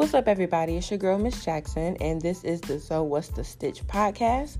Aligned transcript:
What's 0.00 0.14
up, 0.14 0.28
everybody? 0.28 0.78
It's 0.78 0.90
your 0.90 0.96
girl, 0.96 1.18
Miss 1.18 1.44
Jackson, 1.44 1.94
and 2.00 2.22
this 2.22 2.42
is 2.42 2.62
the 2.62 2.80
So 2.80 3.02
What's 3.02 3.28
the 3.28 3.44
Stitch 3.44 3.86
podcast. 3.86 4.56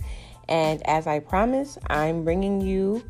And 0.51 0.87
as 0.87 1.07
I 1.07 1.21
promised, 1.21 1.79
I'm 1.89 2.25
bringing 2.25 2.61
you 2.61 3.03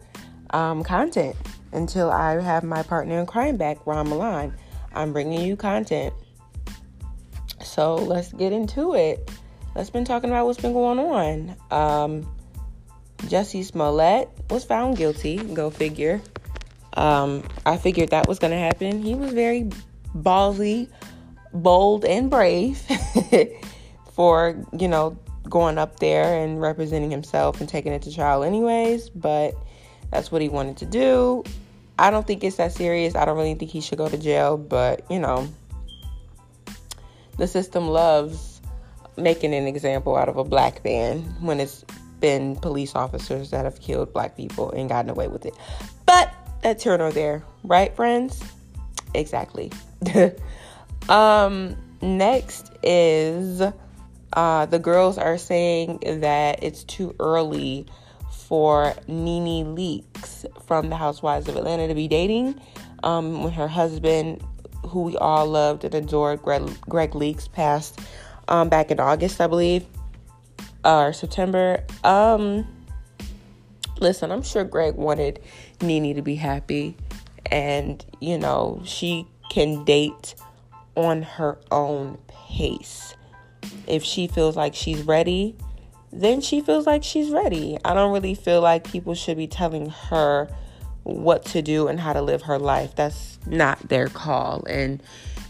um, 0.50 0.84
content 0.84 1.34
until 1.72 2.08
I 2.08 2.40
have 2.40 2.62
my 2.62 2.84
partner 2.84 3.18
in 3.18 3.26
crime 3.26 3.56
back, 3.56 3.84
Ron 3.84 4.08
Milan. 4.10 4.54
I'm 4.94 5.12
bringing 5.12 5.40
you 5.40 5.56
content. 5.56 6.14
So 7.64 7.96
let's 7.96 8.32
get 8.32 8.52
into 8.52 8.94
it. 8.94 9.28
Let's 9.74 9.90
been 9.90 10.04
talking 10.04 10.30
about 10.30 10.46
what's 10.46 10.60
been 10.60 10.72
going 10.72 11.00
on. 11.00 11.56
Um, 11.72 12.32
Jussie 13.22 13.64
Smollett 13.64 14.30
was 14.48 14.62
found 14.62 14.96
guilty. 14.96 15.38
Go 15.38 15.68
figure. 15.68 16.22
Um, 16.94 17.42
I 17.66 17.76
figured 17.76 18.10
that 18.10 18.28
was 18.28 18.38
going 18.38 18.52
to 18.52 18.56
happen. 18.56 19.02
He 19.02 19.16
was 19.16 19.32
very 19.32 19.68
ballsy, 20.14 20.88
bold, 21.52 22.04
and 22.04 22.30
brave 22.30 22.82
for 24.12 24.56
you 24.78 24.88
know 24.88 25.16
going 25.48 25.78
up 25.78 25.98
there 25.98 26.42
and 26.42 26.60
representing 26.60 27.10
himself 27.10 27.60
and 27.60 27.68
taking 27.68 27.92
it 27.92 28.02
to 28.02 28.14
trial, 28.14 28.42
anyways. 28.44 29.10
But 29.10 29.54
that's 30.10 30.30
what 30.30 30.42
he 30.42 30.48
wanted 30.48 30.78
to 30.78 30.86
do. 30.86 31.44
I 31.98 32.10
don't 32.10 32.26
think 32.26 32.42
it's 32.44 32.56
that 32.56 32.72
serious. 32.72 33.14
I 33.14 33.24
don't 33.24 33.36
really 33.36 33.54
think 33.54 33.70
he 33.70 33.80
should 33.80 33.98
go 33.98 34.08
to 34.08 34.16
jail, 34.16 34.56
but 34.56 35.04
you 35.10 35.18
know, 35.18 35.48
the 37.36 37.46
system 37.46 37.88
loves 37.88 38.60
making 39.16 39.54
an 39.54 39.66
example 39.66 40.16
out 40.16 40.28
of 40.28 40.36
a 40.36 40.44
black 40.44 40.82
man 40.84 41.20
when 41.40 41.60
it's 41.60 41.84
been 42.20 42.56
police 42.56 42.94
officers 42.94 43.50
that 43.50 43.64
have 43.64 43.80
killed 43.80 44.12
black 44.12 44.36
people 44.36 44.70
and 44.70 44.88
gotten 44.88 45.10
away 45.10 45.28
with 45.28 45.46
it. 45.46 45.54
But 46.06 46.32
that's 46.62 46.84
here 46.84 46.96
nor 46.96 47.10
there, 47.10 47.42
right, 47.64 47.94
friends? 47.94 48.42
Exactly. 49.14 49.72
um, 51.10 51.76
next 52.00 52.72
is 52.82 53.62
uh, 54.32 54.66
the 54.66 54.78
girls 54.78 55.18
are 55.18 55.38
saying 55.38 55.98
that 56.20 56.62
it's 56.62 56.84
too 56.84 57.14
early 57.18 57.86
for 58.30 58.94
NeNe 59.06 59.76
Leakes 59.76 60.44
from 60.66 60.88
the 60.88 60.96
Housewives 60.96 61.48
of 61.48 61.56
Atlanta 61.56 61.88
to 61.88 61.94
be 61.94 62.08
dating. 62.08 62.60
Um, 63.02 63.42
when 63.42 63.52
her 63.52 63.68
husband, 63.68 64.42
who 64.86 65.02
we 65.02 65.16
all 65.16 65.46
loved 65.46 65.84
and 65.84 65.94
adored, 65.94 66.42
Greg, 66.42 66.68
Greg 66.82 67.12
Leakes, 67.12 67.50
passed 67.50 67.98
um, 68.48 68.68
back 68.68 68.90
in 68.90 69.00
August, 69.00 69.40
I 69.40 69.46
believe, 69.46 69.86
uh, 70.84 71.04
or 71.04 71.12
September. 71.12 71.84
Um, 72.04 72.66
listen, 74.00 74.30
I'm 74.30 74.42
sure 74.42 74.64
Greg 74.64 74.94
wanted 74.94 75.40
NeNe 75.80 76.14
to 76.14 76.22
be 76.22 76.34
happy, 76.34 76.96
and 77.46 78.04
you 78.20 78.38
know, 78.38 78.82
she 78.84 79.26
can 79.50 79.84
date 79.84 80.34
on 80.96 81.22
her 81.22 81.58
own 81.70 82.18
pace. 82.28 83.14
If 83.86 84.02
she 84.02 84.26
feels 84.26 84.56
like 84.56 84.74
she's 84.74 85.02
ready, 85.02 85.56
then 86.12 86.40
she 86.40 86.60
feels 86.60 86.86
like 86.86 87.04
she's 87.04 87.30
ready. 87.30 87.78
I 87.84 87.94
don't 87.94 88.12
really 88.12 88.34
feel 88.34 88.60
like 88.60 88.90
people 88.90 89.14
should 89.14 89.36
be 89.36 89.46
telling 89.46 89.90
her 89.90 90.48
what 91.02 91.44
to 91.46 91.62
do 91.62 91.88
and 91.88 92.00
how 92.00 92.12
to 92.12 92.22
live 92.22 92.42
her 92.42 92.58
life. 92.58 92.94
That's 92.96 93.38
not 93.46 93.88
their 93.88 94.08
call. 94.08 94.64
And 94.68 95.02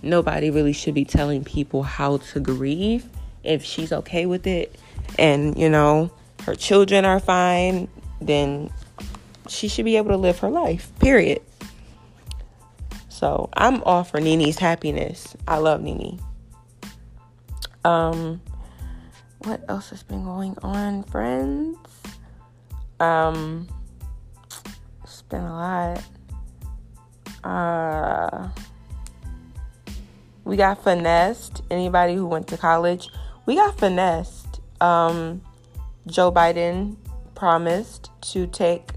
nobody 0.02 0.50
really 0.50 0.72
should 0.72 0.94
be 0.94 1.04
telling 1.04 1.44
people 1.44 1.82
how 1.82 2.18
to 2.18 2.40
grieve 2.40 3.06
if 3.42 3.64
she's 3.64 3.92
okay 3.92 4.26
with 4.26 4.46
it 4.46 4.78
and, 5.18 5.58
you 5.58 5.68
know, 5.68 6.10
her 6.44 6.54
children 6.54 7.04
are 7.04 7.20
fine, 7.20 7.88
then 8.20 8.70
she 9.48 9.68
should 9.68 9.84
be 9.84 9.96
able 9.96 10.10
to 10.10 10.16
live 10.16 10.38
her 10.40 10.50
life, 10.50 10.90
period. 11.00 11.42
So 13.20 13.50
I'm 13.52 13.82
all 13.82 14.02
for 14.02 14.18
NeNe's 14.18 14.58
happiness. 14.58 15.36
I 15.46 15.58
love 15.58 15.82
NeNe. 15.82 16.18
Um, 17.84 18.40
what 19.40 19.62
else 19.68 19.90
has 19.90 20.02
been 20.02 20.24
going 20.24 20.56
on, 20.62 21.02
friends? 21.02 21.76
Um, 22.98 23.68
it's 25.04 25.20
been 25.20 25.42
a 25.42 25.52
lot. 25.52 26.02
Uh, 27.44 28.48
we 30.44 30.56
got 30.56 30.82
finessed. 30.82 31.60
Anybody 31.70 32.14
who 32.14 32.26
went 32.26 32.48
to 32.48 32.56
college, 32.56 33.10
we 33.44 33.54
got 33.54 33.78
finessed. 33.78 34.62
Um, 34.80 35.42
Joe 36.06 36.32
Biden 36.32 36.96
promised 37.34 38.10
to 38.32 38.46
take 38.46 38.92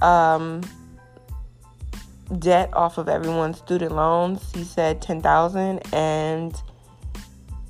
um, 0.00 0.62
debt 2.38 2.70
off 2.72 2.98
of 2.98 3.08
everyone's 3.08 3.58
student 3.58 3.92
loans. 3.92 4.50
He 4.54 4.64
said 4.64 5.02
10,000 5.02 5.80
and 5.92 6.60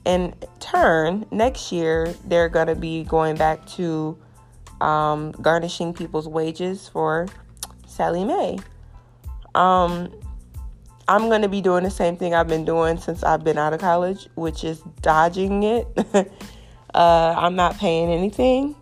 in 0.05 0.35
turn, 0.59 1.27
next 1.31 1.73
year 1.73 2.15
they're 2.27 2.49
going 2.49 2.67
to 2.67 2.75
be 2.75 3.05
going 3.05 3.37
back 3.37 3.65
to 3.67 4.19
um, 4.81 5.33
garnishing 5.33 5.95
people's 5.95 6.29
wages 6.29 6.89
for 6.89 7.29
Sallie 7.87 8.25
Mae. 8.25 8.59
Um, 9.55 10.13
I'm 11.09 11.29
going 11.29 11.43
to 11.43 11.49
be 11.49 11.61
doing 11.61 11.85
the 11.85 11.91
same 11.91 12.17
thing 12.17 12.35
I've 12.35 12.49
been 12.49 12.65
doing 12.65 12.97
since 12.97 13.23
I've 13.23 13.45
been 13.45 13.59
out 13.59 13.73
of 13.73 13.81
college, 13.81 14.29
which 14.35 14.65
is 14.65 14.81
dodging 15.03 15.63
it. 15.63 15.87
uh, 16.95 17.35
I'm 17.37 17.55
not 17.55 17.79
paying 17.79 18.11
anything. 18.11 18.75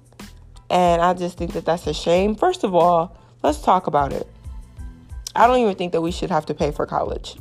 And 0.70 1.02
I 1.02 1.12
just 1.14 1.36
think 1.36 1.52
that 1.54 1.64
that's 1.64 1.86
a 1.86 1.94
shame. 1.94 2.36
First 2.36 2.62
of 2.62 2.74
all, 2.74 3.16
let's 3.42 3.60
talk 3.60 3.88
about 3.88 4.12
it. 4.12 4.28
I 5.34 5.46
don't 5.46 5.58
even 5.58 5.74
think 5.76 5.92
that 5.92 6.00
we 6.00 6.10
should 6.10 6.30
have 6.30 6.46
to 6.46 6.54
pay 6.54 6.70
for 6.70 6.86
college. 6.86 7.36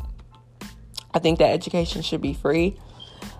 I 1.13 1.19
think 1.19 1.39
that 1.39 1.51
education 1.51 2.01
should 2.01 2.21
be 2.21 2.33
free. 2.33 2.77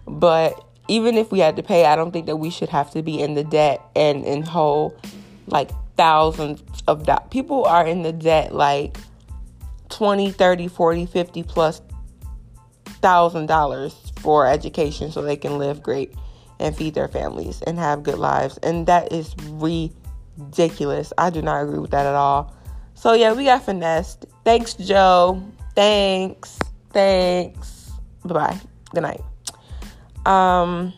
But 0.08 0.64
even 0.88 1.16
if 1.16 1.32
we 1.32 1.40
had 1.40 1.56
to 1.58 1.64
pay, 1.64 1.86
I 1.86 1.96
don't 1.96 2.12
think 2.12 2.26
that 2.26 2.38
we 2.38 2.50
should 2.50 2.70
have 2.70 2.92
to 2.92 3.04
be 3.04 3.22
in 3.22 3.36
the 3.36 3.44
debt 3.44 3.82
and 3.96 4.26
in 4.26 4.42
whole 4.42 5.00
like 5.48 5.70
thousands 5.96 6.64
of 6.88 7.06
dollars. 7.06 7.28
People 7.30 7.66
are 7.66 7.86
in 7.86 8.02
the 8.02 8.12
debt 8.12 8.54
like 8.54 8.98
20, 9.90 10.32
30, 10.32 10.68
40, 10.68 11.06
50 11.06 11.44
plus 11.44 11.82
thousand 13.02 13.46
dollars 13.46 13.96
for 14.20 14.48
education 14.48 15.12
so 15.12 15.22
they 15.22 15.38
can 15.38 15.58
live 15.58 15.82
great 15.82 16.14
and 16.59 16.76
feed 16.76 16.94
their 16.94 17.08
families 17.08 17.62
and 17.62 17.78
have 17.78 18.04
good 18.04 18.18
lives. 18.18 18.58
And 18.58 18.88
that 18.88 19.14
is 19.14 19.36
ridiculous. 19.52 21.14
I 21.18 21.30
do 21.30 21.42
not 21.42 21.64
agree 21.64 21.80
with 21.80 21.92
that 21.92 22.06
at 22.06 22.16
all. 22.16 22.56
So 22.96 23.14
yeah, 23.14 23.34
we 23.34 23.46
got 23.46 23.64
finessed. 23.64 24.26
Thanks, 24.44 24.74
Joe. 24.74 25.44
Thanks. 25.76 26.60
Thanks. 26.92 27.92
Bye 28.26 28.34
bye. 28.34 28.60
Good 28.94 29.04
night. 29.04 29.22
Um, 30.26 30.94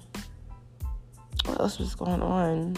what 1.45 1.59
else 1.59 1.79
was 1.79 1.95
going 1.95 2.21
on? 2.21 2.75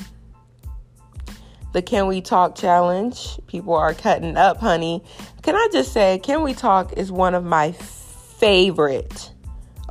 The 1.73 1.81
Can 1.81 2.07
We 2.07 2.21
Talk 2.21 2.55
challenge. 2.55 3.39
People 3.47 3.73
are 3.73 3.93
cutting 3.93 4.37
up, 4.37 4.57
honey. 4.57 5.03
Can 5.41 5.55
I 5.55 5.67
just 5.71 5.91
say, 5.91 6.19
Can 6.19 6.43
We 6.43 6.53
Talk 6.53 6.93
is 6.93 7.11
one 7.11 7.33
of 7.33 7.43
my 7.43 7.71
favorite, 7.71 9.31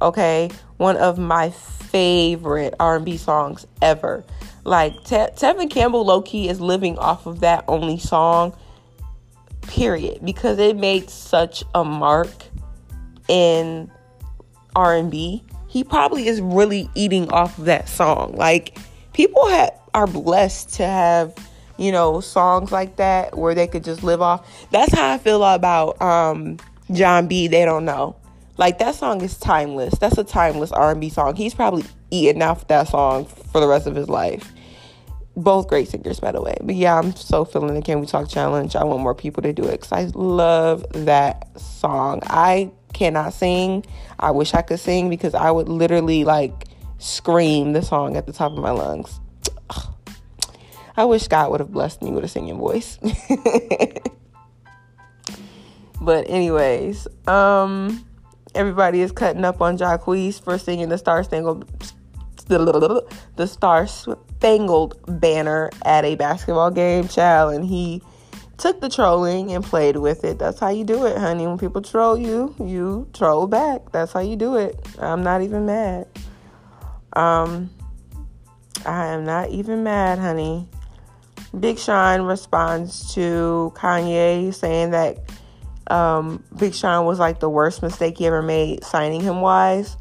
okay? 0.00 0.50
One 0.77 0.97
of 0.97 1.19
my 1.19 1.50
favorite 1.50 2.75
R&B 2.78 3.16
songs 3.16 3.66
ever. 3.83 4.25
Like 4.65 4.94
Te- 5.04 5.16
Tevin 5.37 5.69
Campbell 5.69 6.04
low 6.04 6.22
key 6.22 6.49
is 6.49 6.60
living 6.60 6.99
off 6.99 7.27
of 7.27 7.41
that 7.41 7.65
only 7.66 7.99
song. 7.99 8.54
Period, 9.62 10.24
because 10.24 10.58
it 10.58 10.76
made 10.76 11.08
such 11.08 11.64
a 11.74 11.84
mark 11.84 12.30
in 13.28 13.90
R&B 14.76 15.44
he 15.72 15.82
probably 15.82 16.28
is 16.28 16.42
really 16.42 16.90
eating 16.94 17.30
off 17.30 17.56
of 17.56 17.64
that 17.64 17.88
song. 17.88 18.34
Like 18.36 18.76
people 19.14 19.48
have, 19.48 19.72
are 19.94 20.06
blessed 20.06 20.74
to 20.74 20.86
have, 20.86 21.34
you 21.78 21.90
know, 21.90 22.20
songs 22.20 22.70
like 22.70 22.96
that 22.96 23.38
where 23.38 23.54
they 23.54 23.66
could 23.66 23.82
just 23.82 24.02
live 24.02 24.20
off. 24.20 24.46
That's 24.70 24.92
how 24.92 25.14
I 25.14 25.16
feel 25.16 25.42
about 25.42 26.00
um, 26.03 26.58
Jon 26.91 27.26
B. 27.26 27.48
They 27.48 27.65
don't 27.65 27.86
know. 27.86 28.16
Like 28.58 28.80
that 28.80 28.97
song 28.97 29.22
is 29.22 29.38
timeless. 29.38 29.94
That's 29.98 30.18
a 30.18 30.24
timeless 30.24 30.72
R&B 30.72 31.08
song. 31.08 31.36
He's 31.36 31.54
probably 31.54 31.84
eating 32.10 32.42
off 32.42 32.68
that 32.68 32.88
song 32.88 33.24
for 33.24 33.58
the 33.58 33.66
rest 33.66 33.86
of 33.86 33.94
his 33.94 34.10
life. 34.10 34.53
Both 35.34 35.68
great 35.68 35.88
singers, 35.88 36.20
by 36.20 36.32
the 36.32 36.42
way. 36.42 36.56
But 36.62 36.74
yeah, 36.74 36.98
I'm 36.98 37.14
so 37.16 37.44
feeling 37.44 37.74
the 37.74 37.82
Can 37.82 38.00
We 38.00 38.06
Talk 38.06 38.28
challenge. 38.28 38.76
I 38.76 38.84
want 38.84 39.02
more 39.02 39.14
people 39.14 39.42
to 39.42 39.52
do 39.52 39.64
it 39.64 39.80
because 39.80 39.92
I 39.92 40.04
love 40.14 40.84
that 40.92 41.58
song. 41.58 42.20
I 42.24 42.70
cannot 42.92 43.32
sing. 43.32 43.84
I 44.18 44.30
wish 44.30 44.54
I 44.54 44.62
could 44.62 44.80
sing 44.80 45.08
because 45.08 45.34
I 45.34 45.50
would 45.50 45.68
literally 45.68 46.24
like 46.24 46.66
scream 46.98 47.72
the 47.72 47.82
song 47.82 48.16
at 48.16 48.26
the 48.26 48.32
top 48.32 48.52
of 48.52 48.58
my 48.58 48.70
lungs. 48.70 49.20
I 50.96 51.06
wish 51.06 51.28
God 51.28 51.50
would 51.50 51.60
have 51.60 51.72
blessed 51.72 52.02
me 52.02 52.12
with 52.12 52.24
a 52.24 52.28
singing 52.28 52.58
voice. 52.58 52.98
but 56.00 56.28
anyways, 56.28 57.08
um 57.26 58.04
everybody 58.54 59.00
is 59.00 59.12
cutting 59.12 59.44
up 59.44 59.62
on 59.62 59.78
Jacquees 59.78 60.42
for 60.42 60.58
singing 60.58 60.90
the 60.90 60.98
Star 60.98 61.24
Spangled 61.24 61.66
the 62.48 63.46
Star 63.46 63.86
Spangled 64.42 64.98
Banner 65.21 65.71
at 65.84 66.04
a 66.04 66.16
basketball 66.16 66.72
game, 66.72 67.06
child, 67.06 67.54
and 67.54 67.65
he 67.65 68.03
took 68.59 68.80
the 68.80 68.89
trolling 68.89 69.53
and 69.53 69.62
played 69.62 69.94
with 69.94 70.24
it. 70.24 70.41
That's 70.41 70.59
how 70.59 70.71
you 70.71 70.83
do 70.83 71.06
it, 71.06 71.16
honey. 71.16 71.47
When 71.47 71.59
people 71.59 71.80
troll 71.80 72.18
you, 72.18 72.53
you 72.59 73.09
troll 73.12 73.47
back. 73.47 73.92
That's 73.92 74.12
how 74.12 74.18
you 74.18 74.34
do 74.34 74.56
it. 74.56 74.84
I'm 74.98 75.22
not 75.22 75.42
even 75.42 75.65
mad. 75.66 76.09
Um, 77.12 77.71
I 78.84 79.06
am 79.12 79.24
not 79.24 79.50
even 79.50 79.84
mad, 79.84 80.18
honey. 80.18 80.68
Big 81.60 81.78
Sean 81.78 82.22
responds 82.22 83.15
to 83.15 83.72
Kanye 83.77 84.53
saying 84.53 84.91
that 84.91 85.18
um, 85.86 86.42
Big 86.56 86.74
Sean 86.74 87.06
was 87.06 87.21
like 87.21 87.39
the 87.39 87.48
worst 87.48 87.80
mistake 87.80 88.18
he 88.18 88.27
ever 88.27 88.42
made 88.42 88.83
signing 88.83 89.21
him 89.21 89.41
wise. 89.41 89.97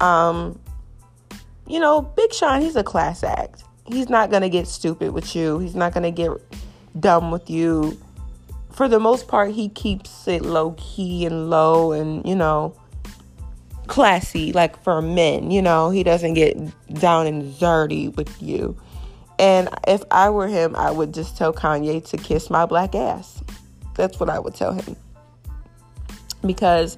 Um, 0.00 0.58
you 1.66 1.78
know, 1.78 2.00
Big 2.00 2.32
Sean, 2.32 2.62
he's 2.62 2.74
a 2.74 2.82
class 2.82 3.22
act. 3.22 3.64
He's 3.86 4.08
not 4.08 4.30
going 4.30 4.42
to 4.42 4.48
get 4.48 4.68
stupid 4.68 5.12
with 5.12 5.34
you. 5.34 5.58
He's 5.58 5.74
not 5.74 5.92
going 5.92 6.04
to 6.04 6.10
get 6.10 6.30
dumb 6.98 7.30
with 7.30 7.50
you. 7.50 7.98
For 8.72 8.88
the 8.88 8.98
most 8.98 9.28
part, 9.28 9.52
he 9.52 9.68
keeps 9.68 10.26
it 10.26 10.42
low 10.42 10.74
key 10.78 11.26
and 11.26 11.50
low 11.50 11.92
and, 11.92 12.26
you 12.26 12.34
know, 12.34 12.74
classy, 13.86 14.52
like 14.52 14.82
for 14.82 15.02
men, 15.02 15.50
you 15.50 15.60
know, 15.60 15.90
he 15.90 16.02
doesn't 16.02 16.34
get 16.34 16.56
down 16.94 17.26
and 17.26 17.58
dirty 17.58 18.08
with 18.08 18.42
you. 18.42 18.76
And 19.38 19.68
if 19.86 20.02
I 20.10 20.30
were 20.30 20.48
him, 20.48 20.76
I 20.76 20.90
would 20.90 21.12
just 21.12 21.36
tell 21.36 21.52
Kanye 21.52 22.04
to 22.10 22.16
kiss 22.16 22.48
my 22.48 22.64
black 22.64 22.94
ass. 22.94 23.42
That's 23.96 24.18
what 24.20 24.30
I 24.30 24.38
would 24.38 24.54
tell 24.54 24.72
him. 24.72 24.96
Because 26.46 26.96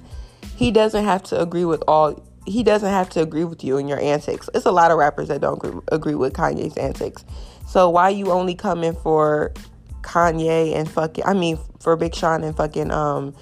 he 0.55 0.71
doesn't 0.71 1.03
have 1.03 1.23
to 1.23 1.41
agree 1.41 1.65
with 1.65 1.83
all 1.87 2.23
he 2.45 2.63
doesn't 2.63 2.89
have 2.89 3.09
to 3.11 3.21
agree 3.21 3.43
with 3.43 3.63
you 3.63 3.77
and 3.77 3.89
your 3.89 3.99
antics. 3.99 4.49
It's 4.53 4.65
a 4.65 4.71
lot 4.71 4.91
of 4.91 4.97
rappers 4.97 5.27
that 5.29 5.41
don't 5.41 5.83
agree, 5.91 6.15
with 6.15 6.33
Kanye's 6.33 6.77
antics. 6.77 7.25
So 7.67 7.89
why 7.89 8.09
you 8.09 8.31
only 8.31 8.55
coming 8.55 8.93
for 8.93 9.53
Kanye 10.01 10.75
and 10.75 10.89
fucking 10.89 11.25
I 11.25 11.33
mean 11.33 11.57
for 11.79 11.95
Big 11.95 12.13
Sean 12.13 12.43
and 12.43 12.55
fucking 12.55 12.91
um 12.91 13.35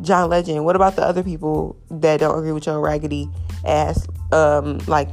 John 0.00 0.30
Legend? 0.30 0.64
What 0.64 0.76
about 0.76 0.96
the 0.96 1.02
other 1.02 1.22
people 1.22 1.76
that 1.90 2.20
don't 2.20 2.38
agree 2.38 2.52
with 2.52 2.66
your 2.66 2.80
raggedy 2.80 3.28
ass 3.64 4.06
um 4.32 4.78
like 4.86 5.10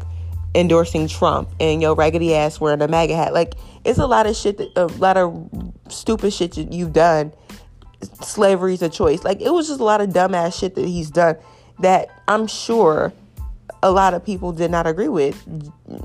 endorsing 0.55 1.07
Trump 1.07 1.49
and 1.59 1.81
your 1.81 1.95
raggedy 1.95 2.35
ass 2.35 2.59
wearing 2.59 2.81
a 2.81 2.87
MAGA 2.87 3.15
hat. 3.15 3.33
Like 3.33 3.55
it's 3.83 3.99
a 3.99 4.07
lot 4.07 4.27
of 4.27 4.35
shit 4.35 4.57
that 4.57 4.69
a 4.75 4.85
lot 4.85 5.17
of 5.17 5.49
stupid 5.89 6.33
shit 6.33 6.53
that 6.53 6.71
you've 6.71 6.93
done. 6.93 7.33
Slavery's 8.21 8.81
a 8.81 8.89
choice. 8.89 9.23
Like 9.23 9.41
it 9.41 9.51
was 9.51 9.67
just 9.67 9.79
a 9.79 9.83
lot 9.83 10.01
of 10.01 10.09
dumbass 10.09 10.59
shit 10.59 10.75
that 10.75 10.85
he's 10.85 11.09
done 11.09 11.37
that 11.79 12.09
I'm 12.27 12.47
sure 12.47 13.13
a 13.83 13.91
lot 13.91 14.13
of 14.13 14.25
people 14.25 14.53
did 14.53 14.71
not 14.71 14.87
agree 14.87 15.09
with. 15.09 15.43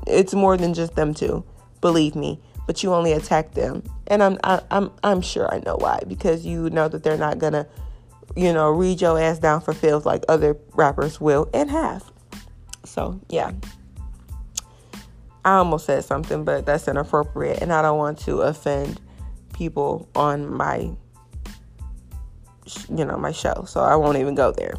It's 0.05 0.33
more 0.33 0.57
than 0.57 0.73
just 0.73 0.95
them 0.95 1.13
two, 1.13 1.43
believe 1.81 2.15
me. 2.15 2.39
But 2.67 2.83
you 2.83 2.93
only 2.93 3.13
attack 3.13 3.55
them, 3.55 3.81
and 4.05 4.21
I'm 4.21 4.37
I, 4.43 4.61
I'm 4.69 4.91
I'm 5.03 5.21
sure 5.21 5.51
I 5.51 5.59
know 5.65 5.75
why 5.75 6.01
because 6.07 6.45
you 6.45 6.69
know 6.69 6.87
that 6.87 7.01
they're 7.03 7.17
not 7.17 7.39
gonna, 7.39 7.65
you 8.35 8.53
know, 8.53 8.69
read 8.69 9.01
your 9.01 9.19
ass 9.19 9.39
down 9.39 9.61
for 9.61 9.73
filth 9.73 10.05
like 10.05 10.23
other 10.29 10.55
rappers 10.73 11.19
will 11.19 11.49
and 11.51 11.71
have. 11.71 12.03
So 12.83 13.19
yeah. 13.29 13.53
I 15.45 15.55
almost 15.55 15.85
said 15.85 16.03
something, 16.03 16.43
but 16.43 16.65
that's 16.65 16.87
inappropriate, 16.87 17.61
and 17.61 17.73
I 17.73 17.81
don't 17.81 17.97
want 17.97 18.19
to 18.19 18.41
offend 18.41 18.99
people 19.53 20.07
on 20.13 20.53
my, 20.53 20.91
you 22.89 23.05
know, 23.05 23.17
my 23.17 23.31
show, 23.31 23.63
so 23.65 23.79
I 23.79 23.95
won't 23.95 24.17
even 24.17 24.35
go 24.35 24.51
there. 24.51 24.75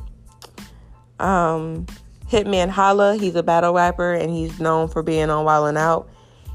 Um, 1.19 1.87
Hitman 2.31 2.69
Holla, 2.69 3.17
he's 3.17 3.35
a 3.35 3.43
battle 3.43 3.75
rapper, 3.75 4.15
and 4.15 4.31
he's 4.31 4.61
known 4.61 4.89
for 4.89 5.03
being 5.03 5.31
on 5.31 5.45
Wild 5.45 5.77
Out. 5.77 6.09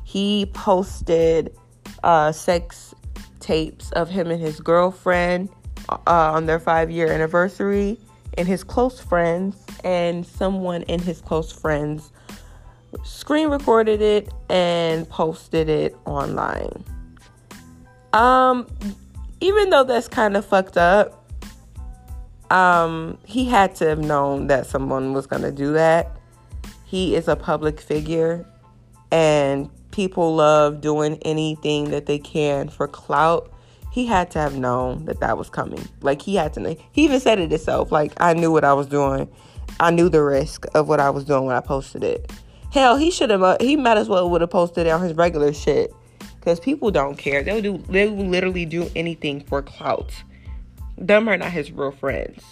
He 0.05 0.45
posted 0.53 1.55
uh, 2.03 2.31
sex 2.31 2.95
tapes 3.41 3.91
of 3.91 4.09
him 4.09 4.31
and 4.31 4.41
his 4.41 4.59
girlfriend 4.59 5.49
uh, 5.89 5.99
on 6.05 6.45
their 6.45 6.59
five 6.59 6.89
year 6.89 7.11
anniversary, 7.11 7.99
and 8.37 8.47
his 8.47 8.63
close 8.63 9.01
friends, 9.01 9.57
and 9.83 10.25
someone 10.25 10.83
in 10.83 11.01
his 11.01 11.19
close 11.19 11.51
friends 11.51 12.11
screen 13.03 13.49
recorded 13.49 14.01
it 14.01 14.33
and 14.49 15.09
posted 15.09 15.67
it 15.67 15.95
online. 16.05 16.83
Um, 18.13 18.65
even 19.41 19.69
though 19.69 19.83
that's 19.83 20.07
kind 20.07 20.37
of 20.37 20.45
fucked 20.45 20.77
up, 20.77 21.24
um, 22.51 23.17
he 23.25 23.45
had 23.45 23.75
to 23.75 23.87
have 23.87 23.99
known 23.99 24.47
that 24.47 24.65
someone 24.65 25.13
was 25.13 25.27
gonna 25.27 25.51
do 25.51 25.73
that. 25.73 26.17
He 26.85 27.15
is 27.15 27.27
a 27.27 27.35
public 27.35 27.79
figure, 27.79 28.45
and 29.11 29.69
people 29.91 30.35
love 30.35 30.81
doing 30.81 31.17
anything 31.23 31.89
that 31.91 32.05
they 32.05 32.19
can 32.19 32.69
for 32.69 32.87
clout. 32.87 33.51
He 33.91 34.05
had 34.05 34.29
to 34.31 34.39
have 34.39 34.57
known 34.57 35.05
that 35.05 35.21
that 35.21 35.37
was 35.37 35.49
coming. 35.49 35.87
Like 36.01 36.21
he 36.21 36.35
had 36.35 36.53
to 36.53 36.59
know. 36.59 36.75
He 36.91 37.03
even 37.05 37.19
said 37.19 37.39
it 37.39 37.49
himself. 37.49 37.91
Like 37.91 38.13
I 38.17 38.33
knew 38.33 38.51
what 38.51 38.65
I 38.65 38.73
was 38.73 38.87
doing. 38.87 39.29
I 39.79 39.91
knew 39.91 40.09
the 40.09 40.21
risk 40.21 40.65
of 40.75 40.87
what 40.87 40.99
I 40.99 41.09
was 41.09 41.23
doing 41.25 41.45
when 41.45 41.55
I 41.55 41.61
posted 41.61 42.03
it. 42.03 42.31
Hell, 42.71 42.97
he 42.97 43.09
should 43.09 43.29
have. 43.29 43.41
Uh, 43.41 43.57
he 43.59 43.77
might 43.77 43.97
as 43.97 44.09
well 44.09 44.29
would 44.29 44.41
have 44.41 44.49
posted 44.49 44.85
it 44.85 44.89
on 44.89 45.01
his 45.01 45.13
regular 45.13 45.53
shit. 45.53 45.93
Cause 46.41 46.59
people 46.59 46.91
don't 46.91 47.17
care. 47.17 47.41
They'll 47.41 47.61
do. 47.61 47.77
They 47.89 48.07
will 48.07 48.27
literally 48.27 48.65
do 48.65 48.91
anything 48.95 49.41
for 49.45 49.63
clout. 49.63 50.11
Them 50.97 51.27
are 51.27 51.37
not 51.37 51.51
his 51.51 51.71
real 51.71 51.91
friends. 51.91 52.43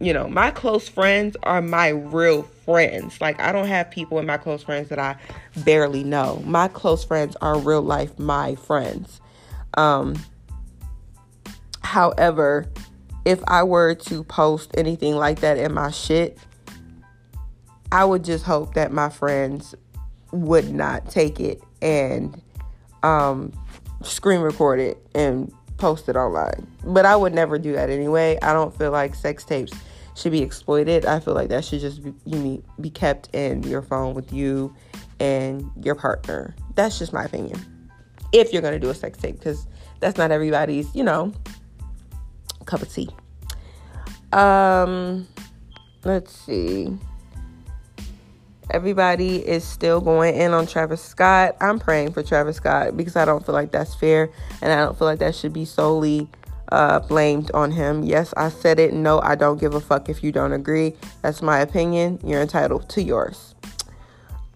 You 0.00 0.12
know, 0.12 0.28
my 0.28 0.50
close 0.50 0.88
friends 0.88 1.36
are 1.44 1.62
my 1.62 1.88
real 1.88 2.42
friends. 2.42 3.20
Like 3.20 3.40
I 3.40 3.52
don't 3.52 3.68
have 3.68 3.90
people 3.90 4.18
in 4.18 4.26
my 4.26 4.36
close 4.36 4.62
friends 4.62 4.88
that 4.88 4.98
I 4.98 5.16
barely 5.64 6.04
know. 6.04 6.42
My 6.44 6.68
close 6.68 7.04
friends 7.04 7.36
are 7.40 7.58
real 7.58 7.82
life 7.82 8.18
my 8.18 8.54
friends. 8.56 9.20
Um. 9.74 10.16
However, 11.82 12.66
if 13.24 13.42
I 13.46 13.62
were 13.62 13.94
to 13.94 14.24
post 14.24 14.72
anything 14.76 15.14
like 15.14 15.40
that 15.40 15.58
in 15.58 15.72
my 15.72 15.90
shit, 15.90 16.38
I 17.92 18.04
would 18.04 18.24
just 18.24 18.44
hope 18.44 18.74
that 18.74 18.92
my 18.92 19.08
friends 19.08 19.74
would 20.32 20.74
not 20.74 21.08
take 21.10 21.38
it 21.38 21.62
and 21.80 22.40
um, 23.04 23.52
screen 24.02 24.40
record 24.40 24.80
it 24.80 25.06
and 25.14 25.52
post 25.84 26.08
it 26.08 26.16
online. 26.16 26.66
But 26.82 27.04
I 27.04 27.14
would 27.14 27.34
never 27.34 27.58
do 27.58 27.74
that 27.74 27.90
anyway. 27.90 28.38
I 28.40 28.54
don't 28.54 28.74
feel 28.74 28.90
like 28.90 29.14
sex 29.14 29.44
tapes 29.44 29.70
should 30.16 30.32
be 30.32 30.40
exploited. 30.40 31.04
I 31.04 31.20
feel 31.20 31.34
like 31.34 31.50
that 31.50 31.62
should 31.62 31.80
just 31.80 32.02
be, 32.02 32.14
you 32.24 32.64
be 32.80 32.88
kept 32.88 33.28
in 33.34 33.62
your 33.64 33.82
phone 33.82 34.14
with 34.14 34.32
you 34.32 34.74
and 35.20 35.70
your 35.82 35.94
partner. 35.94 36.54
That's 36.74 36.98
just 36.98 37.12
my 37.12 37.24
opinion. 37.24 37.60
If 38.32 38.50
you're 38.50 38.62
going 38.62 38.72
to 38.72 38.80
do 38.80 38.88
a 38.88 38.94
sex 38.94 39.18
tape, 39.18 39.36
because 39.38 39.66
that's 40.00 40.16
not 40.16 40.30
everybody's, 40.30 40.88
you 40.94 41.04
know, 41.04 41.34
cup 42.64 42.80
of 42.80 42.90
tea. 42.90 43.10
Um, 44.32 45.28
let's 46.02 46.34
see. 46.34 46.96
Everybody 48.70 49.36
is 49.46 49.62
still 49.62 50.00
going 50.00 50.34
in 50.34 50.52
on 50.52 50.66
Travis 50.66 51.02
Scott. 51.02 51.56
I'm 51.60 51.78
praying 51.78 52.12
for 52.12 52.22
Travis 52.22 52.56
Scott 52.56 52.96
because 52.96 53.14
I 53.14 53.24
don't 53.24 53.44
feel 53.44 53.54
like 53.54 53.70
that's 53.70 53.94
fair 53.94 54.30
and 54.62 54.72
I 54.72 54.76
don't 54.76 54.98
feel 54.98 55.06
like 55.06 55.18
that 55.18 55.34
should 55.34 55.52
be 55.52 55.64
solely 55.64 56.28
uh, 56.72 57.00
blamed 57.00 57.50
on 57.52 57.70
him. 57.70 58.02
Yes, 58.02 58.32
I 58.36 58.48
said 58.48 58.80
it. 58.80 58.92
No, 58.92 59.20
I 59.20 59.34
don't 59.34 59.60
give 59.60 59.74
a 59.74 59.80
fuck 59.80 60.08
if 60.08 60.24
you 60.24 60.32
don't 60.32 60.52
agree. 60.52 60.94
That's 61.22 61.42
my 61.42 61.60
opinion. 61.60 62.18
You're 62.24 62.42
entitled 62.42 62.88
to 62.90 63.02
yours. 63.02 63.54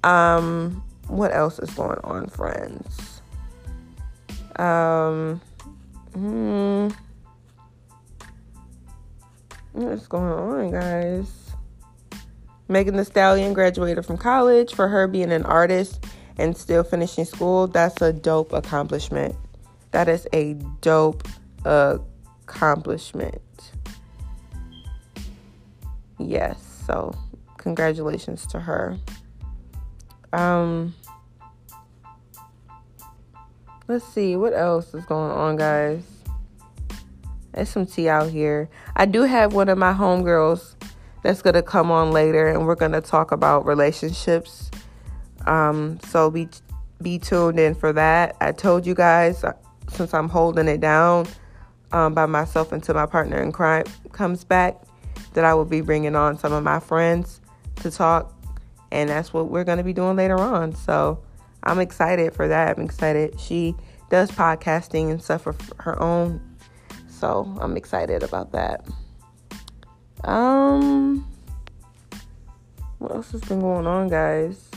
Um, 0.04 0.82
what 1.06 1.34
else 1.34 1.58
is 1.58 1.70
going 1.70 1.98
on, 2.04 2.28
friends? 2.28 3.20
Um, 4.56 5.40
hmm, 6.14 6.88
what's 9.72 10.08
going 10.08 10.32
on, 10.32 10.70
guys? 10.72 11.37
Megan 12.68 12.96
Thee 12.96 13.04
Stallion 13.04 13.54
graduated 13.54 14.04
from 14.04 14.18
college. 14.18 14.74
For 14.74 14.88
her 14.88 15.06
being 15.08 15.32
an 15.32 15.44
artist 15.44 16.04
and 16.36 16.56
still 16.56 16.84
finishing 16.84 17.24
school, 17.24 17.66
that's 17.66 18.00
a 18.02 18.12
dope 18.12 18.52
accomplishment. 18.52 19.34
That 19.90 20.08
is 20.08 20.28
a 20.32 20.54
dope 20.82 21.26
accomplishment. 21.64 23.40
Yes, 26.18 26.82
so 26.86 27.14
congratulations 27.56 28.46
to 28.48 28.60
her. 28.60 28.98
Um 30.32 30.94
let's 33.86 34.04
see 34.04 34.36
what 34.36 34.52
else 34.52 34.92
is 34.92 35.06
going 35.06 35.30
on, 35.30 35.56
guys. 35.56 36.02
There's 37.52 37.70
some 37.70 37.86
tea 37.86 38.08
out 38.08 38.30
here. 38.30 38.68
I 38.94 39.06
do 39.06 39.22
have 39.22 39.54
one 39.54 39.68
of 39.68 39.78
my 39.78 39.92
homegirls 39.92 40.74
that's 41.22 41.42
going 41.42 41.54
to 41.54 41.62
come 41.62 41.90
on 41.90 42.12
later 42.12 42.48
and 42.48 42.66
we're 42.66 42.74
going 42.74 42.92
to 42.92 43.00
talk 43.00 43.32
about 43.32 43.66
relationships. 43.66 44.70
Um, 45.46 45.98
so 46.04 46.30
be 46.30 46.48
be 47.00 47.18
tuned 47.18 47.60
in 47.60 47.74
for 47.74 47.92
that. 47.92 48.36
I 48.40 48.52
told 48.52 48.84
you 48.86 48.94
guys 48.94 49.44
uh, 49.44 49.52
since 49.88 50.12
I'm 50.12 50.28
holding 50.28 50.66
it 50.66 50.80
down 50.80 51.26
um, 51.92 52.12
by 52.12 52.26
myself 52.26 52.72
until 52.72 52.94
my 52.94 53.06
partner 53.06 53.40
in 53.40 53.52
crime 53.52 53.84
comes 54.12 54.44
back 54.44 54.82
that 55.34 55.44
I 55.44 55.54
will 55.54 55.64
be 55.64 55.80
bringing 55.80 56.16
on 56.16 56.38
some 56.38 56.52
of 56.52 56.64
my 56.64 56.80
friends 56.80 57.40
to 57.76 57.90
talk 57.90 58.34
and 58.90 59.08
that's 59.08 59.32
what 59.32 59.48
we're 59.48 59.64
going 59.64 59.78
to 59.78 59.84
be 59.84 59.92
doing 59.92 60.16
later 60.16 60.38
on. 60.38 60.74
So 60.74 61.22
I'm 61.62 61.78
excited 61.78 62.34
for 62.34 62.48
that. 62.48 62.76
I'm 62.76 62.84
excited. 62.84 63.38
She 63.38 63.74
does 64.10 64.30
podcasting 64.30 65.10
and 65.10 65.22
stuff 65.22 65.42
for 65.42 65.54
her 65.78 66.00
own 66.02 66.40
So 67.08 67.56
I'm 67.60 67.76
excited 67.76 68.22
about 68.22 68.52
that. 68.52 68.86
Um, 70.24 71.26
what 72.98 73.12
else 73.12 73.30
has 73.32 73.40
been 73.42 73.60
going 73.60 73.86
on, 73.86 74.08
guys? 74.08 74.68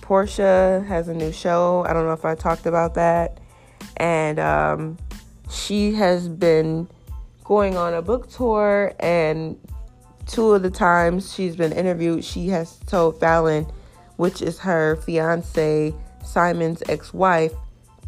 Portia 0.00 0.84
has 0.86 1.08
a 1.08 1.14
new 1.14 1.32
show. 1.32 1.84
I 1.88 1.92
don't 1.92 2.04
know 2.04 2.12
if 2.12 2.24
I 2.24 2.34
talked 2.34 2.66
about 2.66 2.94
that. 2.94 3.38
And 3.96 4.38
um, 4.38 4.98
she 5.50 5.94
has 5.94 6.28
been 6.28 6.88
going 7.44 7.76
on 7.76 7.94
a 7.94 8.02
book 8.02 8.30
tour, 8.30 8.94
and 9.00 9.58
two 10.26 10.52
of 10.52 10.62
the 10.62 10.70
times 10.70 11.32
she's 11.32 11.56
been 11.56 11.72
interviewed, 11.72 12.24
she 12.24 12.48
has 12.48 12.78
told 12.86 13.20
Falynn, 13.20 13.70
which 14.16 14.42
is 14.42 14.58
her 14.58 14.96
fiance, 14.96 15.94
Simon's 16.24 16.82
ex 16.88 17.12
wife, 17.12 17.52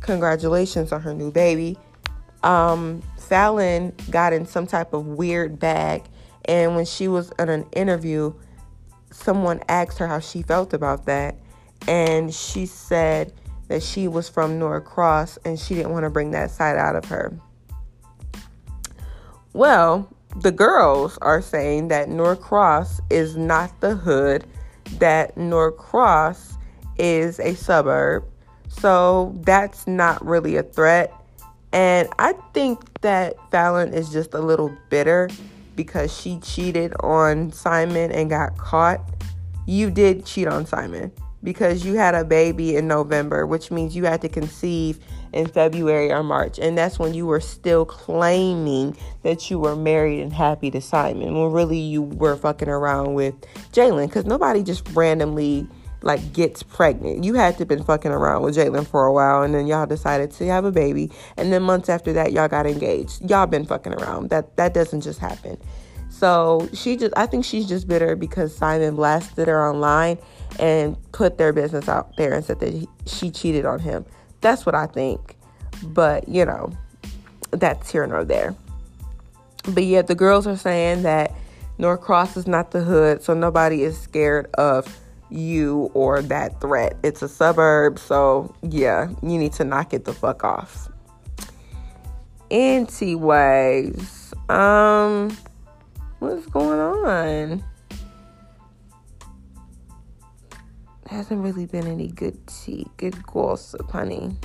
congratulations 0.01 0.93
on 0.93 1.01
her 1.03 1.15
new 1.15 1.31
baby. 1.31 1.79
Um, 2.43 3.03
Falynn 3.29 3.93
got 4.11 4.33
in 4.33 4.47
some 4.47 4.67
type 4.67 4.93
of 4.93 5.07
weird 5.07 5.59
bag, 5.59 6.05
and 6.45 6.77
when 6.77 6.85
she 6.85 7.09
was 7.09 7.33
in 7.39 7.49
an 7.49 7.67
interview, 7.73 8.33
someone 9.11 9.61
asked 9.69 9.99
her 9.99 10.07
how 10.07 10.21
she 10.21 10.43
felt 10.43 10.73
about 10.73 11.07
that, 11.07 11.37
and 11.89 12.33
she 12.33 12.67
said 12.67 13.33
that 13.69 13.83
she 13.83 14.09
was 14.09 14.29
from 14.29 14.59
Norcross 14.59 15.39
and 15.45 15.59
she 15.59 15.75
didn't 15.75 15.93
want 15.93 16.05
to 16.05 16.11
bring 16.11 16.31
that 16.31 16.51
side 16.51 16.77
out 16.77 16.97
of 16.97 17.05
her. 17.07 17.39
Well, 19.53 20.09
the 20.37 20.53
girls 20.53 21.19
are 21.23 21.41
saying 21.41 21.89
that 21.89 22.09
Norcross 22.09 23.01
is 23.11 23.37
not 23.37 23.81
the 23.81 23.97
hood, 23.97 24.45
that 24.99 25.37
Norcross 25.37 26.57
is 26.99 27.41
a 27.41 27.55
suburb. 27.55 28.25
So 28.69 29.35
that's 29.43 29.87
not 29.87 30.25
really 30.25 30.57
a 30.57 30.63
threat. 30.63 31.13
And 31.77 32.09
I 32.19 32.33
think 32.55 33.03
that 33.03 33.37
Falynn 33.51 33.93
is 33.93 34.09
just 34.09 34.33
a 34.33 34.41
little 34.41 34.75
bitter 34.89 35.29
because 35.75 36.11
she 36.11 36.39
cheated 36.39 36.95
on 37.01 37.53
Simon 37.53 38.11
and 38.13 38.31
got 38.31 38.57
caught. 38.57 39.03
You 39.67 39.91
did 39.91 40.25
cheat 40.25 40.49
on 40.49 40.65
Simon 40.65 41.13
because 41.45 41.85
you 41.85 41.97
had 41.97 42.15
a 42.15 42.25
baby 42.25 42.77
in 42.77 42.89
November, 42.89 43.47
which 43.47 43.71
means 43.71 43.95
you 43.95 44.07
had 44.07 44.23
to 44.23 44.29
conceive 44.31 44.99
in 45.35 45.49
February 45.49 46.11
or 46.11 46.23
March. 46.23 46.59
And 46.59 46.79
that's 46.79 46.99
when 46.99 47.13
you 47.13 47.27
were 47.27 47.41
still 47.41 47.85
claiming 47.85 48.97
that 49.23 49.51
you 49.51 49.59
were 49.59 49.77
married 49.77 50.21
and 50.21 50.33
happy 50.33 50.71
to 50.71 50.81
Simon 50.81 51.39
when 51.39 51.53
really 51.53 51.77
you 51.77 52.01
were 52.01 52.37
fucking 52.37 52.71
around 52.71 53.13
with 53.13 53.35
Jalen 53.73 54.07
because 54.07 54.25
nobody 54.25 54.63
just 54.63 54.89
randomly 54.95 55.69
like 56.07 56.33
gets 56.33 56.63
pregnant. 56.63 57.25
You 57.25 57.35
had 57.35 57.59
to 57.59 57.67
been 57.67 57.83
fucking 57.83 58.13
around 58.13 58.43
with 58.43 58.57
Jalen 58.57 58.87
for 58.87 59.05
a 59.07 59.13
while 59.13 59.43
and 59.43 59.55
then 59.55 59.67
y'all 59.67 59.87
decided 59.87 60.31
to 60.33 60.47
have 60.47 60.65
a 60.65 60.73
baby 60.73 61.11
and 61.37 61.53
then 61.53 61.63
months 61.63 61.89
after 61.89 62.13
that 62.15 62.33
y'all 62.33 62.49
got 62.49 62.67
engaged. 62.67 63.29
Y'all 63.29 63.47
been 63.47 63.67
fucking 63.67 63.93
around. 63.95 64.31
That 64.31 64.57
that 64.57 64.73
doesn't 64.73 65.03
just 65.03 65.19
happen. 65.19 65.59
So 66.09 66.69
she 66.73 66.97
just 66.97 67.13
I 67.17 67.27
think 67.27 67.45
she's 67.45 67.69
just 67.69 67.89
bitter 67.89 68.17
because 68.17 68.57
Simon 68.57 68.95
blasted 68.95 69.49
her 69.49 69.69
online 69.69 70.19
and 70.59 70.97
put 71.13 71.39
their 71.39 71.53
business 71.53 71.89
out 71.89 72.17
there 72.17 72.33
and 72.33 72.45
said 72.45 72.61
that 72.61 72.73
he, 72.73 72.89
she 73.07 73.31
cheated 73.31 73.67
on 73.67 73.81
him. 73.81 74.05
That's 74.41 74.65
what 74.65 74.75
I 74.75 74.87
think. 74.87 75.37
But, 75.83 76.29
you 76.29 76.45
know, 76.45 76.73
that's 77.51 77.91
here 77.91 78.07
nor 78.07 78.25
there. 78.25 78.55
But 79.69 79.85
yet 79.85 80.07
the 80.07 80.15
girls 80.15 80.47
are 80.47 80.57
saying 80.57 81.03
that 81.03 81.33
Norcross 81.79 82.37
is 82.37 82.47
not 82.47 82.71
the 82.71 82.81
hood, 82.81 83.23
so 83.23 83.35
nobody 83.35 83.83
is 83.83 83.99
scared 83.99 84.47
of 84.55 84.99
you 85.31 85.91
or 85.95 86.23
that 86.23 86.61
threat. 86.61 86.97
It's 87.03 87.23
a 87.23 87.29
suburb, 87.29 87.99
so 87.99 88.55
yeah, 88.63 89.09
you 89.23 89.39
need 89.39 89.53
to 89.55 89.65
knock 89.65 89.93
it 89.93 90.05
the 90.05 90.13
fuck 90.13 90.45
off. 90.45 90.89
Anyways, 92.51 94.33
um, 94.49 95.37
what's 96.21 96.47
going 96.47 96.79
on? 96.79 97.65
hasn't 101.17 101.43
really 101.43 101.67
been 101.67 101.87
any 101.87 102.09
good 102.09 102.47
tea, 102.47 102.87
good 102.97 103.23
gossip, 103.27 103.91
honey. 103.91 104.37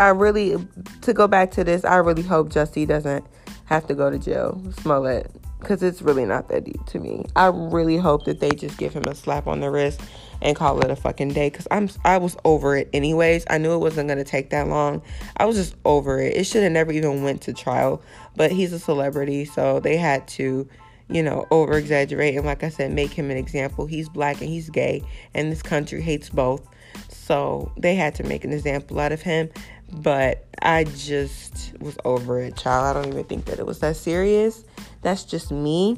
I 0.00 0.08
really, 0.08 0.56
to 1.02 1.12
go 1.12 1.26
back 1.26 1.50
to 1.52 1.64
this, 1.64 1.84
I 1.84 1.96
really 1.96 2.22
hope 2.22 2.50
Jussie 2.50 2.86
doesn't 2.86 3.24
have 3.64 3.86
to 3.88 3.94
go 3.94 4.10
to 4.10 4.18
jail, 4.18 4.62
Smollett, 4.80 5.30
because 5.58 5.82
it's 5.82 6.02
really 6.02 6.24
not 6.24 6.48
that 6.48 6.64
deep 6.64 6.84
to 6.86 6.98
me. 6.98 7.24
I 7.36 7.46
really 7.46 7.96
hope 7.96 8.24
that 8.24 8.40
they 8.40 8.50
just 8.50 8.78
give 8.78 8.92
him 8.92 9.04
a 9.06 9.14
slap 9.14 9.46
on 9.46 9.60
the 9.60 9.70
wrist 9.70 10.00
and 10.40 10.54
call 10.56 10.80
it 10.80 10.90
a 10.90 10.96
fucking 10.96 11.30
day, 11.30 11.50
because 11.50 11.66
I'm 11.70 11.88
I 12.04 12.18
was 12.18 12.36
over 12.44 12.76
it 12.76 12.88
anyways. 12.92 13.44
I 13.50 13.58
knew 13.58 13.74
it 13.74 13.78
wasn't 13.78 14.08
gonna 14.08 14.24
take 14.24 14.50
that 14.50 14.68
long. 14.68 15.02
I 15.36 15.46
was 15.46 15.56
just 15.56 15.74
over 15.84 16.20
it. 16.20 16.36
It 16.36 16.44
should 16.44 16.62
have 16.62 16.72
never 16.72 16.92
even 16.92 17.22
went 17.22 17.42
to 17.42 17.52
trial, 17.52 18.02
but 18.36 18.52
he's 18.52 18.72
a 18.72 18.78
celebrity, 18.78 19.44
so 19.44 19.80
they 19.80 19.96
had 19.96 20.28
to 20.28 20.68
you 21.10 21.22
know, 21.22 21.46
over 21.50 21.78
exaggerate 21.78 22.36
and, 22.36 22.44
like 22.44 22.62
I 22.62 22.68
said, 22.68 22.92
make 22.92 23.12
him 23.12 23.30
an 23.30 23.36
example. 23.36 23.86
He's 23.86 24.08
black 24.08 24.40
and 24.40 24.50
he's 24.50 24.68
gay, 24.68 25.02
and 25.34 25.50
this 25.50 25.62
country 25.62 26.02
hates 26.02 26.28
both. 26.28 26.68
So 27.08 27.72
they 27.76 27.94
had 27.94 28.14
to 28.16 28.24
make 28.24 28.44
an 28.44 28.52
example 28.52 29.00
out 29.00 29.12
of 29.12 29.22
him. 29.22 29.48
But 29.90 30.44
I 30.60 30.84
just 30.84 31.72
was 31.80 31.96
over 32.04 32.40
it, 32.40 32.56
child. 32.56 32.84
I 32.96 33.00
don't 33.00 33.10
even 33.10 33.24
think 33.24 33.46
that 33.46 33.58
it 33.58 33.64
was 33.64 33.78
that 33.78 33.96
serious. 33.96 34.64
That's 35.02 35.24
just 35.24 35.50
me. 35.50 35.96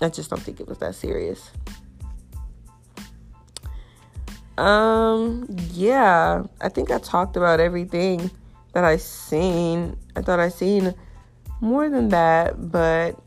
I 0.00 0.08
just 0.08 0.30
don't 0.30 0.42
think 0.42 0.60
it 0.60 0.68
was 0.68 0.78
that 0.78 0.94
serious. 0.94 1.50
Um, 4.58 5.46
yeah, 5.72 6.44
I 6.60 6.68
think 6.68 6.90
I 6.90 6.98
talked 6.98 7.36
about 7.36 7.60
everything 7.60 8.30
that 8.72 8.84
I 8.84 8.96
seen. 8.96 9.96
I 10.14 10.22
thought 10.22 10.40
I 10.40 10.48
seen 10.48 10.94
more 11.60 11.88
than 11.88 12.08
that, 12.08 12.70
but 12.70 13.18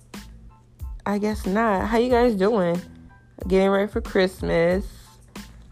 I 1.05 1.17
guess 1.17 1.45
not. 1.45 1.87
How 1.87 1.97
you 1.97 2.09
guys 2.09 2.35
doing? 2.35 2.81
Getting 3.47 3.69
ready 3.69 3.91
for 3.91 4.01
Christmas. 4.01 4.85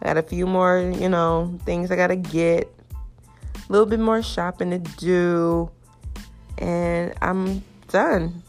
I 0.02 0.06
got 0.06 0.18
a 0.18 0.24
few 0.24 0.46
more, 0.46 0.80
you 0.80 1.10
know, 1.10 1.60
things 1.66 1.92
I 1.92 1.96
gotta 1.96 2.16
get. 2.16 2.72
A 3.56 3.72
little 3.72 3.88
bit 3.88 4.00
more 4.00 4.22
shopping 4.22 4.72
to 4.72 4.80
do. 4.80 5.70
And 6.60 7.14
I'm 7.22 7.64
done. 7.90 8.44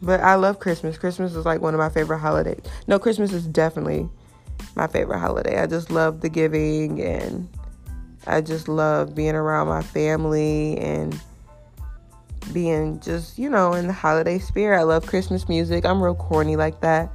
But 0.00 0.20
I 0.20 0.36
love 0.36 0.58
Christmas. 0.58 0.96
Christmas 0.96 1.34
is 1.34 1.44
like 1.44 1.60
one 1.60 1.74
of 1.74 1.78
my 1.78 1.88
favorite 1.88 2.18
holidays. 2.18 2.60
No, 2.86 2.98
Christmas 2.98 3.32
is 3.32 3.46
definitely 3.46 4.08
my 4.74 4.86
favorite 4.86 5.18
holiday. 5.18 5.60
I 5.60 5.66
just 5.66 5.90
love 5.90 6.20
the 6.20 6.28
giving 6.28 7.00
and 7.02 7.48
I 8.26 8.40
just 8.40 8.68
love 8.68 9.14
being 9.14 9.34
around 9.34 9.68
my 9.68 9.82
family 9.82 10.78
and 10.78 11.20
being 12.52 13.00
just, 13.00 13.38
you 13.38 13.50
know, 13.50 13.72
in 13.72 13.86
the 13.86 13.92
holiday 13.92 14.38
spirit. 14.38 14.78
I 14.78 14.82
love 14.82 15.06
Christmas 15.06 15.48
music. 15.48 15.84
I'm 15.84 16.02
real 16.02 16.14
corny 16.14 16.56
like 16.56 16.80
that. 16.80 17.12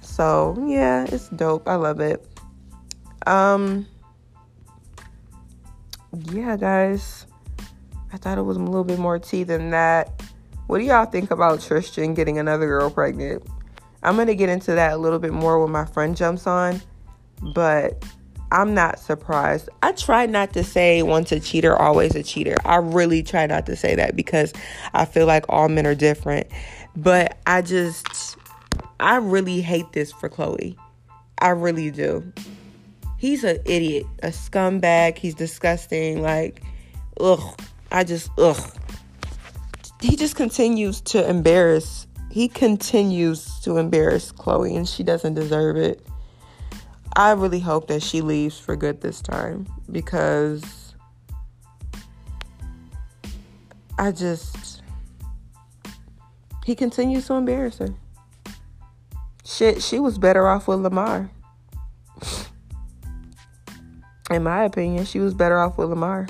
So, 0.00 0.56
yeah, 0.66 1.06
it's 1.08 1.28
dope. 1.28 1.68
I 1.68 1.76
love 1.76 2.00
it. 2.00 2.26
Um 3.26 3.86
yeah, 6.32 6.56
guys. 6.56 7.26
I 8.12 8.16
thought 8.16 8.38
it 8.38 8.42
was 8.42 8.56
a 8.56 8.60
little 8.60 8.84
bit 8.84 8.98
more 8.98 9.18
tea 9.18 9.44
than 9.44 9.70
that. 9.70 10.22
What 10.70 10.78
do 10.78 10.84
y'all 10.84 11.04
think 11.04 11.32
about 11.32 11.60
Tristan 11.60 12.14
getting 12.14 12.38
another 12.38 12.64
girl 12.64 12.90
pregnant? 12.90 13.42
I'm 14.04 14.14
going 14.14 14.28
to 14.28 14.36
get 14.36 14.48
into 14.48 14.70
that 14.70 14.92
a 14.92 14.96
little 14.98 15.18
bit 15.18 15.32
more 15.32 15.60
when 15.60 15.72
my 15.72 15.84
friend 15.84 16.16
jumps 16.16 16.46
on, 16.46 16.80
but 17.56 18.04
I'm 18.52 18.72
not 18.72 19.00
surprised. 19.00 19.68
I 19.82 19.90
try 19.90 20.26
not 20.26 20.52
to 20.52 20.62
say 20.62 21.02
once 21.02 21.32
a 21.32 21.40
cheater, 21.40 21.76
always 21.76 22.14
a 22.14 22.22
cheater. 22.22 22.54
I 22.64 22.76
really 22.76 23.24
try 23.24 23.46
not 23.46 23.66
to 23.66 23.74
say 23.74 23.96
that 23.96 24.14
because 24.14 24.52
I 24.94 25.06
feel 25.06 25.26
like 25.26 25.44
all 25.48 25.68
men 25.68 25.88
are 25.88 25.96
different. 25.96 26.46
But 26.94 27.38
I 27.48 27.62
just, 27.62 28.36
I 29.00 29.16
really 29.16 29.62
hate 29.62 29.92
this 29.92 30.12
for 30.12 30.28
Khloe. 30.28 30.76
I 31.40 31.48
really 31.48 31.90
do. 31.90 32.32
He's 33.18 33.42
an 33.42 33.58
idiot, 33.64 34.06
a 34.22 34.28
scumbag. 34.28 35.18
He's 35.18 35.34
disgusting. 35.34 36.22
Like, 36.22 36.62
ugh. 37.18 37.60
I 37.90 38.04
just, 38.04 38.30
ugh. 38.38 38.72
He 40.00 40.16
just 40.16 40.34
continues 40.34 41.00
to 41.02 41.28
embarrass. 41.28 42.06
He 42.30 42.48
continues 42.48 43.60
to 43.60 43.76
embarrass 43.76 44.32
Khloe, 44.32 44.74
and 44.76 44.88
she 44.88 45.02
doesn't 45.02 45.34
deserve 45.34 45.76
it. 45.76 46.06
I 47.16 47.32
really 47.32 47.60
hope 47.60 47.88
that 47.88 48.02
she 48.02 48.20
leaves 48.20 48.58
for 48.58 48.76
good 48.76 49.00
this 49.00 49.20
time 49.20 49.66
because 49.90 50.94
I 53.98 54.12
just 54.12 54.82
he 56.64 56.74
continues 56.74 57.26
to 57.26 57.34
embarrass 57.34 57.78
her. 57.78 57.94
Shit, 59.44 59.82
she 59.82 59.98
was 59.98 60.18
better 60.18 60.46
off 60.46 60.68
with 60.68 60.80
Lamar. 60.80 61.30
In 64.30 64.44
my 64.44 64.64
opinion, 64.64 65.04
she 65.04 65.18
was 65.18 65.34
better 65.34 65.58
off 65.58 65.76
with 65.76 65.90
Lamar. 65.90 66.28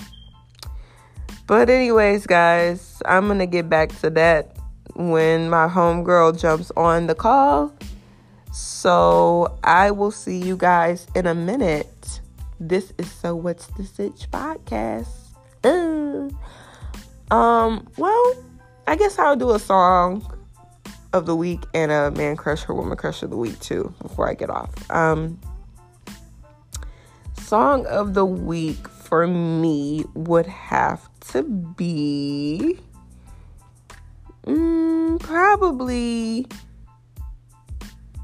But 1.51 1.69
anyways, 1.69 2.29
guys, 2.29 3.03
I'm 3.07 3.27
gonna 3.27 3.45
get 3.45 3.69
back 3.69 3.89
to 4.03 4.11
that 4.11 4.57
when 4.95 5.51
my 5.51 5.67
homegirl 5.67 6.41
jumps 6.41 6.71
on 6.77 7.09
the 7.09 7.15
call. 7.17 7.75
So 8.53 9.59
I 9.65 9.91
will 9.91 10.13
see 10.13 10.39
you 10.39 10.57
guys 10.57 11.09
in 11.17 11.27
a 11.27 11.35
minute. 11.35 12.21
This 12.61 12.93
is 12.99 13.11
So 13.11 13.35
What's 13.35 13.67
the 13.77 13.83
Sitch 13.83 14.31
podcast. 14.31 15.09
Uh, 15.65 16.31
um, 17.35 17.89
well, 17.99 18.45
I 18.87 18.95
guess 18.95 19.19
I'll 19.19 19.35
do 19.35 19.51
a 19.51 19.59
song 19.59 20.25
of 21.13 21.27
the 21.27 21.35
week 21.35 21.65
and 21.75 21.91
a 21.91 22.13
man 22.13 22.37
crush 22.37 22.69
or 22.69 22.77
woman 22.77 22.97
crush 22.97 23.25
of 23.25 23.31
the 23.31 23.37
week 23.37 23.59
too 23.59 23.93
before 24.01 24.31
I 24.31 24.35
get 24.35 24.51
off. 24.51 24.71
Um, 24.89 25.41
song 27.37 27.87
of 27.87 28.15
the 28.15 28.25
week 28.25 28.87
for 28.87 29.27
me 29.27 30.05
would 30.15 30.47
have 30.47 31.10
to 31.29 31.43
be 31.43 32.79
mm, 34.47 35.21
probably 35.21 36.47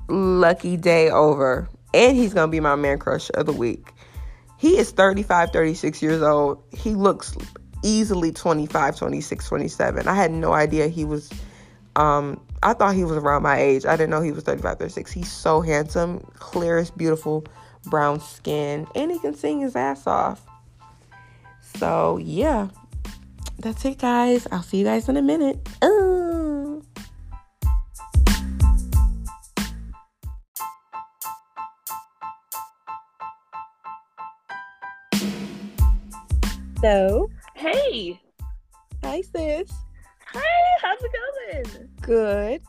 Lucky 0.09 0.77
Daye 0.77 1.11
Over. 1.11 1.69
And 1.95 2.17
he's 2.17 2.35
to 2.35 2.47
be 2.49 2.61
my 2.61 2.77
man 2.77 2.99
crush 2.99 3.31
of 3.35 3.47
the 3.47 3.53
week. 3.53 3.93
He 4.59 4.79
is 4.79 4.91
35, 4.91 5.51
36 5.51 6.03
years 6.03 6.23
old. 6.23 6.63
He 6.77 6.95
looks 6.95 7.37
easily 7.83 8.33
25, 8.33 8.97
26, 8.97 9.49
27. 9.49 10.09
I 10.09 10.15
had 10.15 10.31
no 10.31 10.53
idea 10.53 10.89
he 10.89 11.05
was 11.05 11.31
um 11.95 12.41
I 12.63 12.73
thought 12.73 12.95
he 12.95 13.05
was 13.05 13.17
around 13.17 13.43
my 13.43 13.59
age. 13.59 13.87
I 13.87 13.93
didn't 13.97 14.11
know 14.11 14.23
he 14.23 14.33
was 14.33 14.45
35, 14.45 14.79
36. 14.79 15.13
He's 15.13 15.31
so 15.31 15.61
handsome, 15.61 16.21
clearest, 16.35 16.97
beautiful 16.97 17.45
brown 17.85 18.21
skin, 18.21 18.87
and 18.95 19.11
he 19.11 19.19
can 19.19 19.35
sing 19.35 19.61
his 19.61 19.77
ass 19.77 20.07
off. 20.07 20.43
So, 21.79 22.19
yeah. 22.19 22.69
That's 23.59 23.85
it, 23.85 23.99
guys. 23.99 24.47
I'll 24.53 24.63
see 24.63 24.79
you 24.79 24.85
guys 24.85 25.09
in 25.09 25.17
a 25.17 25.23
minute. 25.23 25.59
Uh. 25.83 26.81
So, 36.81 37.31
Hey, 37.55 38.21
hi, 39.03 39.23
sis. 39.23 39.71
hi, 40.27 40.79
how's 40.83 40.99
it 41.03 41.11
going? 41.13 41.89
Good. 42.03 42.63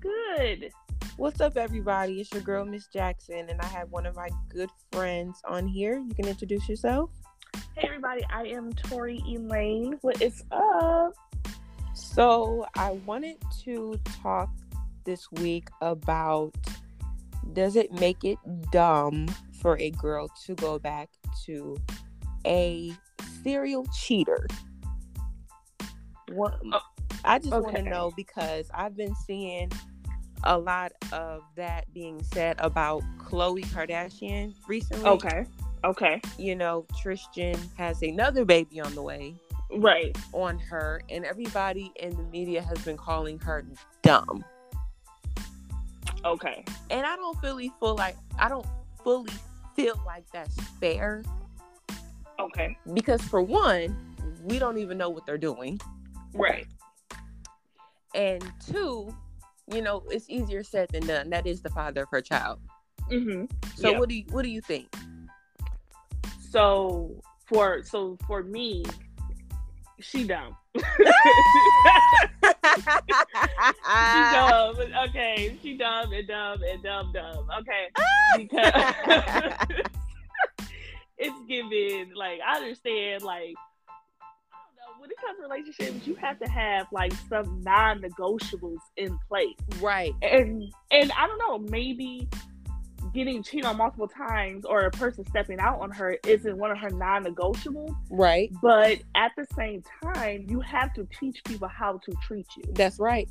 Good. 0.00 0.72
What's 1.16 1.40
up, 1.40 1.56
everybody? 1.56 2.20
It's 2.20 2.32
your 2.32 2.40
girl, 2.42 2.64
Miss 2.64 2.86
Jackson, 2.88 3.48
and 3.50 3.60
I 3.60 3.66
have 3.66 3.90
one 3.92 4.06
of 4.06 4.16
my 4.16 4.30
good 4.48 4.70
friends 4.90 5.40
on 5.44 5.68
here. 5.68 5.98
You 5.98 6.14
can 6.14 6.26
introduce 6.26 6.68
yourself. 6.68 7.10
Hey, 7.54 7.84
everybody, 7.84 8.22
I 8.30 8.44
am 8.44 8.72
Tori 8.72 9.22
Elaine. 9.28 9.98
What 10.02 10.20
is 10.20 10.44
up? 10.50 11.14
So, 11.94 12.66
I 12.74 12.92
wanted 13.06 13.36
to 13.64 13.98
talk 14.22 14.50
this 15.04 15.30
week 15.32 15.68
about 15.80 16.54
does 17.52 17.76
it 17.76 17.92
make 17.92 18.24
it 18.24 18.38
dumb 18.70 19.26
for 19.60 19.78
a 19.78 19.90
girl 19.90 20.28
to 20.46 20.54
go 20.54 20.78
back 20.78 21.10
to 21.44 21.76
a 22.46 22.92
serial 23.42 23.86
cheater? 23.98 24.46
What, 26.32 26.60
Oh, 26.72 26.80
I 27.24 27.38
just 27.38 27.52
want 27.52 27.76
to 27.76 27.82
know 27.82 28.12
because 28.16 28.70
I've 28.72 28.96
been 28.96 29.14
seeing 29.26 29.70
a 30.44 30.56
lot 30.58 30.92
of 31.12 31.42
that 31.56 31.92
being 31.92 32.22
said 32.22 32.56
about 32.58 33.02
Khloe 33.18 33.64
Kardashian 33.66 34.54
recently. 34.66 35.08
Okay. 35.08 35.46
Okay. 35.84 36.20
You 36.38 36.54
know, 36.54 36.86
Tristan 37.00 37.58
has 37.76 38.02
another 38.02 38.44
baby 38.44 38.80
on 38.80 38.94
the 38.94 39.02
way 39.02 39.34
Right. 39.74 40.16
on 40.32 40.58
her, 40.58 41.02
and 41.10 41.24
everybody 41.24 41.92
in 41.96 42.16
the 42.16 42.22
media 42.24 42.62
has 42.62 42.78
been 42.84 42.96
calling 42.96 43.38
her 43.40 43.64
dumb. 44.02 44.44
Okay. 46.24 46.64
And 46.90 47.04
I 47.06 47.16
don't 47.16 47.40
fully 47.40 47.72
feel 47.80 47.96
like 47.96 48.16
I 48.38 48.48
don't 48.48 48.66
fully 49.02 49.32
feel 49.74 50.00
like 50.06 50.24
that's 50.32 50.54
fair 50.80 51.24
Okay. 52.38 52.76
because 52.94 53.20
for 53.22 53.42
one, 53.42 53.96
we 54.44 54.58
don't 54.58 54.78
even 54.78 54.98
know 54.98 55.08
what 55.08 55.26
they're 55.26 55.38
doing, 55.38 55.80
Right. 56.34 56.66
and 58.14 58.44
two, 58.66 59.12
you 59.72 59.82
know, 59.82 60.02
it's 60.10 60.28
easier 60.28 60.62
said 60.62 60.90
than 60.90 61.06
done. 61.06 61.30
That 61.30 61.46
is 61.46 61.62
the 61.62 61.70
father 61.70 62.02
of 62.02 62.08
her 62.10 62.20
child. 62.20 62.60
Mm-hmm. 63.10 63.46
So 63.76 63.98
what 63.98 64.08
do 64.08 64.14
you 64.14 64.24
what 64.30 64.42
do 64.42 64.48
you 64.50 64.60
think? 64.60 64.88
So 66.52 67.10
for 67.46 67.82
so 67.82 68.18
for 68.26 68.42
me, 68.42 68.84
she 70.00 70.24
dumb. 70.24 70.54
she 70.76 70.82
dumb. 74.34 74.76
Okay, 75.08 75.56
she 75.62 75.78
dumb 75.78 76.12
and 76.12 76.28
dumb 76.28 76.60
and 76.62 76.82
dumb 76.82 77.10
dumb. 77.14 77.48
Okay, 77.60 77.88
ah! 77.96 78.36
because 78.36 79.78
it's 81.16 81.46
given 81.48 82.12
like 82.14 82.40
I 82.46 82.56
understand 82.58 83.22
like 83.22 83.54
I 84.52 84.68
know 84.76 84.98
when 84.98 85.10
it 85.10 85.16
comes 85.24 85.38
to 85.38 85.44
relationships, 85.44 86.06
you 86.06 86.16
have 86.16 86.38
to 86.40 86.50
have 86.50 86.86
like 86.92 87.14
some 87.30 87.62
non-negotiables 87.62 88.76
in 88.98 89.18
place, 89.26 89.56
right. 89.80 90.12
and 90.20 90.70
and 90.90 91.12
I 91.12 91.26
don't 91.26 91.38
know 91.38 91.58
maybe 91.60 92.28
getting 93.12 93.42
cheated 93.42 93.64
on 93.66 93.76
multiple 93.76 94.08
times 94.08 94.64
or 94.64 94.80
a 94.86 94.90
person 94.90 95.24
stepping 95.26 95.58
out 95.60 95.80
on 95.80 95.90
her 95.90 96.16
isn't 96.26 96.56
one 96.56 96.70
of 96.70 96.78
her 96.78 96.90
non-negotiables 96.90 97.94
Right. 98.10 98.50
but 98.62 98.98
at 99.14 99.32
the 99.36 99.46
same 99.54 99.82
time 100.02 100.46
you 100.48 100.60
have 100.60 100.92
to 100.94 101.06
teach 101.20 101.42
people 101.44 101.68
how 101.68 101.98
to 101.98 102.12
treat 102.26 102.46
you 102.56 102.62
That's 102.72 102.98
right. 102.98 103.28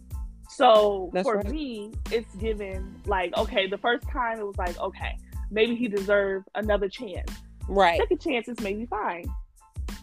so 0.50 1.10
That's 1.14 1.28
for 1.28 1.38
right. 1.38 1.50
me, 1.50 1.94
it's 2.12 2.34
given 2.36 2.96
like 3.06 3.36
okay, 3.38 3.68
the 3.68 3.78
first 3.78 4.08
time 4.10 4.40
it 4.40 4.46
was 4.46 4.58
like 4.58 4.78
okay, 4.80 5.18
maybe 5.50 5.76
he 5.76 5.88
deserved 5.88 6.48
another 6.56 6.90
chance. 6.90 7.32
Right. 7.68 8.00
Second 8.00 8.20
chances 8.22 8.60
maybe 8.62 8.86
fine. 8.86 9.26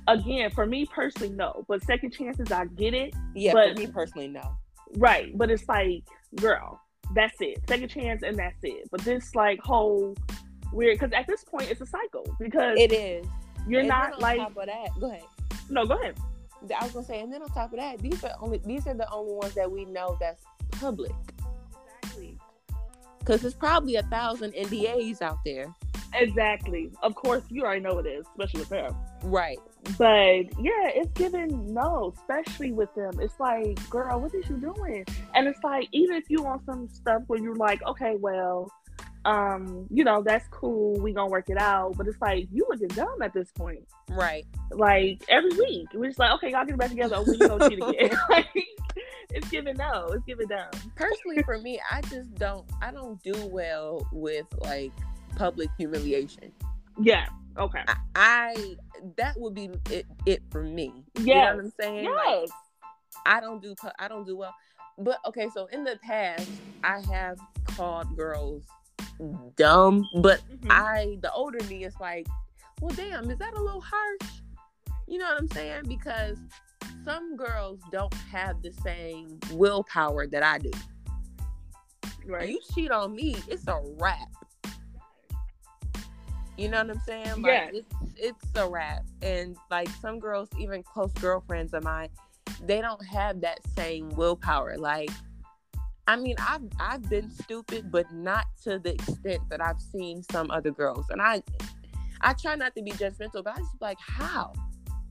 Again, 0.06 0.50
for 0.50 0.64
me 0.64 0.86
personally, 0.86 1.34
no. 1.34 1.64
But 1.68 1.82
second 1.84 2.12
chances, 2.12 2.50
I 2.50 2.64
get 2.64 2.94
it. 2.94 3.14
Yeah, 3.34 3.52
but- 3.52 3.74
for 3.74 3.80
me 3.80 3.86
personally, 3.88 4.28
no. 4.28 4.56
Right. 4.96 5.36
But 5.36 5.50
it's 5.50 5.68
like, 5.68 6.04
girl, 6.36 6.80
that's 7.14 7.36
it. 7.40 7.58
Second 7.68 7.88
chance 7.88 8.22
and 8.22 8.36
that's 8.38 8.58
it. 8.62 8.88
But 8.90 9.00
this 9.02 9.34
like 9.34 9.60
whole 9.60 10.14
weird 10.72 10.98
because 10.98 11.12
at 11.14 11.26
this 11.26 11.44
point 11.44 11.70
it's 11.70 11.80
a 11.80 11.86
cycle 11.86 12.24
because 12.38 12.78
It 12.78 12.92
is. 12.92 13.26
you're 13.66 13.80
And 13.80 13.88
not 13.88 14.20
like 14.20 14.38
top 14.38 14.56
of 14.56 14.66
that. 14.66 14.88
Go 15.00 15.10
ahead. 15.10 15.22
no. 15.70 15.86
Go 15.86 15.94
ahead. 15.94 16.16
I 16.78 16.82
was 16.84 16.92
gonna 16.92 17.06
say, 17.06 17.20
and 17.20 17.32
then 17.32 17.40
on 17.42 17.48
top 17.50 17.72
of 17.72 17.78
that, 17.78 17.98
these 18.00 18.22
are 18.24 18.32
only 18.40 18.58
these 18.64 18.86
are 18.88 18.94
the 18.94 19.08
only 19.12 19.32
ones 19.34 19.54
that 19.54 19.70
we 19.70 19.84
know 19.84 20.16
that's 20.20 20.42
public. 20.72 21.12
Exactly. 22.02 22.36
Because 23.20 23.42
there's 23.42 23.54
probably 23.54 23.96
a 23.96 24.02
thousand 24.04 24.52
NDAs 24.54 25.22
out 25.22 25.38
there. 25.44 25.72
Exactly. 26.14 26.90
Of 27.02 27.14
course, 27.14 27.42
you 27.50 27.62
already 27.62 27.80
know 27.80 27.98
it 27.98 28.06
is, 28.06 28.26
especially 28.30 28.60
with 28.60 28.70
them. 28.70 28.94
Right. 29.22 29.58
But 29.96 30.44
yeah, 30.60 30.90
it's 30.94 31.12
given 31.12 31.72
no, 31.72 32.12
especially 32.18 32.72
with 32.72 32.94
them. 32.94 33.18
It's 33.20 33.38
like, 33.40 33.88
girl, 33.88 34.20
what 34.20 34.34
is 34.34 34.48
you 34.48 34.56
doing? 34.56 35.04
And 35.34 35.48
it's 35.48 35.62
like, 35.62 35.88
even 35.92 36.16
if 36.16 36.24
you 36.28 36.42
want 36.42 36.64
some 36.66 36.88
stuff 36.88 37.22
where 37.26 37.40
you're 37.40 37.56
like, 37.56 37.82
okay, 37.86 38.16
well, 38.18 38.70
um, 39.24 39.86
you 39.90 40.04
know, 40.04 40.22
that's 40.22 40.46
cool, 40.48 40.94
we 41.00 41.12
gonna 41.12 41.30
work 41.30 41.48
it 41.48 41.58
out. 41.58 41.96
But 41.96 42.06
it's 42.06 42.20
like 42.20 42.48
you 42.52 42.66
looking 42.68 42.88
dumb 42.88 43.22
at 43.22 43.32
this 43.32 43.50
point. 43.52 43.86
Right. 44.10 44.46
Like 44.70 45.22
every 45.28 45.50
week. 45.50 45.88
We're 45.94 46.08
just 46.08 46.18
like, 46.18 46.32
okay, 46.32 46.50
y'all 46.50 46.64
get 46.64 46.76
back 46.76 46.90
together, 46.90 47.16
oh, 47.16 47.24
you 47.26 47.38
gonna 47.38 47.68
cheat 47.68 47.82
again. 47.82 48.18
like 48.28 48.46
it's 49.30 49.48
giving 49.50 49.76
no, 49.76 50.08
it's 50.12 50.24
giving 50.24 50.48
dumb. 50.48 50.70
Personally, 50.94 51.42
for 51.42 51.58
me, 51.58 51.80
I 51.90 52.00
just 52.02 52.34
don't. 52.36 52.64
I 52.80 52.90
don't 52.90 53.22
do 53.22 53.34
well 53.46 54.06
with 54.12 54.46
like 54.60 54.92
public 55.36 55.68
humiliation. 55.76 56.52
Yeah. 57.00 57.26
Okay. 57.58 57.82
I, 57.86 57.96
I 58.14 58.76
that 59.16 59.38
would 59.38 59.54
be 59.54 59.70
it, 59.90 60.06
it 60.26 60.42
for 60.50 60.62
me. 60.62 60.92
You 61.18 61.34
know 61.34 61.40
what 61.40 61.58
I'm 61.64 61.72
saying? 61.80 62.04
Like, 62.04 62.40
Yes. 62.40 62.50
I 63.26 63.40
don't 63.40 63.62
do 63.62 63.74
I 63.98 64.08
don't 64.08 64.26
do 64.26 64.36
well. 64.36 64.54
But 64.98 65.18
okay, 65.26 65.48
so 65.54 65.66
in 65.66 65.84
the 65.84 65.98
past, 66.02 66.48
I 66.82 67.00
have 67.12 67.38
called 67.76 68.16
girls 68.16 68.64
dumb, 69.56 70.08
but 70.16 70.40
Mhm. 70.50 70.66
I 70.70 71.18
the 71.22 71.32
older 71.32 71.62
me 71.64 71.84
is 71.84 71.94
like, 72.00 72.26
well, 72.80 72.94
damn, 72.94 73.30
is 73.30 73.38
that 73.38 73.54
a 73.54 73.60
little 73.60 73.80
harsh? 73.80 74.30
You 75.06 75.18
know 75.18 75.26
what 75.26 75.38
I'm 75.38 75.48
saying? 75.48 75.84
Because 75.88 76.38
some 77.04 77.36
girls 77.36 77.80
don't 77.90 78.14
have 78.14 78.62
the 78.62 78.72
same 78.84 79.38
willpower 79.52 80.26
that 80.28 80.42
I 80.42 80.58
do. 80.58 80.70
Right. 82.26 82.50
you 82.50 82.60
cheat 82.74 82.90
on 82.90 83.14
me, 83.14 83.36
it's 83.48 83.66
a 83.68 83.80
wrap. 83.98 84.28
You 86.58 86.68
know 86.68 86.78
what 86.82 86.90
I'm 86.90 87.00
saying? 87.06 87.42
Like 87.42 87.44
Yes. 87.46 87.70
it's 87.74 87.94
it's 88.16 88.44
a 88.56 88.68
wrap. 88.68 89.04
And 89.22 89.56
like 89.70 89.88
some 90.02 90.18
girls, 90.18 90.48
even 90.58 90.82
close 90.82 91.12
girlfriends 91.14 91.72
of 91.72 91.84
mine, 91.84 92.08
they 92.66 92.80
don't 92.80 93.02
have 93.06 93.40
that 93.42 93.60
same 93.76 94.08
willpower. 94.10 94.76
Like 94.76 95.10
I 96.08 96.16
mean, 96.16 96.34
I've 96.40 96.62
I've 96.80 97.08
been 97.08 97.30
stupid, 97.30 97.90
but 97.92 98.12
not 98.12 98.46
to 98.64 98.78
the 98.78 98.94
extent 98.94 99.40
that 99.50 99.62
I've 99.64 99.80
seen 99.80 100.22
some 100.32 100.50
other 100.50 100.70
girls. 100.72 101.06
And 101.10 101.22
I 101.22 101.42
I 102.20 102.32
try 102.32 102.56
not 102.56 102.74
to 102.74 102.82
be 102.82 102.90
judgmental, 102.90 103.44
but 103.44 103.54
I 103.54 103.58
just 103.58 103.72
be 103.78 103.84
like, 103.86 103.98
how? 104.00 104.52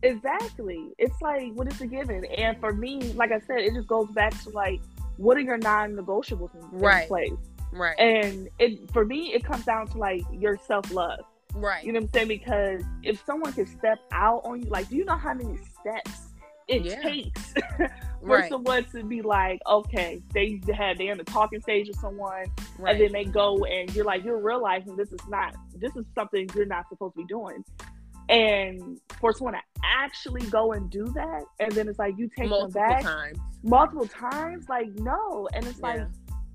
Exactly. 0.03 0.89
It's 0.97 1.19
like 1.21 1.53
what 1.53 1.71
is 1.71 1.79
a 1.81 1.87
given? 1.87 2.25
And 2.25 2.59
for 2.59 2.73
me, 2.73 3.13
like 3.13 3.31
I 3.31 3.39
said, 3.39 3.59
it 3.59 3.73
just 3.73 3.87
goes 3.87 4.09
back 4.11 4.33
to 4.43 4.49
like 4.49 4.81
what 5.15 5.37
are 5.37 5.41
your 5.41 5.57
non-negotiables 5.57 6.53
in, 6.55 6.61
in 6.61 6.69
Right. 6.79 7.07
place? 7.07 7.31
Right. 7.71 7.97
And 7.99 8.49
it 8.59 8.91
for 8.91 9.05
me, 9.05 9.33
it 9.33 9.43
comes 9.43 9.65
down 9.65 9.87
to 9.87 9.97
like 9.97 10.23
your 10.31 10.57
self-love. 10.67 11.19
Right. 11.57 11.83
You 11.83 11.93
know 11.93 11.99
what 11.99 12.07
I'm 12.07 12.13
saying? 12.13 12.27
Because 12.27 12.83
if 13.03 13.23
someone 13.25 13.53
can 13.53 13.65
step 13.65 13.99
out 14.11 14.41
on 14.45 14.61
you, 14.61 14.69
like, 14.69 14.89
do 14.89 14.95
you 14.95 15.05
know 15.05 15.17
how 15.17 15.33
many 15.33 15.57
steps 15.79 16.27
it 16.67 16.83
yeah. 16.83 17.01
takes 17.01 17.53
for 17.77 17.89
right. 18.21 18.49
someone 18.49 18.85
to 18.91 19.03
be 19.03 19.21
like, 19.21 19.59
okay, 19.67 20.21
they 20.33 20.61
had 20.73 20.97
they're 20.97 21.11
in 21.11 21.17
the 21.17 21.23
talking 21.23 21.61
stage 21.61 21.87
with 21.87 21.97
someone, 21.99 22.45
right. 22.77 22.95
and 22.95 23.01
then 23.01 23.11
they 23.11 23.25
go 23.25 23.63
and 23.65 23.93
you're 23.95 24.05
like, 24.05 24.23
you're 24.23 24.41
realizing 24.41 24.95
this 24.95 25.11
is 25.11 25.19
not 25.29 25.55
this 25.75 25.95
is 25.95 26.05
something 26.13 26.49
you're 26.55 26.65
not 26.65 26.87
supposed 26.89 27.15
to 27.15 27.21
be 27.21 27.25
doing. 27.25 27.63
And 28.29 28.99
for 29.21 29.31
someone 29.31 29.53
to 29.53 29.61
actually 29.83 30.45
go 30.47 30.73
and 30.73 30.89
do 30.89 31.05
that, 31.05 31.43
and 31.59 31.71
then 31.71 31.87
it's 31.87 31.99
like 31.99 32.15
you 32.17 32.29
take 32.37 32.49
multiple 32.49 32.81
them 32.81 32.89
back 32.89 33.03
times. 33.03 33.37
multiple 33.63 34.07
times, 34.07 34.67
like 34.67 34.89
no, 34.95 35.47
and 35.53 35.65
it's 35.65 35.79
yeah. 35.79 35.87
like 35.87 36.01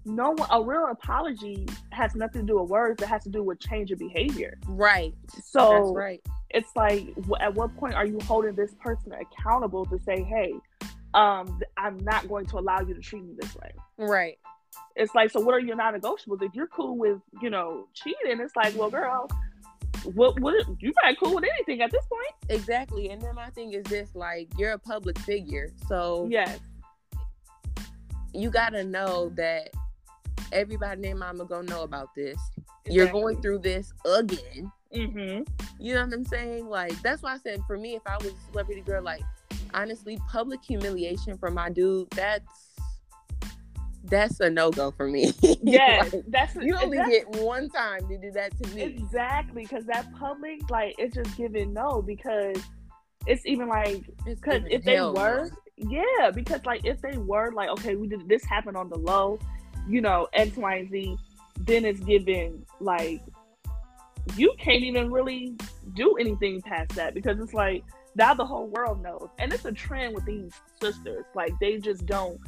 no 0.05 0.35
a 0.51 0.63
real 0.63 0.89
apology 0.91 1.67
has 1.91 2.15
nothing 2.15 2.43
to 2.43 2.47
do 2.47 2.61
with 2.61 2.71
words. 2.71 3.03
It 3.03 3.07
has 3.07 3.23
to 3.25 3.31
do 3.31 3.43
with 3.43 3.61
change 3.61 3.91
of 3.91 3.99
behavior. 3.99 4.59
Right. 4.67 5.15
So 5.43 5.71
That's 5.71 5.97
right. 5.97 6.21
it's 6.51 6.71
like 6.75 7.15
at 7.41 7.55
what 7.55 7.77
point 7.77 7.95
are 7.95 8.07
you 8.07 8.19
holding 8.25 8.55
this 8.55 8.75
person 8.81 9.13
accountable 9.13 9.87
to 9.87 9.99
say 10.01 10.23
hey 10.23 10.55
um 11.15 11.61
i'm 11.77 11.99
not 11.99 12.27
going 12.27 12.47
to 12.47 12.59
allow 12.59 12.81
you 12.81 12.95
to 12.95 13.01
treat 13.01 13.25
me 13.25 13.35
this 13.41 13.55
way. 13.57 13.73
Right. 13.99 14.39
It's 14.97 15.15
like 15.15 15.31
so 15.31 15.41
what 15.41 15.55
are 15.55 15.61
your 15.61 15.77
non-negotiables? 15.77 16.43
If 16.43 16.55
you're 16.55 16.69
cool 16.69 16.97
with 16.97 17.21
you 17.41 17.51
know 17.51 17.87
cheating 17.95 18.41
it's 18.41 18.57
like 18.57 18.75
well 18.77 18.91
girl 18.91 19.29
what 20.15 20.39
what 20.41 20.55
you 20.81 20.93
not 21.03 21.19
cool 21.19 21.35
with 21.35 21.45
anything 21.45 21.81
at 21.81 21.91
this 21.91 22.05
point. 22.07 22.35
Exactly. 22.49 23.11
And 23.11 23.21
then 23.21 23.35
my 23.35 23.51
thing 23.51 23.73
is 23.73 23.85
this 23.85 24.11
like 24.15 24.49
you're 24.59 24.73
a 24.73 24.79
public 24.79 25.19
figure. 25.21 25.71
So 25.87 26.29
yes. 26.31 26.59
you 28.35 28.51
gotta 28.51 28.85
know 28.85 29.31
that 29.37 29.71
everybody 30.51 31.01
named 31.01 31.21
mama 31.21 31.45
gonna 31.45 31.69
know 31.69 31.83
about 31.83 32.15
this. 32.15 32.39
Exactly. 32.57 32.95
You're 32.95 33.09
going 33.09 33.41
through 33.41 33.59
this 33.61 33.93
again. 34.05 34.73
Mm-hmm. 34.95 35.43
You 35.79 35.95
know 35.95 36.05
what 36.05 36.13
I'm 36.13 36.25
saying? 36.25 36.69
Like 36.69 37.01
that's 37.03 37.23
why 37.23 37.35
I 37.35 37.39
said 37.39 37.61
for 37.67 37.79
me, 37.79 37.95
if 37.95 38.03
I 38.07 38.17
was 38.17 38.29
a 38.33 38.51
celebrity 38.51 38.83
girl, 38.83 39.03
like 39.03 39.23
honestly, 39.75 40.19
public 40.29 40.63
humiliation 40.63 41.39
for 41.39 41.51
my 41.51 41.71
dude, 41.71 42.11
that's 42.11 42.73
that's 44.05 44.41
a 44.41 44.51
no 44.51 44.71
go 44.71 44.91
for 44.91 45.09
me. 45.09 45.33
Yeah, 45.65 46.09
like, 46.13 46.25
that's 46.29 46.57
you 46.57 46.77
only 46.77 46.99
get 46.99 47.29
one 47.37 47.69
time 47.71 48.09
to 48.09 48.19
do 48.19 48.33
that 48.33 48.57
to 48.61 48.69
me. 48.75 48.83
Exactly, 48.83 49.63
because 49.63 49.85
that 49.87 50.13
public, 50.15 50.69
like, 50.71 50.97
it's 50.99 51.15
just 51.15 51.37
giving 51.37 51.73
no 51.73 52.03
because 52.03 52.57
it's 53.27 53.47
even 53.47 53.69
like 53.69 54.03
because 54.25 54.63
if 54.69 54.83
they 54.83 55.01
were, 55.01 55.51
yeah, 55.77 56.31
because 56.35 56.65
like 56.67 56.85
if 56.85 57.01
they 57.01 57.17
were 57.17 57.53
like, 57.53 57.69
okay, 57.71 57.95
we 57.95 58.09
did 58.09 58.29
this 58.29 58.45
happened 58.45 58.77
on 58.77 58.89
the 58.89 58.99
low, 58.99 59.39
you 59.89 60.01
know, 60.01 60.29
X, 60.33 60.57
Y, 60.57 60.75
and 60.77 60.91
Z, 60.91 61.17
then 61.59 61.85
it's 61.85 62.01
given 62.01 62.65
like 62.81 63.23
you 64.37 64.55
can't 64.59 64.83
even 64.83 65.11
really 65.11 65.57
do 65.95 66.15
anything 66.17 66.63
past 66.63 66.91
that 66.91 67.15
because 67.15 67.41
it's 67.41 67.55
like 67.55 67.85
now 68.15 68.35
the 68.35 68.45
whole 68.45 68.69
world 68.69 69.03
knows. 69.03 69.29
And 69.39 69.53
it's 69.53 69.65
a 69.65 69.73
trend 69.73 70.15
with 70.15 70.25
these 70.25 70.53
sisters. 70.81 71.25
Like 71.35 71.53
they 71.61 71.79
just 71.79 72.07
don't 72.07 72.39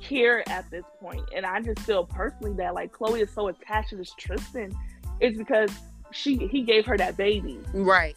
care 0.00 0.48
at 0.48 0.70
this 0.70 0.84
point. 1.00 1.22
And 1.34 1.44
I 1.44 1.60
just 1.60 1.80
feel 1.80 2.04
personally 2.04 2.54
that 2.54 2.74
like 2.74 2.92
Khloe 2.92 3.22
is 3.22 3.30
so 3.30 3.48
attached 3.48 3.90
to 3.90 3.96
this 3.96 4.12
Tristan 4.16 4.76
is 5.20 5.36
because 5.36 5.70
she 6.12 6.36
he 6.36 6.62
gave 6.62 6.86
her 6.86 6.96
that 6.96 7.16
baby. 7.16 7.58
Right. 7.72 8.16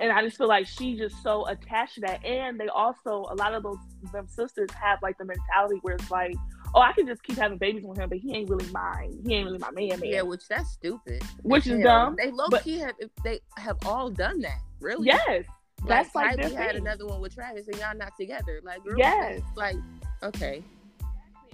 And 0.00 0.10
I 0.10 0.22
just 0.22 0.36
feel 0.36 0.48
like 0.48 0.66
she's 0.66 0.98
just 0.98 1.22
so 1.22 1.46
attached 1.46 1.94
to 1.94 2.00
that. 2.02 2.24
And 2.24 2.58
they 2.58 2.68
also 2.68 3.26
a 3.30 3.34
lot 3.36 3.54
of 3.54 3.62
those 3.62 3.78
them 4.12 4.26
sisters 4.26 4.70
have 4.72 5.00
like 5.02 5.16
the 5.18 5.24
mentality 5.24 5.78
where 5.82 5.94
it's 5.94 6.10
like, 6.10 6.36
oh, 6.74 6.80
I 6.80 6.92
can 6.92 7.06
just 7.06 7.22
keep 7.22 7.36
having 7.36 7.58
babies 7.58 7.84
with 7.84 7.98
him, 7.98 8.08
but 8.08 8.18
he 8.18 8.34
ain't 8.34 8.50
really 8.50 8.70
mine. 8.72 9.20
He 9.24 9.34
ain't 9.34 9.46
really 9.46 9.58
my 9.58 9.70
man, 9.70 10.00
man. 10.00 10.10
Yeah, 10.10 10.22
which 10.22 10.46
that's 10.48 10.70
stupid. 10.70 11.22
Which 11.42 11.66
is 11.66 11.82
dumb. 11.82 12.16
They 12.16 12.30
low 12.30 12.48
key 12.62 12.78
have 12.78 12.94
they 13.22 13.40
have 13.56 13.78
all 13.86 14.10
done 14.10 14.40
that. 14.40 14.58
Really? 14.80 15.06
Yes. 15.06 15.44
Like, 15.80 15.88
that's 15.88 16.14
like 16.14 16.38
Kylie 16.38 16.54
had 16.54 16.76
another 16.76 17.06
one 17.06 17.20
with 17.20 17.34
Travis, 17.34 17.68
and 17.68 17.76
y'all 17.76 17.96
not 17.96 18.12
together. 18.18 18.60
Like, 18.62 18.82
girl, 18.84 18.98
yes. 18.98 19.40
Like, 19.56 19.76
okay. 20.22 20.62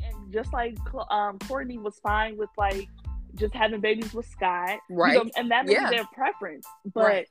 And 0.02 0.32
just 0.32 0.52
like 0.52 0.78
um, 1.10 1.38
Kourtney 1.40 1.80
was 1.80 1.98
fine 2.02 2.36
with 2.36 2.50
like 2.56 2.88
just 3.34 3.54
having 3.54 3.80
babies 3.80 4.14
with 4.14 4.26
Scott, 4.26 4.78
right? 4.88 5.14
You 5.14 5.24
know, 5.24 5.30
and 5.36 5.50
that 5.50 5.64
was 5.64 5.74
yeah. 5.74 5.90
their 5.90 6.04
preference, 6.14 6.66
but. 6.94 7.04
Right 7.04 7.26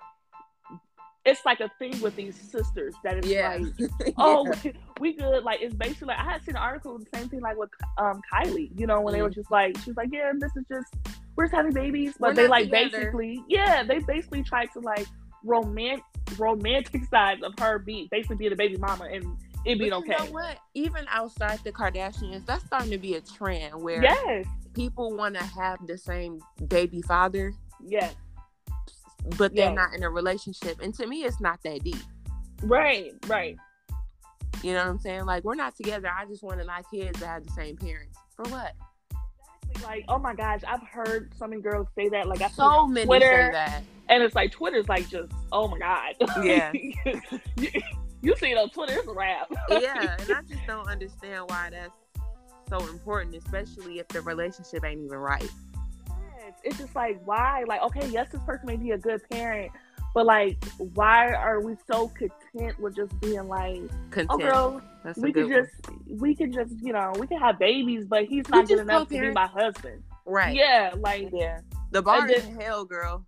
it's 1.29 1.45
like 1.45 1.59
a 1.59 1.69
thing 1.79 1.99
with 2.01 2.15
these 2.15 2.35
sisters 2.35 2.95
that 3.03 3.17
it's 3.17 3.27
yeah. 3.27 3.57
like, 3.57 4.13
oh, 4.17 4.51
yeah. 4.63 4.71
we, 4.99 5.13
good. 5.13 5.43
Like 5.43 5.61
it's 5.61 5.75
basically 5.75 6.07
like 6.07 6.19
I 6.19 6.23
had 6.23 6.43
seen 6.43 6.55
an 6.55 6.61
article 6.61 6.97
the 6.97 7.05
same 7.17 7.29
thing 7.29 7.41
like 7.41 7.57
with 7.57 7.69
um 7.97 8.21
Kylie, 8.33 8.71
you 8.77 8.87
know, 8.87 9.01
when 9.01 9.13
mm. 9.13 9.17
they 9.17 9.21
were 9.21 9.29
mm. 9.29 9.35
just 9.35 9.51
like 9.51 9.77
she 9.79 9.91
was 9.91 9.97
like, 9.97 10.09
yeah, 10.11 10.31
this 10.37 10.51
is 10.55 10.65
just 10.69 10.93
we're 11.35 11.45
just 11.45 11.55
having 11.55 11.73
babies, 11.73 12.15
but 12.19 12.29
we're 12.29 12.33
they 12.35 12.47
like 12.47 12.65
together. 12.65 12.89
basically, 12.89 13.43
yeah, 13.47 13.83
they 13.83 13.99
basically 13.99 14.43
tried 14.43 14.67
to 14.73 14.79
like 14.79 15.07
romantic 15.43 16.03
romantic 16.37 17.03
sides 17.11 17.41
of 17.43 17.53
her 17.59 17.79
being 17.79 18.07
basically 18.11 18.35
being 18.35 18.53
a 18.53 18.55
baby 18.55 18.77
mama 18.77 19.05
and 19.05 19.25
it 19.65 19.77
being 19.77 19.93
okay. 19.93 20.15
You 20.19 20.25
know 20.25 20.31
what? 20.31 20.57
Even 20.73 21.05
outside 21.09 21.59
the 21.63 21.71
Kardashians, 21.71 22.45
that's 22.45 22.65
starting 22.65 22.91
to 22.91 22.97
be 22.97 23.15
a 23.15 23.21
trend 23.21 23.81
where 23.81 24.01
yes, 24.01 24.45
people 24.73 25.15
want 25.15 25.35
to 25.35 25.43
have 25.43 25.85
the 25.85 25.97
same 25.97 26.39
baby 26.67 27.01
father. 27.01 27.53
Yes 27.85 28.15
but 29.37 29.55
they're 29.55 29.73
not 29.73 29.93
in 29.93 30.03
a 30.03 30.09
relationship. 30.09 30.81
And 30.81 30.93
to 30.95 31.07
me, 31.07 31.23
it's 31.23 31.39
not 31.39 31.61
that 31.63 31.83
deep. 31.83 31.97
Right, 32.63 33.13
right. 33.27 33.57
You 34.63 34.73
know 34.73 34.79
what 34.79 34.87
I'm 34.87 34.99
saying? 34.99 35.25
Like, 35.25 35.43
we're 35.43 35.55
not 35.55 35.75
together. 35.75 36.09
I 36.09 36.25
just 36.25 36.43
wanted 36.43 36.67
my 36.67 36.81
kids 36.91 37.19
to 37.19 37.27
have 37.27 37.45
the 37.45 37.51
same 37.51 37.77
parents. 37.77 38.17
For 38.35 38.43
what? 38.49 38.73
Exactly. 39.69 39.99
Like, 39.99 40.05
oh 40.09 40.19
my 40.19 40.33
gosh, 40.33 40.61
I've 40.67 40.83
heard 40.83 41.31
so 41.37 41.47
many 41.47 41.61
girls 41.61 41.87
say 41.95 42.09
that. 42.09 42.27
Like, 42.27 42.41
I 42.41 42.49
so 42.49 42.85
many 42.85 43.05
Twitter, 43.05 43.47
say 43.47 43.51
that. 43.51 43.83
And 44.09 44.23
it's 44.23 44.35
like, 44.35 44.51
Twitter's 44.51 44.89
like 44.89 45.07
just, 45.09 45.31
oh 45.51 45.67
my 45.67 45.79
God. 45.79 46.15
Yeah. 46.43 46.71
you, 48.23 48.35
see 48.35 48.51
it 48.51 48.57
on 48.57 48.69
Twitter, 48.69 48.93
it's 48.97 49.07
a 49.07 49.13
rap. 49.13 49.51
yeah, 49.69 50.17
and 50.19 50.31
I 50.31 50.41
just 50.49 50.65
don't 50.67 50.87
understand 50.87 51.45
why 51.47 51.69
that's 51.71 51.93
so 52.67 52.79
important, 52.89 53.35
especially 53.35 53.99
if 53.99 54.07
the 54.09 54.21
relationship 54.21 54.83
ain't 54.83 55.01
even 55.01 55.17
right 55.17 55.49
it's 56.63 56.77
just 56.77 56.95
like 56.95 57.19
why? 57.25 57.63
Like, 57.67 57.81
okay, 57.83 58.07
yes, 58.09 58.29
this 58.31 58.41
person 58.43 58.67
may 58.67 58.75
be 58.75 58.91
a 58.91 58.97
good 58.97 59.21
parent, 59.29 59.71
but 60.13 60.25
like, 60.25 60.63
why 60.93 61.33
are 61.33 61.61
we 61.61 61.75
so 61.91 62.09
content 62.09 62.79
with 62.79 62.95
just 62.95 63.19
being 63.21 63.47
like, 63.47 63.81
oh, 63.81 63.89
content. 64.09 64.27
oh, 64.29 64.37
girl, 64.37 64.81
That's 65.03 65.19
we 65.19 65.31
could 65.31 65.49
just, 65.49 65.71
we 66.07 66.35
could 66.35 66.53
just, 66.53 66.73
you 66.81 66.93
know, 66.93 67.13
we 67.19 67.27
can 67.27 67.39
have 67.39 67.59
babies, 67.59 68.05
but 68.05 68.25
he's 68.25 68.47
not 68.49 68.67
good 68.67 68.79
enough 68.79 69.07
to 69.09 69.19
be 69.19 69.31
my 69.31 69.47
husband. 69.47 70.03
Right. 70.25 70.55
Yeah. 70.55 70.93
Like, 70.97 71.29
yeah. 71.31 71.59
The 71.91 72.01
bar 72.01 72.29
is 72.29 72.45
in 72.45 72.59
hell, 72.59 72.85
girl. 72.85 73.25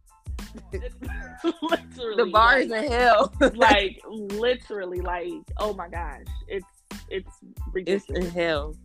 literally, 0.73 2.17
the 2.17 2.29
bar 2.31 2.59
like, 2.59 2.65
is 2.65 2.71
in 2.71 2.91
hell. 2.91 3.33
like 3.55 4.01
literally, 4.07 4.99
like 4.99 5.31
oh 5.57 5.73
my 5.73 5.87
gosh, 5.87 6.25
it's 6.47 6.65
it's 7.09 7.31
ridiculous. 7.71 8.03
It's 8.09 8.27
in 8.27 8.31
hell. 8.31 8.75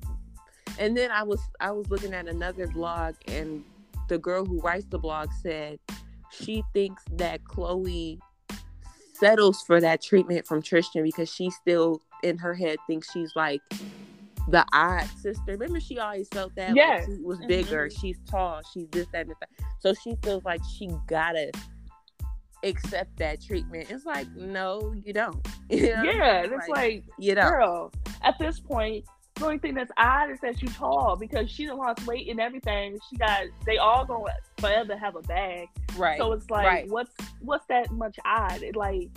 And 0.78 0.96
then 0.96 1.10
I 1.10 1.22
was 1.22 1.40
I 1.60 1.72
was 1.72 1.88
looking 1.90 2.14
at 2.14 2.28
another 2.28 2.68
blog 2.68 3.16
and 3.26 3.64
the 4.08 4.18
girl 4.18 4.44
who 4.44 4.60
writes 4.60 4.86
the 4.90 4.98
blog 4.98 5.28
said 5.42 5.78
she 6.30 6.62
thinks 6.74 7.02
that 7.12 7.42
Khloe 7.44 8.18
settles 9.14 9.62
for 9.62 9.80
that 9.80 10.02
treatment 10.02 10.46
from 10.46 10.62
Tristan 10.62 11.02
because 11.02 11.32
she 11.32 11.50
still 11.50 12.02
in 12.22 12.38
her 12.38 12.54
head 12.54 12.78
thinks 12.86 13.10
she's 13.12 13.32
like 13.34 13.60
the 14.48 14.64
odd 14.72 15.06
sister. 15.20 15.52
Remember, 15.52 15.80
she 15.80 15.98
always 15.98 16.28
felt 16.28 16.54
that. 16.56 16.74
Yeah, 16.74 16.98
like 16.98 17.04
she 17.06 17.22
was 17.22 17.38
bigger. 17.46 17.88
Mm-hmm. 17.88 18.00
She's 18.00 18.18
tall. 18.30 18.60
She's 18.72 18.86
this, 18.90 19.06
that, 19.12 19.26
and 19.26 19.34
that. 19.40 19.48
So 19.80 19.94
she 19.94 20.16
feels 20.22 20.44
like 20.44 20.60
she 20.78 20.90
gotta 21.06 21.50
accept 22.62 23.16
that 23.18 23.42
treatment. 23.42 23.90
It's 23.90 24.04
like, 24.04 24.28
no, 24.34 24.94
you 25.04 25.12
don't. 25.12 25.46
You 25.68 25.96
know? 25.96 26.02
Yeah, 26.04 26.42
it's 26.42 26.52
like, 26.52 26.68
like 26.68 27.04
you 27.18 27.34
know, 27.34 27.48
girl. 27.48 27.92
At 28.22 28.38
this 28.38 28.60
point, 28.60 29.04
the 29.36 29.44
only 29.44 29.58
thing 29.58 29.74
that's 29.74 29.92
odd 29.96 30.30
is 30.30 30.40
that 30.40 30.62
you 30.62 30.68
tall 30.68 31.16
because 31.16 31.50
she 31.50 31.66
done 31.66 31.78
lost 31.78 32.06
weight 32.06 32.28
and 32.28 32.40
everything. 32.40 32.98
She 33.08 33.16
got 33.16 33.42
they 33.64 33.78
all 33.78 34.04
gonna 34.04 34.24
forever 34.58 34.96
have 34.96 35.16
a 35.16 35.22
bag. 35.22 35.68
Right. 35.96 36.18
So 36.18 36.32
it's 36.32 36.48
like 36.50 36.66
right. 36.66 36.88
what's 36.88 37.12
what's 37.40 37.66
that 37.66 37.90
much 37.90 38.16
odd? 38.24 38.62
It 38.62 38.76
like 38.76 39.10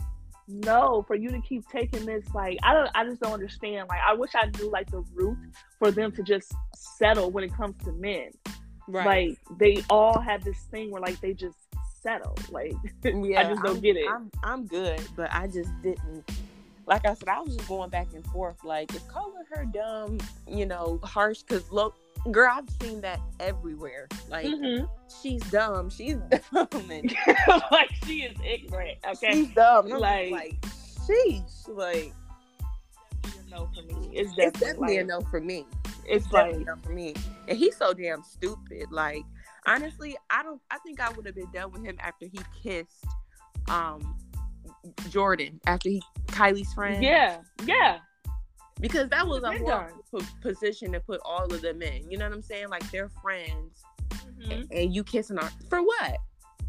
no, 0.48 1.04
for 1.08 1.16
you 1.16 1.30
to 1.30 1.40
keep 1.42 1.68
taking 1.70 2.06
this 2.06 2.26
like 2.34 2.58
I 2.64 2.74
don't 2.74 2.90
I 2.96 3.06
just 3.06 3.22
don't 3.22 3.34
understand. 3.34 3.88
Like 3.90 4.02
I 4.08 4.14
wish 4.14 4.32
I 4.36 4.50
knew 4.58 4.70
like 4.70 4.92
the 4.92 5.04
root 5.14 5.38
for 5.78 5.92
them 5.92 6.12
to 6.14 6.24
just 6.24 6.54
settle 6.76 7.32
when 7.32 7.44
it 7.44 7.54
comes 7.54 7.76
to 7.86 7.92
men. 7.94 8.32
Right. 8.88 9.30
Like 9.30 9.60
they 9.60 9.84
all 9.90 10.20
have 10.20 10.44
this 10.44 10.60
thing 10.72 10.92
where 10.92 11.02
like 11.02 11.20
they 11.22 11.34
just 11.34 11.58
settle. 12.02 12.36
Like 12.50 12.74
yeah, 13.04 13.42
I 13.42 13.44
just 13.46 13.64
don't 13.64 13.78
I'm, 13.78 13.82
get 13.82 13.96
it. 13.96 14.08
I'm 14.10 14.32
I'm 14.44 14.68
good, 14.68 15.02
but 15.16 15.32
I 15.32 15.48
just 15.48 15.70
didn't 15.82 16.30
like 16.90 17.06
I 17.06 17.14
said, 17.14 17.30
I 17.30 17.40
was 17.40 17.56
just 17.56 17.70
going 17.70 17.92
back 17.92 18.08
and 18.16 18.26
forth. 18.28 18.64
Like, 18.64 18.94
is 18.96 19.04
calling 19.04 19.44
her 19.52 19.64
dumb, 19.66 20.18
you 20.48 20.66
know, 20.66 21.00
harsh? 21.04 21.44
Because 21.44 21.72
look, 21.72 21.96
girl, 22.32 22.52
I've 22.52 22.70
seen 22.82 23.00
that 23.02 23.22
everywhere. 23.40 24.08
Like, 24.28 24.48
mm-hmm. 24.48 24.86
she's 25.22 25.42
dumb. 25.52 25.92
She's 25.92 26.16
dumb. 26.54 26.68
And, 26.90 27.16
like, 27.72 27.92
she 28.06 28.24
is 28.24 28.36
ignorant. 28.44 28.98
Okay, 29.08 29.32
she's 29.32 29.54
dumb. 29.54 29.88
Like, 29.88 30.26
she's 30.26 30.32
like, 30.32 30.62
sheesh. 31.08 31.68
Like, 31.70 32.14
no 33.52 33.70
for 33.74 33.84
me. 33.84 34.10
It's 34.12 34.32
definitely, 34.32 34.44
it's 34.46 34.60
definitely 34.60 34.98
like, 34.98 35.04
a 35.04 35.08
no 35.08 35.22
for 35.22 35.40
me. 35.40 35.66
It's, 36.06 36.26
it's 36.26 36.34
like 36.34 36.58
no 36.66 36.76
for 36.84 36.90
me. 36.90 37.14
And 37.48 37.56
he's 37.56 37.78
so 37.78 37.94
damn 37.94 38.24
stupid. 38.24 38.92
Like, 38.92 39.24
honestly, 39.68 40.18
I 40.32 40.42
don't. 40.42 40.60
I 40.72 40.80
think 40.80 41.00
I 41.00 41.12
would 41.12 41.28
have 41.28 41.36
been 41.36 41.52
done 41.52 41.72
with 41.72 41.86
him 41.86 41.98
after 42.00 42.26
he 42.26 42.40
kissed 42.64 43.06
um 43.68 44.16
Jordan 45.10 45.60
after 45.66 45.90
he 45.90 46.02
Kylie's 46.28 46.74
friend. 46.74 47.04
Yeah, 47.04 47.40
yeah. 47.66 48.00
Because 48.80 49.10
that 49.10 49.28
was 49.28 49.44
a 49.44 49.58
horrible 49.58 50.26
position 50.42 50.94
to 50.94 51.02
put 51.02 51.20
all 51.26 51.54
of 51.54 51.62
them 51.62 51.82
in. 51.82 52.10
You 52.10 52.18
know 52.18 52.26
what 52.26 52.34
I'm 52.34 52.42
saying? 52.42 52.70
Like 52.70 52.90
they're 52.92 53.10
friends, 53.22 53.84
mm-hmm. 54.10 54.62
and 54.72 54.96
you 54.96 55.04
kissing 55.04 55.38
her 55.38 55.50
for 55.70 55.82
what? 55.82 56.18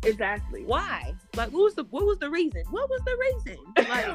Exactly. 0.05 0.65
Why? 0.65 1.15
Like, 1.37 1.53
what 1.53 1.63
was 1.63 1.75
the 1.75 1.85
what 1.85 2.05
was 2.05 2.19
the 2.19 2.31
reason? 2.31 2.63
What 2.71 2.89
was 2.89 3.01
the 3.05 3.17
reason? 3.17 3.63
Like, 3.89 4.07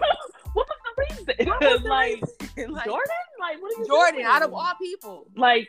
what 0.53 0.67
was 0.67 0.77
the 0.85 1.15
reason? 1.15 1.47
Was 1.61 1.81
the 1.81 1.89
like, 1.89 2.21
reason? 2.21 2.71
like, 2.73 2.85
Jordan? 2.85 3.11
Like, 3.39 3.61
what 3.61 3.75
are 3.75 3.81
you 3.81 3.87
Jordan, 3.87 4.13
doing? 4.15 4.25
out 4.25 4.41
of 4.41 4.53
all 4.53 4.71
people. 4.81 5.27
Like, 5.35 5.67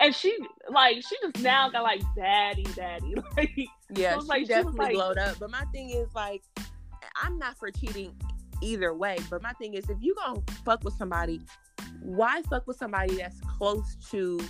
and 0.00 0.14
she 0.14 0.36
like 0.70 0.96
she 0.96 1.16
just 1.22 1.42
now 1.42 1.70
got 1.70 1.82
like 1.82 2.02
daddy, 2.14 2.66
daddy. 2.74 3.14
Like, 3.36 3.50
yeah, 3.94 4.16
so 4.16 4.20
she 4.20 4.26
like, 4.26 4.48
definitely 4.48 4.72
she 4.72 4.78
like, 4.78 4.94
glowed 4.94 5.18
up. 5.18 5.38
But 5.38 5.50
my 5.50 5.64
thing 5.72 5.90
is 5.90 6.08
like, 6.14 6.42
I'm 7.22 7.38
not 7.38 7.58
for 7.58 7.70
cheating 7.70 8.14
either 8.62 8.94
way. 8.94 9.18
But 9.30 9.42
my 9.42 9.52
thing 9.54 9.74
is, 9.74 9.88
if 9.88 9.98
you 10.00 10.14
gonna 10.14 10.40
fuck 10.64 10.84
with 10.84 10.94
somebody, 10.94 11.40
why 12.02 12.42
fuck 12.42 12.66
with 12.66 12.76
somebody 12.76 13.16
that's 13.16 13.40
close 13.40 13.96
to 14.10 14.40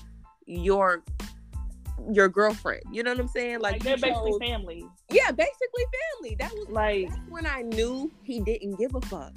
your 0.47 1.03
your 2.13 2.29
girlfriend. 2.29 2.83
You 2.93 3.03
know 3.03 3.11
what 3.11 3.21
I'm 3.21 3.29
saying? 3.29 3.61
Like, 3.61 3.75
like 3.75 3.83
they're 3.83 3.97
basically 3.97 4.33
chose, 4.33 4.39
family. 4.41 4.85
Yeah, 5.11 5.31
basically 5.31 5.85
family. 6.23 6.37
That 6.39 6.53
was 6.53 6.69
like 6.69 7.11
when 7.29 7.47
I 7.47 7.63
knew 7.63 8.11
he 8.23 8.41
didn't 8.41 8.77
give 8.79 8.95
a 8.95 9.01
fuck. 9.03 9.33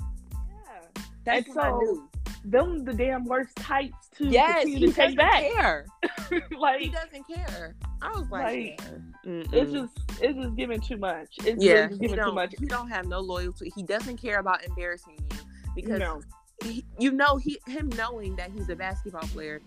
Yeah, 1.25 1.35
that's 1.35 1.47
and 1.47 1.55
when 1.55 1.63
so, 1.63 1.69
I 1.69 1.79
knew. 1.79 2.07
Them 2.43 2.83
the 2.83 2.93
damn 2.93 3.25
worst 3.25 3.55
types 3.55 4.09
to 4.15 4.25
yes, 4.25 4.63
continue 4.63 4.87
to 4.87 4.93
take 4.93 5.15
back. 5.15 5.43
Care. 5.53 5.85
like 6.57 6.81
he 6.81 6.89
doesn't 6.89 7.27
care. 7.27 7.75
I 8.01 8.09
was 8.09 8.27
like, 8.31 8.81
like 8.81 8.81
it's 9.23 9.71
just 9.71 9.99
it's 10.19 10.39
just 10.39 10.55
giving 10.55 10.81
too 10.81 10.97
much. 10.97 11.35
It's 11.45 11.63
yeah, 11.63 11.87
just 11.87 12.01
giving 12.01 12.17
too 12.17 12.31
much. 12.31 12.55
He 12.59 12.65
don't 12.65 12.89
have 12.89 13.05
no 13.05 13.19
loyalty. 13.19 13.71
He 13.75 13.83
doesn't 13.83 14.17
care 14.17 14.39
about 14.39 14.63
embarrassing 14.63 15.19
you 15.19 15.37
because 15.75 15.99
no. 15.99 16.23
he, 16.63 16.83
you 16.97 17.11
know 17.11 17.37
he 17.37 17.59
him 17.67 17.89
knowing 17.95 18.35
that 18.37 18.49
he's 18.51 18.69
a 18.69 18.75
basketball 18.75 19.27
player, 19.27 19.61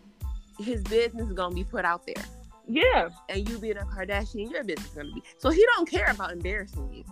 his 0.59 0.83
business 0.83 1.29
is 1.29 1.33
gonna 1.33 1.55
be 1.55 1.63
put 1.63 1.85
out 1.85 2.05
there. 2.07 2.25
Yeah. 2.67 3.11
And 3.29 3.49
you 3.49 3.59
being 3.59 3.77
a 3.77 3.85
Kardashian, 3.85 4.51
your 4.51 4.65
business 4.65 4.89
is 4.89 4.95
gonna 4.95 5.13
be. 5.13 5.23
So 5.39 5.51
he 5.51 5.65
don't 5.77 5.89
care 5.89 6.11
about 6.11 6.33
embarrassing 6.33 6.93
you. 6.93 7.05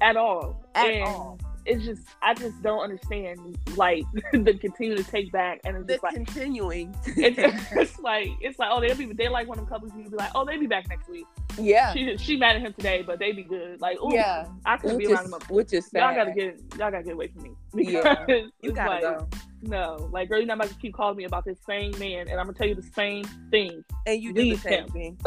At 0.00 0.16
all. 0.16 0.64
At 0.74 0.86
and 0.86 1.04
all. 1.04 1.38
It's 1.64 1.84
just 1.84 2.02
I 2.22 2.34
just 2.34 2.60
don't 2.62 2.80
understand 2.80 3.58
like 3.76 4.04
the 4.32 4.54
continue 4.54 4.96
to 4.96 5.04
take 5.04 5.30
back 5.32 5.60
and 5.64 5.76
it's 5.76 5.86
the 5.86 5.92
just 5.94 6.02
like 6.02 6.14
continuing. 6.14 6.94
it's, 7.06 7.98
like 7.98 8.30
it's 8.40 8.58
like 8.58 8.70
oh 8.72 8.80
they'll 8.80 8.96
be 8.96 9.12
they 9.12 9.28
like 9.28 9.48
one 9.48 9.58
of 9.58 9.64
them 9.64 9.72
couples 9.72 9.92
you 9.96 10.08
be 10.08 10.16
like 10.16 10.30
oh 10.34 10.44
they 10.44 10.56
be 10.56 10.66
back 10.66 10.88
next 10.88 11.08
week. 11.08 11.26
Yeah. 11.58 11.92
She 11.92 12.16
she 12.16 12.36
mad 12.36 12.56
at 12.56 12.62
him 12.62 12.72
today, 12.72 13.02
but 13.02 13.18
they 13.18 13.32
be 13.32 13.42
good. 13.42 13.80
Like 13.80 13.98
ooh, 14.02 14.12
yeah, 14.12 14.46
I 14.64 14.76
could 14.76 14.98
be 14.98 15.06
around 15.06 15.30
them. 15.30 15.40
Which 15.48 15.72
is 15.72 15.86
sad. 15.86 16.00
Y'all 16.00 16.14
gotta 16.14 16.32
get 16.32 16.60
y'all 16.78 16.90
gotta 16.90 17.02
get 17.02 17.14
away 17.14 17.28
from 17.28 17.42
me. 17.42 17.50
Because 17.74 18.18
yeah. 18.28 18.40
You 18.60 18.72
gotta 18.72 18.90
like, 18.90 19.02
go. 19.02 19.28
No, 19.62 20.08
like 20.12 20.28
girl, 20.28 20.38
you're 20.38 20.46
not 20.46 20.56
about 20.56 20.68
to 20.70 20.74
keep 20.74 20.94
calling 20.94 21.16
me 21.16 21.24
about 21.24 21.44
this 21.44 21.58
same 21.64 21.96
man, 21.98 22.28
and 22.28 22.40
I'm 22.40 22.46
gonna 22.46 22.58
tell 22.58 22.66
you 22.66 22.74
the 22.74 22.82
same 22.82 23.24
thing. 23.50 23.84
And 24.06 24.20
you 24.20 24.32
do 24.32 24.40
leave 24.40 24.62
the 24.62 24.68
same 24.68 24.84
him. 24.84 24.88
thing. 24.88 25.18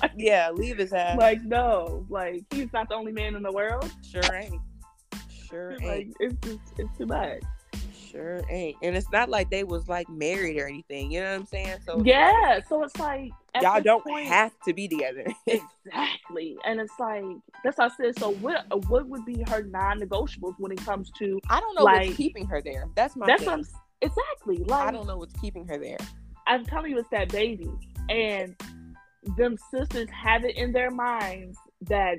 like, 0.00 0.12
yeah, 0.16 0.50
leave 0.50 0.78
his 0.78 0.92
ass. 0.94 1.18
Like 1.18 1.42
no, 1.42 2.06
like 2.08 2.44
he's 2.50 2.72
not 2.72 2.88
the 2.88 2.94
only 2.94 3.12
man 3.12 3.34
in 3.34 3.42
the 3.42 3.52
world. 3.52 3.90
Sure 4.02 4.22
ain't. 4.34 4.54
Sure 5.48 5.72
ain't. 5.82 5.84
Like 5.84 6.08
it's 6.20 6.34
just 6.46 6.60
it's 6.78 6.98
too 6.98 7.06
much. 7.06 7.42
Sure 8.10 8.40
ain't. 8.48 8.76
And 8.82 8.96
it's 8.96 9.10
not 9.12 9.28
like 9.28 9.50
they 9.50 9.64
was 9.64 9.88
like 9.88 10.08
married 10.08 10.58
or 10.58 10.66
anything. 10.66 11.10
You 11.10 11.20
know 11.20 11.32
what 11.32 11.40
I'm 11.40 11.46
saying? 11.46 11.78
So 11.84 12.02
yeah. 12.04 12.54
Like, 12.54 12.68
so 12.68 12.82
it's 12.82 12.96
like 12.98 13.32
y'all 13.60 13.80
don't 13.80 14.04
point, 14.04 14.26
have 14.26 14.52
to 14.64 14.72
be 14.72 14.88
together. 14.88 15.26
exactly. 15.46 16.56
And 16.64 16.80
it's 16.80 16.92
like 16.98 17.24
that's 17.64 17.78
what 17.78 17.92
I 17.92 17.96
said. 17.96 18.18
So 18.18 18.32
what 18.34 18.64
what 18.88 19.06
would 19.08 19.24
be 19.24 19.44
her 19.48 19.62
non-negotiables 19.62 20.54
when 20.58 20.72
it 20.72 20.78
comes 20.78 21.10
to? 21.18 21.40
I 21.50 21.60
don't 21.60 21.74
know 21.74 21.84
like, 21.84 22.06
what's 22.06 22.16
keeping 22.16 22.46
her 22.46 22.62
there. 22.62 22.86
That's 22.94 23.16
my. 23.16 23.26
That's 23.26 23.42
thing. 23.42 23.50
what 23.50 23.58
I'm, 23.58 23.66
exactly. 24.00 24.58
Like 24.64 24.88
I 24.88 24.90
don't 24.90 25.06
know 25.06 25.18
what's 25.18 25.38
keeping 25.40 25.66
her 25.66 25.78
there. 25.78 25.98
I'm 26.46 26.64
telling 26.64 26.92
you, 26.92 26.98
it's 26.98 27.10
that 27.10 27.30
baby, 27.30 27.70
and 28.08 28.56
them 29.36 29.58
sisters 29.70 30.08
have 30.10 30.44
it 30.44 30.56
in 30.56 30.72
their 30.72 30.90
minds 30.90 31.58
that, 31.82 32.18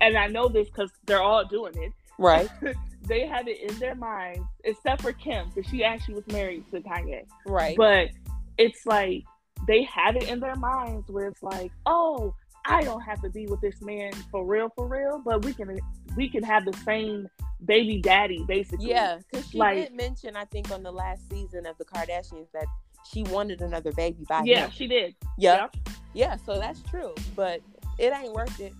and 0.00 0.16
I 0.16 0.28
know 0.28 0.48
this 0.48 0.68
because 0.68 0.92
they're 1.06 1.22
all 1.22 1.44
doing 1.44 1.74
it. 1.76 1.92
Right. 2.18 2.48
they 3.06 3.26
had 3.26 3.48
it 3.48 3.60
in 3.60 3.78
their 3.78 3.94
minds, 3.94 4.46
except 4.64 5.02
for 5.02 5.12
Kim, 5.12 5.50
because 5.54 5.70
she 5.70 5.84
actually 5.84 6.14
was 6.14 6.26
married 6.28 6.64
to 6.72 6.80
Kanye. 6.80 7.24
Right. 7.46 7.76
But 7.76 8.10
it's 8.58 8.86
like 8.86 9.24
they 9.66 9.82
had 9.84 10.16
it 10.16 10.28
in 10.28 10.40
their 10.40 10.56
minds 10.56 11.10
where 11.10 11.26
it's 11.28 11.42
like, 11.42 11.72
oh, 11.86 12.34
I 12.66 12.82
don't 12.82 13.02
have 13.02 13.20
to 13.22 13.28
be 13.28 13.46
with 13.46 13.60
this 13.60 13.80
man 13.82 14.12
for 14.30 14.44
real, 14.44 14.70
for 14.74 14.86
real, 14.86 15.20
but 15.24 15.44
we 15.44 15.52
can 15.52 15.78
we 16.16 16.28
can 16.28 16.42
have 16.42 16.64
the 16.64 16.72
same 16.84 17.28
baby 17.64 18.00
daddy, 18.00 18.44
basically. 18.46 18.88
Yeah, 18.88 19.18
because 19.30 19.48
she 19.50 19.58
like, 19.58 19.76
did 19.76 19.94
mention, 19.94 20.36
I 20.36 20.44
think, 20.46 20.70
on 20.70 20.82
the 20.82 20.92
last 20.92 21.28
season 21.30 21.66
of 21.66 21.76
the 21.78 21.84
Kardashians 21.84 22.46
that 22.52 22.66
she 23.10 23.22
wanted 23.24 23.60
another 23.60 23.92
baby 23.92 24.24
by 24.28 24.42
yeah, 24.44 24.64
him. 24.64 24.70
she 24.70 24.86
did. 24.86 25.14
Yeah. 25.36 25.68
yeah, 25.74 25.92
yeah. 26.14 26.36
So 26.46 26.58
that's 26.58 26.80
true, 26.82 27.14
but 27.36 27.60
it 27.98 28.12
ain't 28.14 28.32
worth 28.32 28.58
it. 28.60 28.72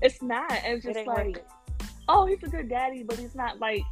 It's 0.00 0.22
not. 0.22 0.50
It's 0.50 0.84
just 0.84 0.98
it 0.98 1.06
like 1.06 1.44
oh, 2.08 2.26
he's 2.26 2.42
a 2.42 2.48
good 2.48 2.68
daddy, 2.68 3.02
but 3.02 3.18
he's 3.18 3.34
not 3.34 3.58
like 3.58 3.82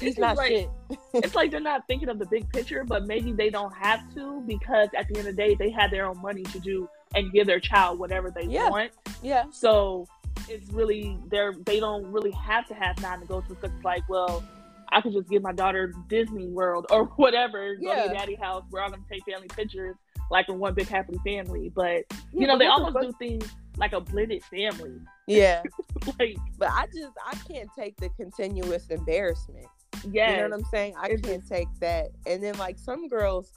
he's 0.00 0.18
not 0.18 0.36
like, 0.36 0.48
shit. 0.48 0.70
it's 1.14 1.34
like 1.34 1.50
they're 1.50 1.60
not 1.60 1.86
thinking 1.86 2.08
of 2.08 2.18
the 2.18 2.26
big 2.26 2.48
picture, 2.50 2.84
but 2.84 3.06
maybe 3.06 3.32
they 3.32 3.50
don't 3.50 3.74
have 3.74 4.02
to 4.14 4.42
because 4.46 4.88
at 4.96 5.08
the 5.08 5.18
end 5.18 5.28
of 5.28 5.36
the 5.36 5.42
day, 5.42 5.54
they 5.54 5.70
have 5.70 5.90
their 5.90 6.06
own 6.06 6.20
money 6.20 6.42
to 6.44 6.58
do 6.60 6.88
and 7.14 7.32
give 7.32 7.46
their 7.46 7.60
child 7.60 7.98
whatever 7.98 8.30
they 8.30 8.44
yeah. 8.44 8.68
want. 8.68 8.92
Yeah. 9.22 9.44
So 9.50 10.06
it's 10.48 10.70
really 10.70 11.18
they're 11.28 11.54
they 11.64 11.80
don't 11.80 12.06
really 12.06 12.32
have 12.32 12.66
to 12.68 12.74
have 12.74 13.00
non-negotiables 13.00 13.48
because 13.48 13.70
it's 13.74 13.84
like, 13.84 14.08
well, 14.08 14.44
I 14.90 15.00
could 15.00 15.12
just 15.12 15.28
give 15.28 15.42
my 15.42 15.52
daughter 15.52 15.92
Disney 16.08 16.48
World 16.48 16.86
or 16.90 17.04
whatever, 17.16 17.76
yeah. 17.80 17.96
go 17.96 18.08
to 18.08 18.14
daddy 18.14 18.34
house. 18.36 18.64
We're 18.70 18.80
all 18.80 18.90
gonna 18.90 19.02
take 19.10 19.24
family 19.24 19.48
pictures 19.48 19.96
like 20.30 20.48
in 20.48 20.58
one 20.58 20.74
big 20.74 20.88
happy 20.88 21.18
family. 21.24 21.72
But 21.74 22.04
you 22.32 22.46
know, 22.46 22.58
they 22.58 22.66
almost 22.66 22.96
do 23.00 23.12
things 23.18 23.50
like 23.78 23.92
a 23.92 24.00
blended 24.00 24.42
family. 24.44 25.00
Yeah. 25.26 25.62
like, 26.18 26.36
but 26.58 26.68
I 26.70 26.86
just 26.86 27.12
I 27.26 27.34
can't 27.50 27.68
take 27.76 27.96
the 27.96 28.08
continuous 28.10 28.88
embarrassment. 28.88 29.66
Yeah. 30.10 30.30
You 30.30 30.36
know 30.36 30.42
what 30.44 30.58
I'm 30.58 30.64
saying? 30.66 30.94
I 31.00 31.16
can't 31.16 31.46
take 31.46 31.68
that. 31.80 32.10
And 32.26 32.42
then 32.42 32.58
like 32.58 32.78
some 32.78 33.08
girls, 33.08 33.52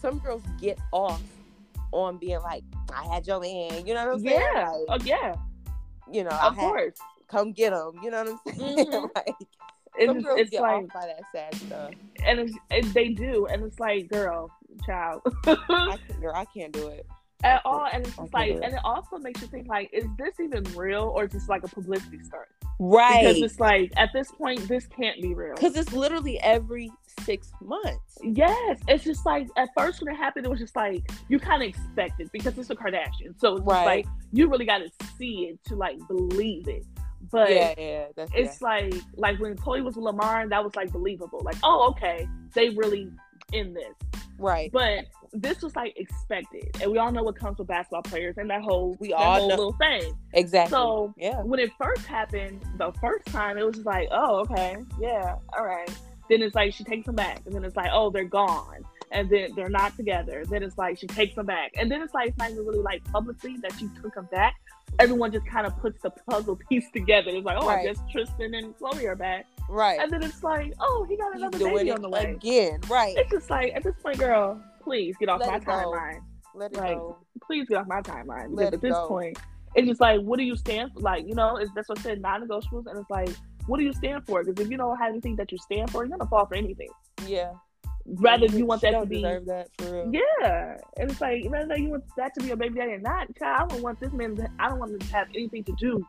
some 0.00 0.18
girls 0.18 0.42
get 0.60 0.78
off 0.92 1.22
on 1.92 2.18
being 2.18 2.40
like, 2.40 2.64
I 2.94 3.04
had 3.12 3.26
your 3.26 3.40
man. 3.40 3.86
You 3.86 3.94
know 3.94 4.06
what 4.06 4.14
I'm 4.14 4.20
saying? 4.20 4.40
Yeah. 4.54 4.70
Like, 4.88 5.02
oh 5.02 5.04
yeah. 5.04 5.34
You 6.10 6.24
know, 6.24 6.30
of 6.30 6.56
course. 6.56 6.98
Come 7.28 7.52
get 7.52 7.70
them. 7.70 7.94
You 8.02 8.10
know 8.10 8.24
what 8.24 8.38
I'm 8.46 8.58
saying? 8.58 8.86
Mm-hmm. 8.86 9.06
like. 9.16 9.34
Some 10.06 10.16
it's, 10.16 10.24
girls 10.24 10.40
it's 10.40 10.50
get 10.50 10.62
like, 10.62 10.84
off 10.84 10.88
by 10.94 11.06
that 11.06 11.20
sad 11.32 11.54
stuff, 11.54 11.90
and 12.24 12.40
it's, 12.40 12.54
it, 12.70 12.94
they 12.94 13.10
do, 13.10 13.44
and 13.44 13.62
it's 13.62 13.78
like, 13.78 14.08
girl, 14.08 14.50
child, 14.86 15.20
I, 15.44 15.98
girl, 16.18 16.32
I 16.34 16.46
can't 16.46 16.72
do 16.72 16.88
it 16.88 17.04
at 17.42 17.62
all. 17.64 17.86
And 17.92 18.06
it's 18.06 18.16
just 18.16 18.32
like, 18.32 18.52
it. 18.52 18.62
and 18.62 18.74
it 18.74 18.80
also 18.84 19.18
makes 19.18 19.40
you 19.40 19.48
think 19.48 19.68
like, 19.68 19.90
is 19.92 20.04
this 20.18 20.38
even 20.40 20.64
real 20.74 21.12
or 21.14 21.26
just 21.26 21.48
like 21.48 21.64
a 21.64 21.68
publicity 21.68 22.20
stunt? 22.22 22.44
Right. 22.78 23.22
Because 23.22 23.42
it's 23.42 23.60
like 23.60 23.92
at 23.96 24.10
this 24.12 24.30
point, 24.30 24.66
this 24.68 24.86
can't 24.86 25.20
be 25.20 25.34
real. 25.34 25.54
Because 25.54 25.76
it's 25.76 25.92
literally 25.92 26.40
every 26.40 26.90
six 27.24 27.52
months. 27.60 28.18
Yes, 28.22 28.80
it's 28.88 29.04
just 29.04 29.24
like 29.26 29.48
at 29.56 29.68
first 29.76 30.02
when 30.02 30.12
it 30.12 30.16
happened, 30.16 30.46
it 30.46 30.48
was 30.48 30.58
just 30.58 30.76
like 30.76 31.08
you 31.28 31.38
kind 31.38 31.62
of 31.62 31.68
expect 31.68 32.20
it 32.20 32.30
because 32.32 32.56
it's 32.58 32.70
a 32.70 32.74
Kardashian, 32.74 33.38
so 33.38 33.56
it's 33.56 33.66
right. 33.66 33.84
like 33.84 34.06
you 34.32 34.48
really 34.48 34.64
got 34.64 34.78
to 34.78 34.90
see 35.16 35.50
it 35.50 35.58
to 35.68 35.76
like 35.76 35.96
believe 36.08 36.68
it. 36.68 36.84
But 37.30 37.50
yeah, 37.50 37.74
yeah, 37.78 38.04
it's 38.34 38.60
yeah. 38.60 38.68
like 38.68 38.94
like 39.16 39.38
when 39.38 39.56
Khloe 39.56 39.82
was 39.82 39.96
with 39.96 40.04
Lamar, 40.04 40.48
that 40.48 40.62
was 40.62 40.74
like 40.74 40.92
believable. 40.92 41.40
Like, 41.44 41.56
oh, 41.62 41.90
okay, 41.90 42.28
they 42.54 42.70
really 42.70 43.10
in 43.52 43.74
this. 43.74 43.94
Right. 44.38 44.70
But 44.72 45.06
this 45.32 45.62
was 45.62 45.74
like 45.76 45.94
expected, 45.96 46.76
and 46.82 46.90
we 46.90 46.98
all 46.98 47.12
know 47.12 47.22
what 47.22 47.36
comes 47.36 47.58
with 47.58 47.68
basketball 47.68 48.02
players 48.02 48.36
and 48.38 48.50
that 48.50 48.62
whole 48.62 48.96
we 48.98 49.08
that 49.08 49.16
all 49.16 49.38
whole 49.38 49.48
know. 49.48 49.54
little 49.54 49.72
thing. 49.74 50.14
Exactly. 50.34 50.70
So 50.70 51.14
yeah, 51.16 51.42
when 51.42 51.60
it 51.60 51.70
first 51.80 52.06
happened, 52.06 52.62
the 52.76 52.92
first 53.00 53.26
time 53.26 53.56
it 53.56 53.64
was 53.64 53.76
just 53.76 53.86
like, 53.86 54.08
oh, 54.10 54.40
okay, 54.40 54.76
yeah, 55.00 55.36
all 55.56 55.64
right. 55.64 55.90
Then 56.28 56.42
it's 56.42 56.54
like 56.54 56.72
she 56.72 56.84
takes 56.84 57.06
them 57.06 57.16
back, 57.16 57.42
and 57.46 57.54
then 57.54 57.64
it's 57.64 57.76
like, 57.76 57.90
oh, 57.92 58.10
they're 58.10 58.24
gone, 58.24 58.84
and 59.10 59.28
then 59.28 59.50
they're 59.54 59.68
not 59.68 59.96
together. 59.96 60.44
Then 60.48 60.62
it's 60.62 60.78
like 60.78 60.98
she 60.98 61.06
takes 61.06 61.34
them 61.34 61.46
back, 61.46 61.72
and 61.76 61.90
then 61.90 62.02
it's 62.02 62.14
like 62.14 62.28
it's 62.28 62.38
not 62.38 62.50
even 62.50 62.64
really 62.64 62.80
like 62.80 63.04
publicly 63.04 63.56
that 63.62 63.72
she 63.78 63.88
took 64.00 64.14
them 64.14 64.28
back. 64.30 64.54
Everyone 64.98 65.32
just 65.32 65.46
kind 65.46 65.66
of 65.66 65.76
puts 65.78 66.00
the 66.02 66.10
puzzle 66.10 66.58
piece 66.68 66.90
together. 66.92 67.30
It's 67.30 67.44
like, 67.44 67.56
oh, 67.60 67.66
right. 67.66 67.80
I 67.80 67.84
guess 67.84 67.98
Tristan 68.10 68.54
and 68.54 68.76
Khloe 68.76 69.04
are 69.04 69.16
back. 69.16 69.46
Right. 69.68 69.98
And 69.98 70.12
then 70.12 70.22
it's 70.22 70.42
like, 70.42 70.74
oh, 70.80 71.06
he 71.08 71.16
got 71.16 71.34
another 71.34 71.58
baby 71.58 71.90
on 71.90 72.02
the 72.02 72.08
way. 72.08 72.32
Again, 72.32 72.80
right. 72.88 73.16
It's 73.16 73.30
just 73.30 73.50
like 73.50 73.72
at 73.74 73.82
this 73.82 73.94
point, 74.02 74.18
girl, 74.18 74.62
please 74.82 75.16
get 75.18 75.28
off 75.28 75.40
Let 75.40 75.50
my 75.50 75.60
timeline. 75.60 76.20
Let 76.54 76.72
it 76.72 76.78
like, 76.78 76.96
go. 76.96 77.18
Please 77.42 77.66
get 77.68 77.78
off 77.78 77.86
my 77.86 78.02
timeline. 78.02 78.48
Let 78.50 78.70
because 78.70 78.74
at 78.74 78.80
this 78.82 78.92
go. 78.92 79.08
point, 79.08 79.38
it's 79.74 79.88
just 79.88 80.00
like, 80.00 80.20
what 80.20 80.38
do 80.38 80.44
you 80.44 80.56
stand 80.56 80.92
for? 80.92 81.00
Like, 81.00 81.26
you 81.26 81.34
know, 81.34 81.56
it's, 81.56 81.70
that's 81.74 81.88
what 81.88 81.98
I 82.00 82.02
said, 82.02 82.20
non-negotiables. 82.20 82.86
And 82.86 82.98
it's 82.98 83.10
like, 83.10 83.30
what 83.66 83.78
do 83.78 83.84
you 83.84 83.92
stand 83.92 84.26
for? 84.26 84.44
Because 84.44 84.64
if 84.64 84.70
you 84.70 84.76
don't 84.76 84.96
have 84.98 85.10
anything 85.10 85.36
that 85.36 85.52
you 85.52 85.58
stand 85.58 85.90
for, 85.90 86.04
you're 86.04 86.16
gonna 86.16 86.28
fall 86.28 86.46
for 86.46 86.54
anything. 86.54 86.88
Yeah. 87.26 87.52
Rather 88.04 88.46
you 88.46 88.66
want 88.66 88.80
that 88.82 88.90
to 88.92 89.06
be 89.06 89.22
that 89.22 89.68
for 89.78 89.92
real. 89.92 90.10
yeah, 90.12 90.76
and 90.98 91.08
it's 91.08 91.20
like 91.20 91.44
rather 91.48 91.78
you 91.78 91.90
want 91.90 92.04
that 92.16 92.34
to 92.34 92.40
be 92.40 92.48
your 92.48 92.56
baby 92.56 92.74
daddy 92.74 92.92
or 92.92 92.98
not. 92.98 93.28
Child, 93.38 93.70
I 93.70 93.74
don't 93.74 93.82
want 93.82 94.00
this 94.00 94.12
man. 94.12 94.34
To, 94.36 94.48
I 94.58 94.68
don't 94.68 94.80
want 94.80 94.92
him 94.92 94.98
to 94.98 95.14
have 95.14 95.28
anything 95.34 95.62
to 95.64 95.72
do 95.78 96.04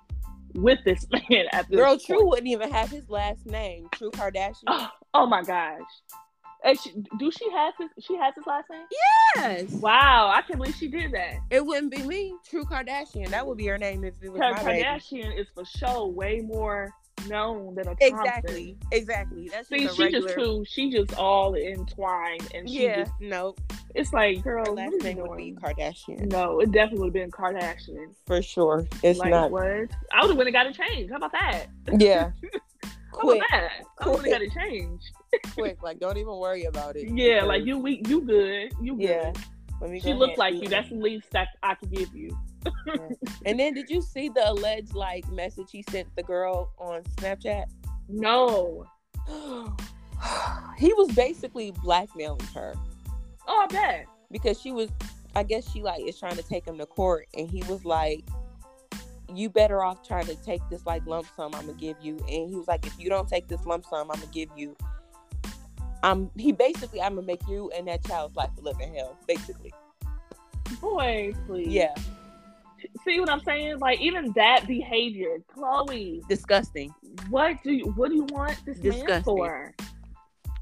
with 0.55 0.79
this 0.85 1.05
man 1.29 1.45
at 1.51 1.69
this 1.69 1.77
Girl, 1.77 1.91
point. 1.91 2.03
True 2.05 2.27
wouldn't 2.27 2.47
even 2.47 2.71
have 2.71 2.89
his 2.89 3.09
last 3.09 3.45
name. 3.45 3.89
True 3.91 4.09
Kardashian. 4.09 4.63
Oh, 4.67 4.89
oh 5.13 5.25
my 5.27 5.43
gosh. 5.43 5.81
She, 6.81 6.93
do 7.19 7.29
she 7.29 7.51
have 7.51 7.73
his? 7.77 7.89
She 7.99 8.15
has 8.15 8.33
his 8.35 8.47
last 8.47 8.69
name. 8.71 8.85
yes. 9.35 9.69
Wow, 9.73 10.31
I 10.33 10.41
can't 10.41 10.57
believe 10.57 10.75
she 10.75 10.87
did 10.87 11.11
that. 11.11 11.35
It 11.51 11.63
wouldn't 11.63 11.91
be 11.91 12.01
me. 12.01 12.33
True 12.49 12.63
Kardashian. 12.63 13.29
That 13.29 13.45
would 13.45 13.57
be 13.57 13.67
her 13.67 13.77
name 13.77 14.03
if 14.03 14.15
it 14.23 14.29
was 14.29 14.41
Her 14.41 14.53
my 14.53 14.63
baby. 14.63 14.83
Kardashian 14.83 15.37
is 15.39 15.45
for 15.53 15.65
sure 15.65 16.07
way 16.07 16.39
more 16.39 16.91
known 17.28 17.76
than 17.76 17.88
a 17.88 17.95
Exactly. 18.02 18.78
Exactly. 18.91 19.49
That's 19.49 19.69
See, 19.69 19.80
just 19.84 19.93
a 19.93 19.95
she 19.95 20.04
regular. 20.04 20.28
just 20.28 20.39
too. 20.39 20.65
She 20.67 20.91
just 20.91 21.15
all 21.15 21.56
entwined, 21.56 22.47
and 22.54 22.69
she 22.69 22.84
yeah. 22.84 23.04
just. 23.04 23.12
No. 23.19 23.56
It's 23.95 24.12
like, 24.12 24.41
girl, 24.43 24.65
Her 24.65 24.71
last 24.71 25.04
name 25.04 25.17
would 25.19 25.38
be? 25.38 25.52
Kardashian 25.54 26.32
No, 26.32 26.60
it 26.60 26.71
definitely 26.71 27.10
would 27.12 27.15
have 27.15 27.30
been 27.30 27.32
Kardashian. 27.32 28.08
for 28.26 28.41
sure. 28.41 28.88
It's 29.04 29.19
like 29.19 29.30
not. 29.30 29.52
what? 29.52 29.63
I 29.63 30.21
would 30.21 30.30
have 30.30 30.36
went 30.38 30.47
and 30.47 30.54
got 30.54 30.65
a 30.65 30.73
change. 30.73 31.12
How 31.12 31.17
about 31.17 31.32
that? 31.34 31.65
Yeah. 31.99 32.32
How 32.84 32.89
Quick. 33.19 33.38
about 33.38 33.49
that? 33.52 33.71
I 33.99 34.08
would 34.10 34.21
have 34.26 34.32
got 34.32 34.41
it 34.41 34.52
change. 34.52 35.02
Quick. 35.54 35.84
Like, 35.84 35.99
don't 35.99 36.17
even 36.17 36.36
worry 36.38 36.63
about 36.65 36.95
it. 36.95 37.08
Yeah, 37.10 37.36
because- 37.41 37.47
like 37.47 37.65
you, 37.65 37.78
we, 37.78 38.02
you 38.08 38.21
good. 38.21 38.73
You 38.82 38.95
good. 38.95 39.04
Yeah. 39.10 39.34
Let 39.80 39.91
me 39.91 39.99
She 39.99 40.13
looks 40.13 40.38
like 40.39 40.56
you. 40.56 40.67
That's 40.67 40.89
the 40.89 40.95
least 40.95 41.30
that 41.32 41.49
I 41.62 41.76
could 41.76 41.91
give 41.91 42.15
you. 42.15 42.36
And 43.45 43.60
then 43.60 43.73
did 43.73 43.89
you 43.89 44.02
see 44.02 44.30
the 44.30 44.49
alleged 44.49 44.93
like 44.93 45.28
message 45.32 45.67
he 45.71 45.84
sent 45.89 46.08
the 46.15 46.23
girl 46.23 46.71
on 46.78 47.04
Snapchat? 47.17 47.65
No. 48.08 48.86
he 50.78 50.93
was 50.93 51.12
basically 51.15 51.71
blackmailing 51.84 52.39
her 52.54 52.73
Oh, 53.47 53.62
I 53.63 53.67
bet. 53.67 54.06
because 54.32 54.60
she 54.62 54.71
was 54.71 54.89
I 55.36 55.43
guess 55.43 55.69
she 55.71 55.82
like 55.82 56.02
is 56.02 56.17
trying 56.19 56.36
to 56.38 56.43
take 56.43 56.65
him 56.65 56.78
to 56.78 56.86
court 56.86 57.28
and 57.36 57.49
he 57.49 57.63
was 57.63 57.84
like 57.86 58.23
you 59.34 59.49
better 59.49 59.84
off 59.84 60.06
trying 60.08 60.26
to 60.28 60.36
take 60.43 60.62
this 60.69 60.86
like 60.86 61.06
lump 61.08 61.28
sum 61.36 61.54
I'm 61.56 61.65
gonna 61.65 61.78
give 61.78 61.97
you 62.02 62.17
and 62.30 62.49
he 62.49 62.56
was 62.56 62.67
like 62.67 62.86
if 62.86 62.97
you 62.99 63.10
don't 63.10 63.28
take 63.28 63.47
this 63.47 63.65
lump 63.65 63.86
sum 63.86 64.12
I'm 64.12 64.19
gonna 64.19 64.32
give 64.32 64.49
you 64.56 64.76
I'm 66.04 66.30
he 66.38 66.52
basically 66.52 67.02
I'm 67.02 67.15
gonna 67.15 67.28
make 67.28 67.45
you 67.47 67.71
and 67.76 67.88
that 67.88 68.04
child's 68.06 68.36
life 68.36 68.49
live 68.62 68.80
in 68.82 68.93
hell 68.93 69.17
basically 69.28 69.73
Boy, 70.82 71.34
please. 71.47 71.67
yeah 71.67 71.93
See 73.04 73.19
what 73.19 73.30
I'm 73.30 73.41
saying? 73.41 73.80
Like 73.80 74.00
even 74.02 74.32
that 74.36 74.65
behavior, 74.67 75.38
Khloe. 75.56 76.22
disgusting 76.28 76.93
What 77.30 77.58
do 77.63 77.72
you? 77.74 77.86
What 77.96 78.10
do 78.10 78.15
you 78.15 78.26
want 78.32 78.58
this 78.65 78.78
man 78.82 78.91
Disgusting. 78.91 79.24
for? 79.24 79.74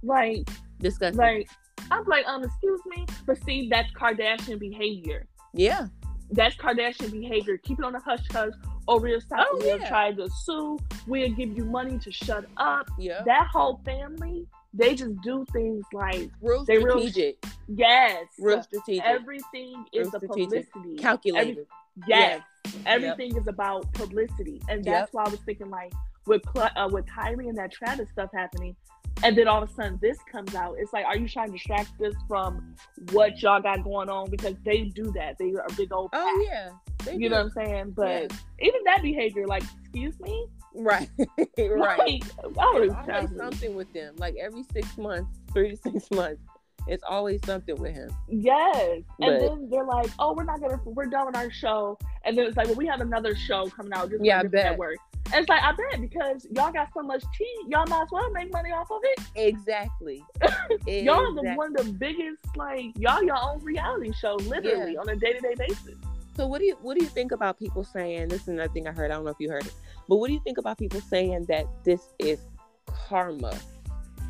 Like, 0.04 0.50
disgusting 0.80 1.18
like 1.20 1.50
I'm 1.92 2.06
like, 2.06 2.26
um, 2.28 2.44
excuse 2.44 2.82
me, 2.88 3.06
but 3.26 3.38
see, 3.44 3.68
that's 3.70 3.92
Kardashian 3.94 4.60
behavior. 4.60 5.28
yeah 5.54 5.88
That's 6.32 6.56
Kardashian 6.56 7.12
behavior. 7.12 7.58
Keep 7.58 7.80
it 7.80 7.86
on 7.86 7.94
the 7.94 8.00
hush 8.00 8.24
hush. 8.32 8.54
Or 8.88 9.00
we'll 9.00 9.22
stop. 9.22 9.46
Oh, 9.52 9.58
we'll 9.62 9.80
yeah. 9.80 9.88
try 9.90 10.12
to 10.12 10.28
sue. 10.44 10.80
We'll 11.08 11.30
give 11.32 11.56
you 11.56 11.66
money 11.66 12.00
to 12.00 12.12
shut 12.12 12.46
up. 12.58 12.90
yeah 12.98 13.22
That 13.26 13.48
whole 13.54 13.80
family, 13.86 14.48
they 14.74 14.96
just 14.96 15.22
do 15.22 15.46
things 15.54 15.86
like 15.94 16.30
real 16.42 16.66
they 16.66 16.78
real- 16.80 17.00
strategic 17.00 17.46
yes, 17.68 18.26
real 18.40 18.64
strategic 18.64 19.04
everything 19.06 19.86
is 19.94 20.08
Real 20.08 20.16
a 20.16 20.20
strategic. 20.20 20.72
publicity. 20.74 20.96
calculated 20.98 21.68
Yes, 22.08 22.42
everything 22.86 23.36
is 23.38 23.48
about 23.48 23.92
publicity, 23.94 24.62
and 24.70 24.86
Yep. 24.86 24.94
that's 24.94 25.14
why 25.14 25.24
I 25.24 25.30
was 25.30 25.40
thinking 25.42 25.70
like 25.70 25.92
with 26.28 26.42
Cl- 26.54 26.70
uh, 26.76 26.88
with 26.92 27.06
Kylie 27.06 27.50
and 27.50 27.58
that 27.58 27.72
Travis 27.72 28.10
stuff 28.12 28.30
happening, 28.34 28.76
and 29.24 29.36
then 29.38 29.48
all 29.48 29.64
of 29.64 29.70
a 29.70 29.74
sudden 29.74 29.98
this 30.02 30.18
comes 30.32 30.54
out. 30.56 30.76
It's 30.78 30.94
like, 30.94 31.06
are 31.06 31.18
you 31.18 31.28
trying 31.28 31.48
to 31.48 31.54
distract 31.54 32.00
us 32.02 32.14
from 32.28 32.76
what 33.12 33.42
y'all 33.42 33.62
got 33.62 33.84
going 33.84 34.10
on? 34.10 34.30
Because 34.30 34.56
they 34.64 34.84
do 34.86 35.12
that. 35.14 35.38
They 35.40 35.52
are 35.54 35.68
big 35.78 35.92
old. 35.94 36.10
oh 36.14 36.46
yeah 36.50 36.70
you 37.12 37.18
do. 37.18 37.30
know 37.30 37.38
what 37.38 37.46
I'm 37.46 37.50
saying? 37.52 37.92
But 37.98 38.32
Yeah. 38.32 38.38
even 38.68 38.84
that 38.86 39.02
behavior, 39.02 39.48
like, 39.48 39.64
excuse 39.82 40.20
me, 40.20 40.46
Right, 40.74 41.10
right. 41.18 41.44
Like, 41.58 42.00
I 42.00 42.08
It's 42.08 42.56
would 42.56 42.90
always 42.92 43.38
something 43.38 43.76
with 43.76 43.92
them. 43.92 44.16
Like 44.18 44.36
every 44.40 44.64
six 44.72 44.98
months, 44.98 45.30
three 45.52 45.72
to 45.72 45.78
six 45.78 46.10
months, 46.12 46.42
it's 46.88 47.04
always 47.08 47.40
something 47.46 47.76
with 47.76 47.94
him. 47.94 48.10
Yes. 48.28 49.02
But- 49.20 49.28
and 49.28 49.42
then 49.42 49.70
they're 49.70 49.86
like, 49.86 50.10
oh, 50.20 50.34
we're 50.34 50.44
not 50.44 50.60
gonna, 50.60 50.80
we're 50.86 51.06
done 51.06 51.28
with 51.28 51.36
our 51.36 51.52
show. 51.52 51.98
And 52.26 52.38
then 52.38 52.46
it's 52.46 52.58
like, 52.58 52.68
well, 52.68 52.76
we 52.76 52.88
have 52.88 53.02
another 53.02 53.36
show 53.36 53.68
coming 53.70 53.94
out. 53.94 54.10
Just 54.10 54.24
Yeah, 54.24 54.38
I 54.38 54.40
on 54.40 54.46
a 54.46 54.50
different 54.50 54.64
bet. 54.64 54.72
network. 54.72 54.98
And 55.34 55.36
it's 55.36 55.50
like, 55.50 55.64
I 55.64 55.72
bet 55.72 56.02
because 56.02 56.46
y'all 56.52 56.72
got 56.72 56.90
so 56.94 57.02
much 57.04 57.24
tea, 57.38 57.56
y'all 57.70 57.86
might 57.88 58.02
as 58.02 58.08
well 58.12 58.30
make 58.32 58.52
money 58.52 58.72
off 58.72 58.92
of 58.92 59.00
it. 59.04 59.20
Exactly. 59.36 60.24
Y'all 60.88 61.20
are 61.20 61.34
the 61.34 61.54
one 61.56 61.74
of 61.78 61.86
the 61.86 61.94
biggest, 61.94 62.40
like, 62.56 62.86
y'all 62.98 63.24
your 63.24 63.38
own 63.42 63.60
reality 63.64 64.12
show, 64.14 64.36
literally 64.36 64.98
on 64.98 65.08
a 65.08 65.16
day 65.16 65.34
to 65.34 65.40
day 65.40 65.54
basis. 65.58 65.96
So 66.36 66.48
what 66.48 66.60
do 66.60 66.66
you 66.66 66.78
what 66.82 66.98
do 66.98 67.04
you 67.04 67.10
think 67.10 67.32
about 67.32 67.60
people 67.60 67.84
saying 67.84 68.30
this 68.30 68.42
is 68.44 68.48
another 68.50 68.72
thing 68.74 68.88
I 68.88 68.92
heard, 68.92 69.12
I 69.12 69.16
don't 69.16 69.26
know 69.26 69.32
if 69.32 69.40
you 69.40 69.50
heard 69.50 69.66
it, 69.66 69.74
but 70.10 70.18
what 70.18 70.28
do 70.28 70.34
you 70.34 70.42
think 70.44 70.58
about 70.58 70.78
people 70.78 71.00
saying 71.02 71.46
that 71.46 71.66
this 71.84 72.02
is 72.20 72.40
karma 72.88 73.54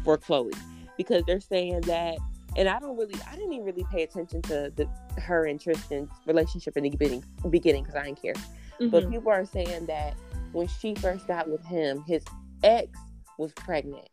for 0.04 0.18
Khloe? 0.18 0.54
Because 0.98 1.24
they're 1.26 1.40
saying 1.40 1.82
that 1.82 2.18
and 2.58 2.68
I 2.70 2.80
don't 2.80 2.98
really 2.98 3.16
I 3.30 3.36
didn't 3.36 3.54
even 3.54 3.66
really 3.66 3.86
pay 3.92 4.04
attention 4.04 4.42
to 4.44 4.72
the 4.76 4.88
her 5.22 5.46
and 5.46 5.60
Tristan's 5.60 6.10
relationship 6.26 6.78
in 6.78 6.84
the 6.84 6.90
beginning 6.90 7.24
beginning 7.50 7.84
because 7.84 7.96
I 7.96 8.06
didn't 8.06 8.22
care. 8.22 8.34
But 8.80 9.04
Mhm. 9.06 9.12
people 9.12 9.32
are 9.32 9.46
saying 9.46 9.86
that 9.86 10.16
when 10.52 10.68
she 10.68 10.96
first 10.96 11.28
got 11.28 11.48
with 11.50 11.64
him, 11.66 12.02
his 12.08 12.24
ex 12.64 12.90
was 13.38 13.52
pregnant. 13.54 14.08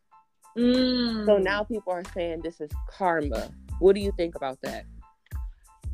Mm. 0.57 1.25
So 1.27 1.39
now 1.39 1.63
people 1.65 1.93
are 1.93 2.05
saying 2.15 2.43
this 2.43 2.61
is 2.61 2.71
karma. 2.89 3.51
What 3.79 3.95
do 3.95 4.01
you 4.01 4.13
think 4.17 4.35
about 4.35 4.61
that? 4.63 4.85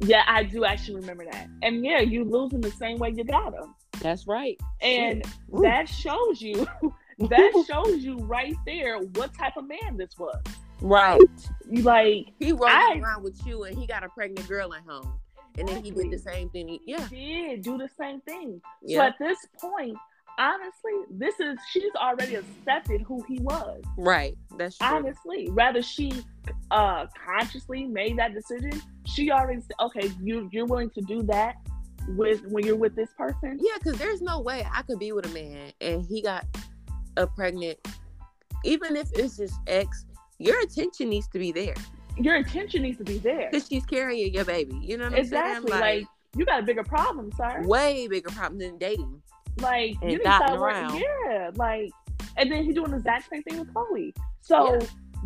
yeah, 0.01 0.25
I 0.27 0.43
do 0.43 0.65
actually 0.65 0.97
remember 0.97 1.25
that. 1.31 1.49
And 1.63 1.85
yeah, 1.85 2.01
you 2.01 2.25
losing 2.25 2.61
the 2.61 2.71
same 2.73 2.99
way 2.99 3.13
you 3.15 3.23
got 3.25 3.53
them. 3.53 3.75
That's 4.01 4.27
right. 4.27 4.61
And 4.81 5.23
that 5.63 5.89
shows 5.89 6.43
you, 6.43 6.67
that 7.19 7.65
shows 7.69 8.05
you 8.05 8.17
right 8.19 8.57
there 8.67 8.99
what 8.99 9.33
type 9.35 9.57
of 9.57 9.69
man 9.69 9.97
this 9.97 10.19
was. 10.19 10.43
Right. 10.81 11.21
You 11.71 11.83
like, 11.83 12.27
He 12.39 12.53
rolling 12.53 12.69
I- 12.69 13.01
around 13.03 13.23
with 13.23 13.45
you 13.47 13.65
and 13.65 13.77
he 13.77 13.87
got 13.87 14.05
a 14.05 14.09
pregnant 14.09 14.49
girl 14.49 14.75
at 14.75 14.83
home. 14.87 15.19
And 15.57 15.69
then 15.69 15.85
he 15.85 15.91
did 15.93 16.11
the 16.11 16.19
same 16.19 16.49
thing. 16.51 16.69
He- 16.69 16.81
yeah. 16.87 17.07
did 17.09 17.63
do 17.63 17.79
the 17.79 17.89
same 17.99 18.21
thing. 18.23 18.61
So 18.89 19.01
at 19.01 19.15
this 19.21 19.39
point, 19.61 19.97
honestly, 20.39 20.93
this 21.11 21.39
is 21.39 21.57
she's 21.71 21.95
already 21.97 22.35
accepted 22.35 23.03
who 23.03 23.23
he 23.29 23.39
was. 23.41 23.83
Right. 23.97 24.37
That's 24.59 24.77
true. 24.79 24.87
Honestly, 24.89 25.49
rather 25.51 25.81
she 25.81 26.13
uh 26.71 27.07
consciously 27.25 27.85
made 27.85 28.19
that 28.19 28.35
decision, 28.35 28.83
she 29.07 29.31
already 29.31 29.61
said, 29.61 29.77
okay, 29.81 30.11
you 30.23 30.49
you're 30.53 30.67
willing 30.67 30.91
to 30.91 31.01
do 31.03 31.23
that 31.23 31.55
with 32.09 32.43
when 32.47 32.67
you're 32.67 32.77
with 32.77 32.97
this 32.97 33.11
person. 33.17 33.59
Yeah, 33.61 33.75
because 33.79 33.97
there's 33.97 34.21
no 34.21 34.41
way 34.41 34.67
I 34.75 34.83
could 34.83 34.99
be 34.99 35.13
with 35.13 35.27
a 35.27 35.29
man 35.31 35.73
and 35.81 36.05
he 36.05 36.21
got 36.21 36.45
a 37.17 37.27
pregnant, 37.29 37.79
even 38.65 38.97
if 38.97 39.09
it's 39.15 39.37
just 39.37 39.55
ex, 39.69 40.05
your 40.45 40.61
attention 40.63 41.09
needs 41.09 41.29
to 41.29 41.39
be 41.39 41.53
there 41.53 41.75
Your 42.19 42.37
intention 42.37 42.83
needs 42.83 42.99
to 42.99 43.05
be 43.05 43.19
there. 43.19 43.49
because 43.51 43.67
she's 43.69 43.85
carrying 43.87 44.33
your 44.35 44.45
baby. 44.45 44.77
You 44.83 44.99
know 44.99 45.11
what 45.11 45.19
Exactly. 45.19 45.73
I'm 45.73 45.81
saying? 45.81 46.01
Like, 46.03 46.07
you 46.37 46.45
got 46.45 46.61
a 46.61 46.63
bigger 46.63 46.85
problem, 46.85 47.31
sir. 47.37 47.63
way 47.65 48.07
bigger 48.09 48.31
problem 48.31 48.59
than 48.59 48.79
dating. 48.79 49.23
Like 49.61 49.95
And 50.03 50.11
you 50.13 50.19
need 50.19 50.25
to 50.25 50.37
start 50.37 50.61
working. 50.61 50.83
around. 50.85 50.99
Yeah. 51.29 51.51
Like 51.55 51.91
and 52.37 52.51
then 52.51 52.65
he's 52.65 52.75
doing 52.75 52.91
the 52.91 52.97
exact 52.97 53.31
same 53.31 53.43
thing 53.45 53.59
with 53.61 53.73
Khloe. 53.73 54.13
So 54.41 54.79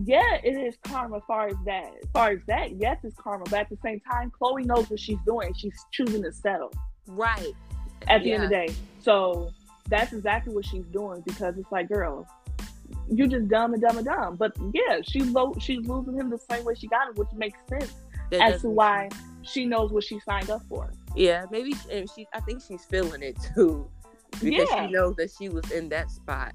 yeah. 0.04 0.35
it 0.44 0.50
is 0.50 0.76
karma 0.85 1.16
as 1.16 1.22
far 1.26 1.46
as 1.48 1.57
that. 1.64 1.90
As 2.02 2.09
far 2.12 2.31
as 2.31 2.40
that, 2.46 2.76
yes, 2.78 2.98
it's 3.02 3.16
karma. 3.16 3.44
But 3.44 3.61
at 3.61 3.68
the 3.70 3.78
same 3.83 4.00
time, 4.00 4.31
Khloe 4.38 4.64
knows 4.66 4.88
what 4.90 5.00
she's 5.00 5.18
doing. 5.26 5.54
She's 5.54 5.74
choosing 5.92 6.22
to 6.22 6.33
settle 6.33 6.72
Right. 7.07 7.52
at 8.07 8.22
the 8.22 8.33
end 8.33 8.44
of 8.44 8.50
the 8.50 8.54
day. 8.57 8.74
So 9.00 9.50
that's 9.88 10.12
exactly 10.12 10.54
what 10.54 10.66
she's 10.66 10.85
doing 10.92 11.22
because 11.26 11.57
it's 11.57 11.72
like, 11.72 11.88
girl, 11.88 12.26
you 13.11 13.27
just 13.27 13.49
dumb 13.49 13.73
and 13.75 13.83
dumb 13.83 13.97
and 13.97 14.07
dumb. 14.07 14.37
But 14.37 14.57
yeah, 14.73 15.01
she 15.03 15.23
lo- 15.23 15.55
she's 15.61 15.87
losing 15.87 16.14
him 16.14 16.31
the 16.31 16.38
same 16.38 16.64
way 16.64 16.75
she 16.75 16.87
got 16.88 17.09
him, 17.09 17.14
which 17.14 17.29
makes 17.35 17.59
sense 17.68 17.94
That 18.31 18.55
as 18.55 18.62
to 18.62 18.68
why 18.68 19.09
she 19.42 19.64
knows 19.64 19.92
what 19.92 20.05
she 20.05 20.21
signed 20.21 20.51
up 20.51 20.62
for. 20.68 20.90
Yeah, 21.16 21.47
maybe, 21.51 21.75
and 21.90 22.09
she. 22.11 22.27
I 22.33 22.40
think 22.40 22.62
she's 22.66 22.85
feeling 22.85 23.23
it 23.23 23.38
too, 23.55 23.88
because 24.33 24.69
Yeah. 24.71 24.87
she 24.87 24.92
knows 24.92 25.17
that 25.17 25.31
she 25.37 25.48
was 25.48 25.71
in 25.71 25.88
that 25.90 26.11
spot. 26.11 26.54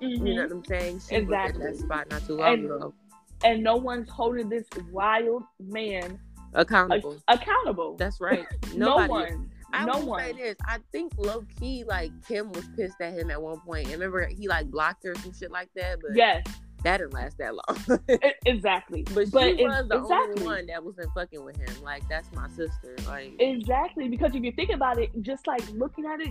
You 0.00 0.18
know 0.18 0.24
mm-hmm. 0.24 0.42
what 0.42 0.52
I'm 0.52 0.64
saying? 0.64 0.86
She 0.86 0.92
was 0.92 1.08
in 1.10 1.22
Exactly. 1.24 1.64
that 1.64 1.76
spot 1.76 2.10
not 2.10 2.26
too 2.26 2.36
long 2.36 2.52
And- 2.54 2.64
ago. 2.66 2.94
And 3.42 3.62
no 3.62 3.76
one's 3.76 4.08
holding 4.08 4.48
this 4.48 4.64
wild 4.90 5.42
man 5.60 6.18
Accountable. 6.54 7.18
accountable. 7.28 7.94
That's 7.96 8.18
right. 8.20 8.46
no 8.74 8.96
Nobody. 8.98 9.10
one. 9.34 9.50
I 9.74 9.84
no 9.84 9.98
will 9.98 10.06
one. 10.06 10.24
say 10.24 10.32
this. 10.32 10.56
I 10.66 10.78
think 10.92 11.12
low 11.18 11.44
key, 11.58 11.84
like 11.86 12.12
Kim 12.26 12.52
was 12.52 12.64
pissed 12.76 13.00
at 13.00 13.14
him 13.14 13.30
at 13.30 13.40
one 13.40 13.60
point. 13.60 13.84
And 13.86 13.94
remember, 13.94 14.26
he 14.26 14.48
like 14.48 14.70
blocked 14.70 15.04
her 15.04 15.12
or 15.12 15.16
some 15.16 15.32
shit 15.32 15.50
like 15.50 15.68
that. 15.76 15.98
But 16.00 16.16
Yes. 16.16 16.44
that 16.84 16.98
didn't 16.98 17.14
last 17.14 17.38
that 17.38 17.54
long. 17.54 18.00
exactly. 18.46 19.02
But, 19.14 19.30
but 19.30 19.56
she 19.56 19.64
was 19.64 19.88
the 19.88 19.98
exactly. 20.00 20.14
only 20.32 20.42
one 20.44 20.66
that 20.66 20.84
wasn't 20.84 21.10
fucking 21.14 21.42
with 21.44 21.56
him. 21.56 21.82
Like 21.82 22.06
that's 22.08 22.30
my 22.32 22.48
sister. 22.48 22.96
Like 23.06 23.32
exactly 23.40 24.08
because 24.08 24.34
if 24.34 24.42
you 24.42 24.52
think 24.52 24.70
about 24.70 24.98
it, 24.98 25.10
just 25.22 25.46
like 25.46 25.62
looking 25.72 26.04
at 26.06 26.20
it, 26.20 26.30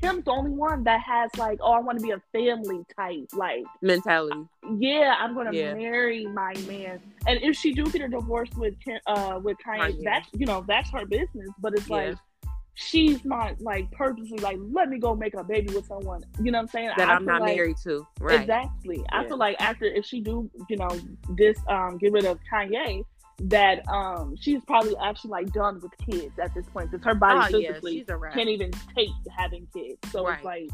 Kim's 0.00 0.24
the 0.24 0.30
only 0.30 0.50
one 0.52 0.84
that 0.84 1.00
has 1.00 1.30
like, 1.38 1.58
oh, 1.62 1.72
I 1.72 1.80
want 1.80 1.98
to 1.98 2.02
be 2.04 2.12
a 2.12 2.22
family 2.32 2.84
type, 2.96 3.26
like 3.32 3.64
mentality. 3.82 4.40
Yeah, 4.78 5.14
I'm 5.18 5.34
gonna 5.34 5.52
Yeah. 5.52 5.74
marry 5.74 6.26
my 6.26 6.54
man. 6.68 7.00
And 7.26 7.40
if 7.42 7.56
she 7.56 7.72
do 7.72 7.84
get 7.90 8.02
a 8.02 8.08
divorce 8.08 8.50
with 8.56 8.74
Kim, 8.84 9.00
uh 9.06 9.40
with 9.42 9.56
Kanye, 9.66 9.94
Kanye. 9.96 10.04
that's 10.04 10.28
you 10.32 10.46
know 10.46 10.64
that's 10.68 10.90
her 10.90 11.06
business. 11.06 11.48
But 11.58 11.72
it's 11.74 11.88
Yeah. 11.88 11.96
like 11.96 12.16
she's 12.80 13.24
not 13.24 13.60
like 13.60 13.90
purposely 13.90 14.38
like 14.38 14.56
let 14.70 14.88
me 14.88 14.98
go 14.98 15.14
make 15.14 15.34
a 15.34 15.42
baby 15.42 15.74
with 15.74 15.86
someone. 15.86 16.22
You 16.40 16.52
know 16.52 16.58
what 16.58 16.62
I'm 16.62 16.68
saying? 16.68 16.90
That 16.96 17.08
I 17.08 17.14
I'm 17.14 17.24
not 17.24 17.40
like- 17.40 17.56
married 17.56 17.76
to. 17.84 18.06
Right. 18.20 18.40
Exactly. 18.40 19.04
I 19.10 19.26
feel 19.26 19.36
like 19.36 19.56
after 19.60 19.84
if 19.86 20.04
she 20.04 20.20
do, 20.20 20.48
you 20.70 20.76
know, 20.76 20.88
this 21.36 21.58
um 21.68 21.98
get 21.98 22.12
rid 22.12 22.24
of 22.24 22.38
Kanye, 22.52 23.02
that 23.40 23.86
um 23.88 24.36
she's 24.40 24.62
probably 24.64 24.94
actually 25.02 25.30
like 25.30 25.52
done 25.52 25.80
with 25.80 25.90
kids 26.08 26.38
at 26.38 26.54
this 26.54 26.66
point 26.66 26.90
because 26.92 27.04
her 27.04 27.14
body 27.14 27.54
Oh 27.54 27.58
yeah, 27.58 27.68
physically 27.72 28.04
wrap. 28.08 28.34
can't 28.34 28.48
even 28.48 28.70
take 28.94 29.10
having 29.36 29.66
kids. 29.74 29.98
So 30.12 30.24
Right. 30.24 30.36
it's 30.36 30.44
like, 30.44 30.68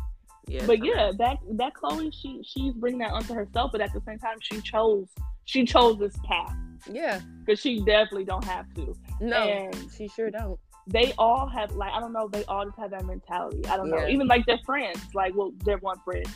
Yeah, 0.47 0.67
but 0.67 0.85
yeah, 0.85 1.11
that 1.19 1.39
that 1.53 1.73
Khloe, 1.73 2.13
she 2.13 2.43
she's 2.45 2.75
bringing 2.75 2.99
that 3.01 3.13
onto 3.13 3.33
herself, 3.33 3.73
but 3.73 3.81
at 3.81 3.95
the 3.95 4.03
same 4.07 4.19
time, 4.19 4.37
she 4.41 4.61
chose 4.61 5.09
she 5.47 5.65
chose 5.65 5.99
this 5.99 6.17
path 6.27 6.55
yeah. 6.91 7.21
because 7.45 7.61
she 7.61 7.79
definitely 7.81 8.25
don't 8.25 8.45
have 8.45 8.67
to. 8.75 8.95
No, 9.21 9.37
And 9.43 9.75
she 9.97 10.09
sure 10.09 10.31
don't. 10.31 10.59
They 10.87 11.13
all 11.19 11.47
have 11.49 11.73
like 11.77 11.93
I 11.93 12.01
don't 12.01 12.13
know, 12.13 12.29
they 12.29 12.45
all 12.45 12.65
just 12.65 12.79
have 12.79 12.91
that 12.91 13.05
mentality. 13.07 13.65
I 13.67 13.77
don't 13.77 13.91
know. 13.91 14.07
Even 14.07 14.27
like 14.27 14.45
their 14.47 14.59
friends, 14.67 14.99
like 15.15 15.35
well, 15.35 15.53
their 15.65 15.79
one 15.79 15.99
friend, 16.05 16.27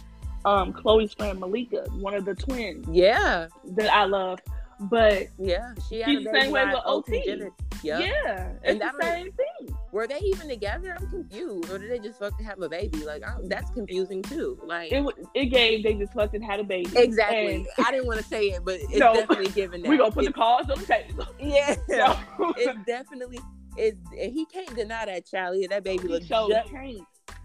um, 0.45 0.73
Khloe's 0.73 1.13
friend 1.15 1.39
Malika, 1.39 1.85
one 1.93 2.15
of 2.15 2.25
the 2.25 2.35
twins 2.35 2.87
Yeah, 2.91 3.49
that 3.77 3.93
I 3.93 4.05
love. 4.05 4.39
But 4.81 5.27
yeah. 5.39 5.73
She 5.89 5.99
had 6.01 6.09
She's 6.11 6.25
the 6.25 6.31
same 6.41 6.53
way 6.53 6.65
with 6.65 6.77
OT. 6.85 7.43
Yep. 7.83 8.01
yeah, 8.01 8.49
And 8.65 8.81
it's 8.81 8.91
the 8.93 8.97
was- 8.97 9.07
same 9.07 9.33
thing. 9.33 9.77
Were 9.93 10.07
they 10.07 10.19
even 10.19 10.49
together? 10.49 10.97
I'm 11.01 11.09
confused. 11.11 11.71
Or 11.71 11.79
did 11.79 11.91
they 11.91 11.99
just 11.99 12.19
fucking 12.19 12.45
have 12.47 12.61
a 12.63 12.69
baby? 12.69 12.99
Like 13.05 13.23
I, 13.25 13.35
that's 13.45 13.71
confusing 13.71 14.23
too. 14.23 14.59
Like 14.65 14.93
It 14.93 15.05
it 15.35 15.47
gave 15.47 15.83
they 15.83 15.95
just 15.95 16.13
fucking 16.13 16.43
had 16.43 16.61
a 16.61 16.65
baby. 16.65 16.91
exactly. 16.97 17.55
And 17.57 17.67
I 17.87 17.91
didn't 17.91 18.07
want 18.07 18.19
to 18.21 18.25
say 18.25 18.51
it, 18.51 18.65
but 18.65 18.75
it's 18.81 18.97
No. 18.99 19.15
definitely 19.15 19.49
given 19.51 19.83
that. 19.83 19.89
we 19.89 19.97
gonna 19.97 20.11
put 20.13 20.25
the 20.25 20.31
It- 20.31 20.35
cards 20.37 20.71
on 20.71 20.79
the 20.79 20.87
table. 20.87 21.27
yeah. 21.41 21.75
No. 21.89 22.17
It's 22.57 22.79
definitely. 22.87 23.41
It, 23.79 23.97
he 24.13 24.45
can't 24.47 24.75
deny 24.75 25.07
that 25.07 25.27
Charlie. 25.27 25.67
That 25.69 25.85
baby 25.85 26.09
looks 26.09 26.27
showed 26.27 26.51
just 26.51 26.71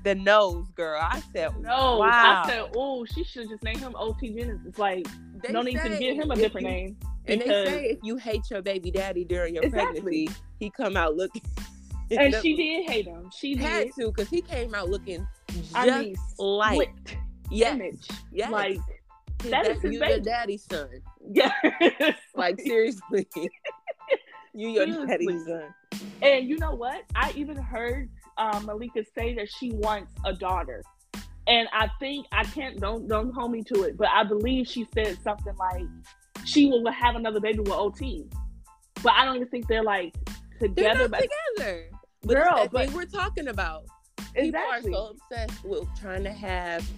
the 0.04 0.16
nose, 0.16 0.68
girl. 0.76 1.00
I 1.02 1.22
said, 1.34 1.52
No, 1.62 1.98
wow. 2.00 2.44
I 2.46 2.50
said, 2.50 2.70
oh, 2.76 3.06
she 3.06 3.24
should 3.24 3.48
just 3.50 3.64
name 3.64 3.78
him 3.80 3.94
OT 3.96 4.34
Genesis. 4.34 4.78
Like, 4.78 5.06
They 5.46 5.54
no 5.54 5.62
need 5.62 5.80
to 5.82 5.98
give 5.98 6.18
him 6.18 6.32
a 6.32 6.36
different 6.36 6.68
you- 6.68 6.74
name. 6.74 6.98
And 7.26 7.40
they 7.40 7.46
say 7.46 7.86
if 7.86 8.00
you 8.04 8.18
hate 8.18 8.42
your 8.52 8.62
baby 8.62 8.92
daddy 8.92 9.24
during 9.24 9.54
your 9.56 9.64
Exactly. 9.64 10.02
pregnancy, 10.02 10.30
he 10.60 10.70
come 10.70 10.98
out 10.98 11.16
looking. 11.16 11.42
And 12.12 12.36
she 12.42 12.56
did 12.58 12.90
hate 12.90 13.06
him. 13.06 13.30
She 13.34 13.56
had 13.56 13.86
did. 13.86 13.94
to 13.96 14.08
because 14.08 14.28
he 14.30 14.42
came 14.42 14.76
out 14.76 14.90
looking 14.90 15.26
just 15.48 15.72
I 15.76 16.02
mean, 16.02 16.16
like 16.38 17.18
yes, 17.50 17.76
image. 17.76 18.08
yes. 18.32 18.52
Like, 18.52 18.78
His 19.42 19.52
that 19.52 19.68
is 19.68 19.84
you 19.84 19.92
your 19.92 20.02
baby. 20.02 20.22
daddy's 20.22 20.66
son. 20.70 20.90
yeah. 21.34 21.52
Like 22.36 22.60
seriously, 22.66 23.26
you 24.54 24.70
your 24.70 24.86
Seriously. 24.86 25.08
daddy's 25.08 25.46
son. 25.46 25.74
And 26.22 26.48
you 26.48 26.58
know 26.58 26.74
what? 26.76 27.04
I 27.16 27.32
even 27.36 27.58
heard 27.58 28.10
um, 28.38 28.66
Malika 28.66 29.04
say 29.16 29.34
that 29.36 29.50
she 29.52 29.72
wants 29.72 30.14
a 30.26 30.34
daughter. 30.34 30.84
And 31.48 31.68
I 31.74 31.90
think 32.00 32.26
I 32.32 32.44
can't 32.46 32.80
don't 32.80 33.08
don't 33.08 33.32
hold 33.34 33.52
me 33.52 33.64
to 33.64 33.84
it, 33.84 33.98
but 33.98 34.08
I 34.08 34.24
believe 34.24 34.68
she 34.68 34.88
said 34.94 35.18
something 35.24 35.56
like 35.58 35.84
she 36.46 36.68
will 36.68 36.90
have 36.92 37.16
another 37.16 37.40
baby 37.42 37.60
with 37.60 37.72
OT. 37.72 38.26
But 39.02 39.14
I 39.14 39.26
don't 39.26 39.36
even 39.36 39.50
think 39.50 39.68
they're 39.68 39.84
like 39.84 40.14
together. 40.60 40.74
They're 40.74 40.94
together. 40.94 41.00
not 41.10 41.12
But 41.12 41.30
together. 41.58 41.90
But 42.22 42.34
Girl, 42.36 42.58
it's 42.64 42.72
but- 42.74 42.92
we're 42.94 43.06
talking 43.06 43.50
about. 43.50 43.84
exactly, 44.36 44.92
People 44.92 45.00
are 45.02 45.08
so 45.08 45.16
obsessed 45.42 45.66
with 45.66 45.88
trying 46.00 46.24
to 46.24 46.32
have 46.32 46.90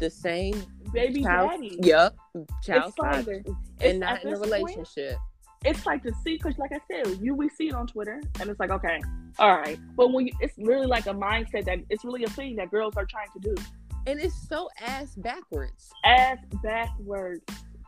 the 0.00 0.10
same 0.10 0.60
baby 0.92 1.22
child. 1.22 1.50
daddy. 1.52 1.78
Yep, 1.82 2.16
child 2.64 2.88
It's 2.88 2.98
like- 2.98 3.14
father, 3.14 3.32
it's- 3.34 3.54
and 3.80 4.00
not 4.00 4.24
in 4.24 4.28
a 4.28 4.30
this 4.32 4.40
point, 4.40 4.52
relationship. 4.52 5.16
It's 5.64 5.84
like 5.86 6.02
the 6.02 6.12
secret, 6.24 6.58
like 6.58 6.72
I 6.72 6.80
said, 6.88 7.18
you 7.20 7.34
we 7.34 7.48
see 7.48 7.68
it 7.68 7.74
on 7.74 7.86
Twitter, 7.86 8.20
and 8.40 8.48
it's 8.50 8.60
like, 8.60 8.70
okay, 8.70 9.00
all 9.38 9.56
right, 9.56 9.78
but 9.96 10.12
when 10.12 10.26
you, 10.26 10.32
it's 10.40 10.54
really 10.58 10.86
like 10.86 11.06
a 11.06 11.14
mindset 11.14 11.64
that 11.64 11.78
it's 11.90 12.04
really 12.04 12.24
a 12.24 12.28
thing 12.30 12.56
that 12.56 12.70
girls 12.70 12.96
are 12.96 13.06
trying 13.06 13.28
to 13.32 13.40
do, 13.40 13.54
And 14.06 14.20
it's 14.20 14.36
so 14.48 14.68
ass 14.80 15.14
backwards. 15.16 15.90
ass 16.04 16.38
backwards, 16.62 17.42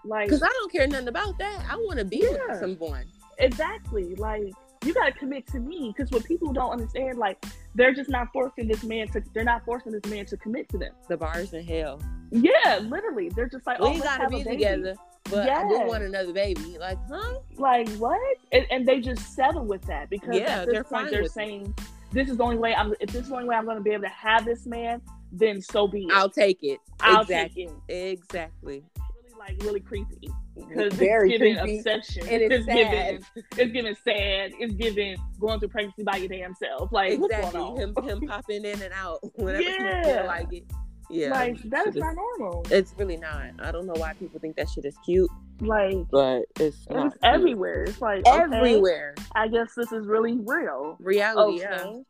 like 0.04 0.26
Because 0.28 0.42
I 0.42 0.48
don't 0.48 0.72
care 0.72 0.86
nothing 0.86 1.08
about 1.08 1.38
that. 1.38 1.64
I 1.70 1.76
want 1.76 1.98
to 1.98 2.04
be 2.04 2.18
Yeah. 2.18 2.36
with 2.48 2.60
someone. 2.60 3.04
exactly, 3.38 4.14
like 4.16 4.52
you 4.84 4.94
gotta 4.94 5.12
commit 5.12 5.46
to 5.48 5.58
me, 5.58 5.92
because 5.96 6.10
what 6.12 6.24
people 6.24 6.52
don't 6.52 6.70
understand, 6.70 7.18
like 7.18 7.44
they're 7.74 7.94
just 7.94 8.08
not 8.10 8.28
forcing 8.32 8.68
this 8.68 8.82
man 8.84 9.08
to, 9.08 9.22
they're 9.34 9.44
not 9.44 9.64
forcing 9.64 9.92
this 9.92 10.04
man 10.10 10.24
to 10.26 10.36
commit 10.36 10.68
to 10.70 10.78
them. 10.78 10.92
The 11.08 11.16
bars 11.16 11.52
in 11.52 11.64
hell. 11.64 12.00
Yeah, 12.30 12.78
literally, 12.82 13.28
they're 13.30 13.48
just 13.48 13.66
like, 13.66 13.78
we 13.80 13.86
oh, 13.86 13.98
gotta 14.00 14.28
be 14.28 14.44
together, 14.44 14.94
but 15.30 15.48
I 15.48 15.62
do 15.68 15.74
Yes. 15.74 15.88
want 15.88 16.02
another 16.04 16.32
baby. 16.32 16.76
Like, 16.78 16.98
huh? 17.10 17.38
Like 17.56 17.88
what? 17.96 18.20
And, 18.52 18.66
and 18.70 18.86
they 18.88 19.00
just 19.00 19.34
settle 19.34 19.64
with 19.64 19.82
that 19.82 20.10
because 20.10 20.36
Yeah, 20.36 20.60
at 20.60 20.66
this 20.66 20.72
they're 20.74 20.84
point 20.84 21.04
fine 21.04 21.10
they're 21.12 21.22
with 21.22 21.30
it. 21.32 21.34
saying, 21.34 21.74
"This 22.12 22.28
is 22.28 22.36
the 22.36 22.44
only 22.44 22.58
way 22.58 22.74
I'm. 22.74 22.94
If 23.00 23.10
this 23.10 23.22
is 23.22 23.28
the 23.28 23.34
only 23.36 23.48
way 23.48 23.56
I'm 23.56 23.64
going 23.64 23.76
to 23.76 23.82
be 23.82 23.90
able 23.90 24.04
to 24.04 24.08
have 24.10 24.44
this 24.44 24.66
man, 24.66 25.00
then 25.32 25.60
so 25.60 25.86
be 25.88 26.04
it. 26.04 26.12
I'll 26.12 26.30
take 26.30 26.62
it. 26.62 26.78
I'll 27.00 27.22
exactly. 27.22 27.66
take 27.66 27.74
it." 27.88 28.10
Exactly. 28.12 28.84
Really, 28.96 29.38
like 29.38 29.62
really 29.62 29.80
creepy 29.80 30.28
because 30.56 30.92
Very 30.94 31.30
it's 31.32 31.38
giving 31.38 31.56
creepy. 31.58 31.78
obsession. 31.78 32.22
And 32.28 32.42
it's 32.52 32.66
sad. 32.66 32.74
giving. 32.76 33.24
It's 33.56 33.72
giving 33.72 33.94
sad. 34.04 34.50
It's 34.58 34.74
giving 34.74 35.16
going 35.38 35.60
through 35.60 35.68
pregnancy 35.68 36.02
by 36.02 36.16
your 36.16 36.28
damn 36.28 36.54
self. 36.54 36.90
Like 36.92 37.18
what's 37.20 37.32
exactly. 37.34 37.60
going 37.60 37.80
Him 37.80 37.94
on? 37.96 38.08
him 38.08 38.20
popping 38.28 38.64
in 38.64 38.82
and 38.82 38.92
out 38.92 39.20
whenever 39.36 39.62
you 39.62 39.68
Yeah. 39.78 40.02
feel 40.02 40.26
like 40.26 40.52
it. 40.52 40.64
Yeah. 41.10 41.30
like 41.30 41.60
that 41.70 41.86
is 41.86 41.94
Shit 41.94 42.02
not 42.02 42.14
normal. 42.16 42.66
It's 42.70 42.94
really 42.98 43.16
not. 43.16 43.50
I 43.58 43.72
don't 43.72 43.86
know 43.86 43.94
why 43.96 44.12
people 44.14 44.38
think 44.40 44.56
that 44.56 44.68
shit 44.68 44.84
is 44.84 44.96
cute, 45.04 45.30
Like 45.60 45.96
but 46.10 46.42
it's 46.60 46.86
and 46.88 46.96
not 46.96 47.06
it's 47.08 47.16
cute. 47.22 47.34
everywhere. 47.34 47.84
It's 47.84 48.00
like 48.00 48.26
okay, 48.26 48.56
Everywhere. 48.56 49.14
I 49.34 49.48
guess 49.48 49.74
this 49.76 49.90
is 49.92 50.06
really 50.06 50.38
real. 50.44 50.96
Reality, 51.00 51.64
Okay. 51.64 52.02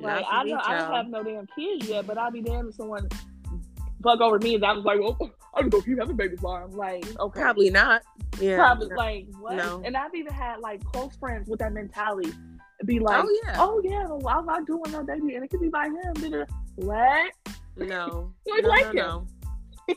yeah. 0.00 0.06
Like 0.06 0.24
I 0.30 0.44
me, 0.44 0.52
know 0.52 0.60
I 0.64 0.78
don't 0.78 0.94
have 0.94 1.08
no 1.08 1.22
damn 1.22 1.46
kids 1.56 1.88
yet, 1.88 2.06
but 2.06 2.18
I'll 2.18 2.30
be 2.30 2.40
damned 2.42 2.68
if 2.70 2.74
someone 2.74 3.08
fuck 4.02 4.20
over 4.20 4.38
me 4.38 4.54
and 4.54 4.64
I 4.64 4.72
was 4.72 4.84
like, 4.84 4.98
well, 4.98 5.16
oh, 5.20 5.30
I'm 5.54 5.68
gonna 5.68 5.70
go 5.70 5.82
keep 5.82 5.98
having 5.98 6.16
babies 6.16 6.40
while 6.40 6.64
I'm 6.64 6.72
like, 6.72 7.04
okay. 7.18 7.40
Probably 7.40 7.70
not. 7.70 8.02
Yeah. 8.40 8.56
Probably 8.56 8.88
like 8.96 9.26
what? 9.38 9.56
No. 9.56 9.82
And 9.84 9.96
I've 9.96 10.14
even 10.14 10.32
had 10.32 10.60
like 10.60 10.82
close 10.84 11.14
friends 11.16 11.48
with 11.48 11.58
that 11.60 11.72
mentality. 11.72 12.32
Be 12.86 12.98
oh, 13.00 13.04
like, 13.04 13.24
oh 13.24 13.40
yeah. 13.44 13.54
oh 13.58 13.80
yeah, 13.84 14.06
well, 14.08 14.38
I'm 14.38 14.46
not 14.46 14.66
doing 14.66 14.90
no 14.90 15.04
baby, 15.04 15.34
and 15.34 15.44
it 15.44 15.50
could 15.50 15.60
be 15.60 15.68
by 15.68 15.86
him. 15.86 16.14
da-da-da." 16.14 16.44
What? 16.76 17.32
No. 17.76 18.32
No, 18.46 18.68
like 18.68 18.92
no, 18.94 19.26
no. 19.88 19.94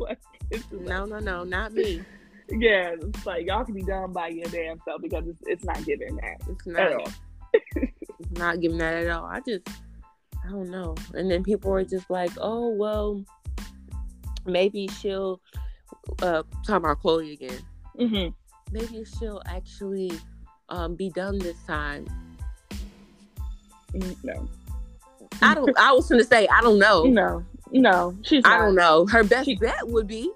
Like, 0.00 0.18
No, 0.72 1.04
no, 1.04 1.18
no, 1.18 1.44
not 1.44 1.72
me. 1.72 2.02
yeah, 2.50 2.94
it's 3.00 3.26
like 3.26 3.46
y'all 3.46 3.64
can 3.64 3.74
be 3.74 3.82
done 3.82 4.12
by 4.12 4.28
your 4.28 4.46
damn 4.46 4.78
self 4.84 5.02
because 5.02 5.26
it's, 5.26 5.40
it's 5.46 5.64
not 5.64 5.84
giving 5.84 6.16
that 6.16 6.36
It's 6.48 6.66
at 6.66 6.72
not. 6.72 6.92
all. 6.92 7.08
It's 8.18 8.30
not 8.38 8.60
giving 8.60 8.78
that 8.78 8.94
at 9.04 9.10
all. 9.10 9.26
I 9.26 9.40
just, 9.40 9.68
I 10.44 10.48
don't 10.50 10.70
know. 10.70 10.94
And 11.12 11.30
then 11.30 11.42
people 11.42 11.70
are 11.74 11.84
just 11.84 12.08
like, 12.08 12.30
oh 12.40 12.70
well, 12.70 13.22
maybe 14.46 14.88
she'll. 14.88 15.40
Uh, 16.22 16.42
talking 16.64 16.76
about 16.76 17.02
Khloe 17.02 17.32
again. 17.32 17.58
hmm 17.98 18.28
Maybe 18.72 19.04
she'll 19.04 19.42
actually 19.46 20.12
um 20.70 20.94
be 20.96 21.10
done 21.10 21.38
this 21.38 21.56
time. 21.66 22.06
No, 24.22 24.48
I 25.42 25.54
don't. 25.54 25.78
I 25.78 25.92
was 25.92 26.08
gonna 26.08 26.24
say 26.24 26.46
I 26.48 26.60
don't 26.60 26.78
know. 26.78 27.04
no, 27.04 27.44
no. 27.72 28.16
She's. 28.22 28.42
I 28.44 28.58
don't 28.58 28.74
know. 28.74 29.06
Her 29.06 29.24
best 29.24 29.46
She- 29.46 29.56
bet 29.56 29.86
would 29.86 30.06
be 30.06 30.30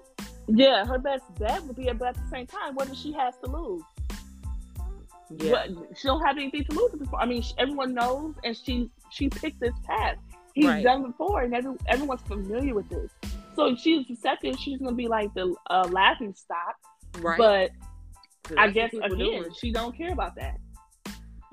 Yeah, 0.47 0.85
her 0.85 0.97
best 0.99 1.23
bet 1.39 1.63
would 1.63 1.75
be, 1.75 1.85
but 1.93 2.09
at 2.09 2.15
the 2.15 2.29
same 2.31 2.47
time, 2.47 2.75
what 2.75 2.87
does 2.87 2.99
she 2.99 3.11
has 3.13 3.33
to 3.43 3.49
lose? 3.51 3.83
yeah. 5.37 5.51
What, 5.51 5.69
she 5.97 6.07
don't 6.07 6.21
have 6.25 6.37
anything 6.37 6.65
to 6.65 6.71
lose 6.75 6.93
at 6.93 6.99
this 6.99 7.07
point. 7.07 7.23
I 7.23 7.25
mean, 7.25 7.41
she, 7.41 7.53
everyone 7.57 7.93
knows, 7.93 8.35
and 8.43 8.55
she 8.55 8.89
she 9.11 9.29
picked 9.29 9.59
this 9.59 9.73
path. 9.85 10.17
He's 10.53 10.65
Right. 10.65 10.83
done 10.83 11.03
before, 11.03 11.43
and 11.43 11.53
every, 11.55 11.73
everyone's 11.87 12.21
familiar 12.23 12.75
with 12.75 12.89
this. 12.89 13.09
So 13.55 13.67
if 13.67 13.79
she's 13.79 14.05
accepted, 14.09 14.59
she's 14.59 14.79
gonna 14.79 14.95
be 14.95 15.07
like 15.07 15.33
the 15.33 15.55
uh, 15.69 15.87
laughing 15.91 16.33
stock. 16.35 16.75
right. 17.19 17.37
But 17.37 17.71
I 18.57 18.69
guess 18.69 18.91
again, 18.93 19.17
doing. 19.17 19.45
she 19.57 19.71
don't 19.71 19.95
care 19.95 20.11
about 20.11 20.35
that. 20.35 20.57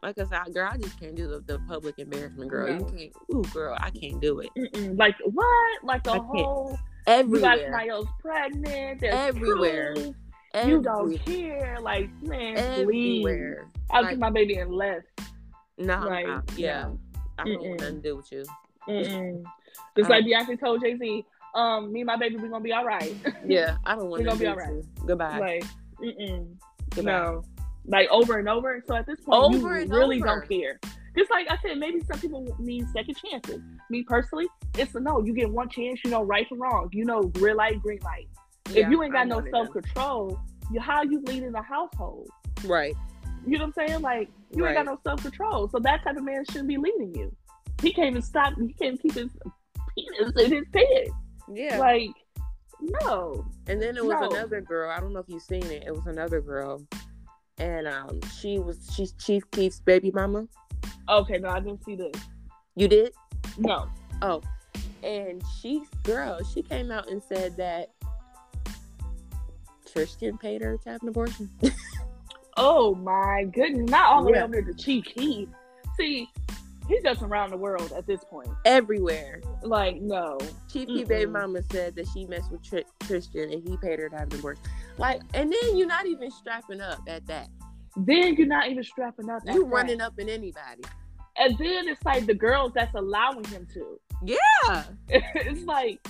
Like 0.02 0.18
I 0.18 0.24
said, 0.24 0.54
girl, 0.54 0.68
I 0.72 0.76
just 0.78 0.98
can't 1.00 1.14
do 1.14 1.26
the, 1.28 1.40
the 1.40 1.58
public 1.68 1.98
embarrassment, 1.98 2.50
girl. 2.50 2.68
You 2.68 2.78
No. 2.78 2.84
can't. 2.86 3.12
Ooh, 3.34 3.42
girl, 3.52 3.76
I 3.80 3.90
can't 3.90 4.20
do 4.20 4.40
it. 4.40 4.50
Mm-mm. 4.56 4.98
Like 4.98 5.16
what? 5.24 5.84
Like 5.84 6.04
the 6.04 6.12
I 6.12 6.18
can't. 6.18 6.26
whole 6.26 6.70
you 6.70 6.78
got 7.06 7.18
Everywhere, 7.18 7.62
somebody 7.64 7.88
else 7.88 8.08
pregnant. 8.20 9.00
There's 9.00 9.14
Everywhere. 9.14 9.94
proof, 9.94 10.14
Every- 10.54 10.72
You 10.72 10.82
don't 10.82 11.16
care. 11.24 11.78
Like 11.80 12.10
man, 12.22 12.54
please. 12.84 13.24
everywhere. 13.24 13.66
I 13.90 14.00
Like- 14.00 14.10
took 14.10 14.18
my 14.18 14.30
baby 14.30 14.56
and 14.56 14.70
left. 14.74 15.06
No, 15.78 16.00
Like, 16.06 16.26
uh, 16.26 16.40
yeah, 16.56 16.82
no. 16.82 16.98
I 17.38 17.44
don't 17.44 17.62
want 17.62 17.80
nothing 17.80 17.96
to 17.96 18.02
do 18.02 18.16
with 18.16 18.32
you. 18.32 18.44
Mm-mm. 18.88 19.44
Just 19.96 20.10
I 20.10 20.18
like 20.18 20.24
Beyonce 20.24 20.58
told 20.58 20.80
Jay 20.82 20.96
Z, 20.98 21.24
um, 21.54 21.92
me 21.92 22.00
and 22.00 22.06
my 22.06 22.16
baby, 22.16 22.36
we're 22.36 22.48
gonna 22.48 22.62
be 22.64 22.72
all 22.72 22.84
right. 22.84 23.14
Yeah, 23.46 23.76
I 23.86 23.94
don't 23.96 24.08
want 24.10 24.22
We're 24.24 24.30
to 24.30 24.36
gonna 24.36 24.40
be 24.40 24.46
all 24.48 24.56
right. 24.56 24.84
Goodbye. 25.06 25.38
like, 25.38 25.64
mm-mm, 26.02 26.46
Goodbye. 26.94 27.10
no, 27.12 27.44
like 27.88 28.08
over 28.10 28.38
and 28.38 28.48
over. 28.48 28.82
So 28.86 28.94
at 28.94 29.06
this 29.06 29.18
point, 29.20 29.42
Over 29.42 29.80
you 29.80 29.88
really 29.88 30.16
over. 30.22 30.26
don't 30.26 30.48
care. 30.48 30.78
Just 31.16 31.30
like 31.30 31.50
I 31.50 31.56
said, 31.62 31.78
maybe 31.78 32.00
some 32.08 32.20
people 32.20 32.56
need 32.60 32.86
second 32.90 33.16
chances. 33.16 33.60
Me 33.90 34.04
personally, 34.04 34.46
it's 34.76 34.94
a 34.94 35.00
no. 35.00 35.24
You 35.24 35.34
get 35.34 35.50
one 35.50 35.68
chance. 35.68 35.98
You 36.04 36.10
know 36.10 36.22
right 36.22 36.46
from 36.48 36.60
wrong. 36.60 36.88
You 36.92 37.04
know 37.04 37.32
red 37.36 37.56
light, 37.56 37.80
green 37.82 37.98
light. 38.04 38.28
Yeah, 38.70 38.84
if 38.84 38.90
you 38.90 39.02
ain't 39.02 39.12
got 39.12 39.22
I'm 39.22 39.28
no 39.28 39.42
self 39.50 39.70
control, 39.72 40.38
you 40.70 40.78
how 40.80 41.02
you 41.02 41.22
leading 41.26 41.52
the 41.52 41.62
household? 41.62 42.28
Right. 42.64 42.94
You 43.46 43.58
know 43.58 43.64
what 43.66 43.74
I'm 43.78 43.88
saying? 43.88 44.02
Like 44.02 44.28
you 44.54 44.66
ain't 44.66 44.76
got 44.76 44.86
no 44.86 44.98
self 45.02 45.22
control. 45.22 45.68
So 45.68 45.78
that 45.80 46.04
type 46.04 46.16
of 46.16 46.24
man 46.24 46.44
shouldn't 46.50 46.68
be 46.68 46.76
leading 46.76 47.14
you. 47.14 47.34
He 47.82 47.92
can't 47.92 48.10
even 48.10 48.22
stop. 48.22 48.54
He 48.60 48.72
can't 48.74 49.00
keep 49.00 49.14
his 49.14 49.30
penis 49.96 50.32
in 50.44 50.52
his 50.52 50.64
pants. 50.72 51.10
Yeah. 51.52 51.78
Like 51.78 52.10
no. 52.80 53.44
And 53.66 53.80
then 53.82 53.94
there 53.94 54.04
was 54.04 54.18
No. 54.20 54.28
another 54.30 54.60
girl. 54.60 54.90
I 54.90 55.00
don't 55.00 55.12
know 55.12 55.20
if 55.20 55.28
you've 55.28 55.42
seen 55.42 55.64
it. 55.64 55.84
It 55.86 55.94
was 55.94 56.06
another 56.06 56.40
girl, 56.40 56.82
and 57.58 57.86
um, 57.88 58.20
she 58.40 58.58
was 58.58 58.78
she's 58.94 59.12
Chief 59.12 59.48
Keef's 59.50 59.80
baby 59.80 60.10
mama. 60.12 60.46
Okay, 61.08 61.38
no, 61.38 61.48
I 61.48 61.60
didn't 61.60 61.84
see 61.84 61.96
this. 61.96 62.14
You 62.76 62.88
did? 62.88 63.12
No. 63.56 63.88
Oh, 64.22 64.42
and 65.02 65.42
she 65.60 65.82
girl, 66.04 66.38
she 66.54 66.62
came 66.62 66.90
out 66.90 67.10
and 67.10 67.22
said 67.22 67.56
that 67.56 67.90
Tristan 69.90 70.38
paid 70.38 70.62
her 70.62 70.76
to 70.78 70.90
have 70.90 71.02
an 71.02 71.08
abortion. 71.08 71.50
Oh 72.60 72.92
my 72.96 73.44
goodness! 73.54 73.88
Not 73.88 74.06
all 74.06 74.24
the 74.24 74.32
way 74.32 74.38
Yeah. 74.38 74.42
over 74.46 74.60
to 74.60 74.74
Chief 74.74 75.04
Keef. 75.04 75.48
See, 75.96 76.28
he's 76.88 77.02
just 77.04 77.22
around 77.22 77.50
the 77.50 77.56
world 77.56 77.92
at 77.96 78.04
this 78.04 78.24
point. 78.24 78.48
Everywhere. 78.64 79.40
Like 79.62 80.00
no. 80.00 80.38
Chief 80.68 80.88
Keef 80.88 81.06
baby 81.06 81.30
mama 81.30 81.62
said 81.70 81.94
that 81.94 82.08
she 82.12 82.24
messed 82.26 82.50
with 82.50 82.64
Tr- 82.64 82.78
Tristan 83.06 83.52
and 83.52 83.62
he 83.68 83.76
paid 83.76 84.00
her 84.00 84.08
to 84.08 84.16
have 84.16 84.32
an 84.32 84.40
abortion. 84.40 84.64
Like, 84.98 85.22
and 85.34 85.52
then 85.52 85.76
you're 85.76 85.86
not 85.86 86.06
even 86.06 86.30
strapping 86.30 86.80
up 86.80 87.00
at 87.06 87.26
that. 87.26 87.48
Then 87.96 88.34
you're 88.34 88.46
not 88.46 88.68
even 88.68 88.84
strapping 88.84 89.30
up. 89.30 89.42
You 89.46 89.64
that. 89.64 89.70
running 89.70 90.00
up 90.00 90.18
in 90.18 90.28
anybody. 90.28 90.82
and 91.36 91.56
then 91.58 91.88
it's 91.88 92.04
like 92.04 92.26
the 92.26 92.34
girls 92.34 92.72
that's 92.74 92.94
allowing 92.94 93.44
him 93.44 93.66
to. 93.74 94.00
Yeah. 94.24 94.84
it's 95.08 95.64
like 95.64 96.00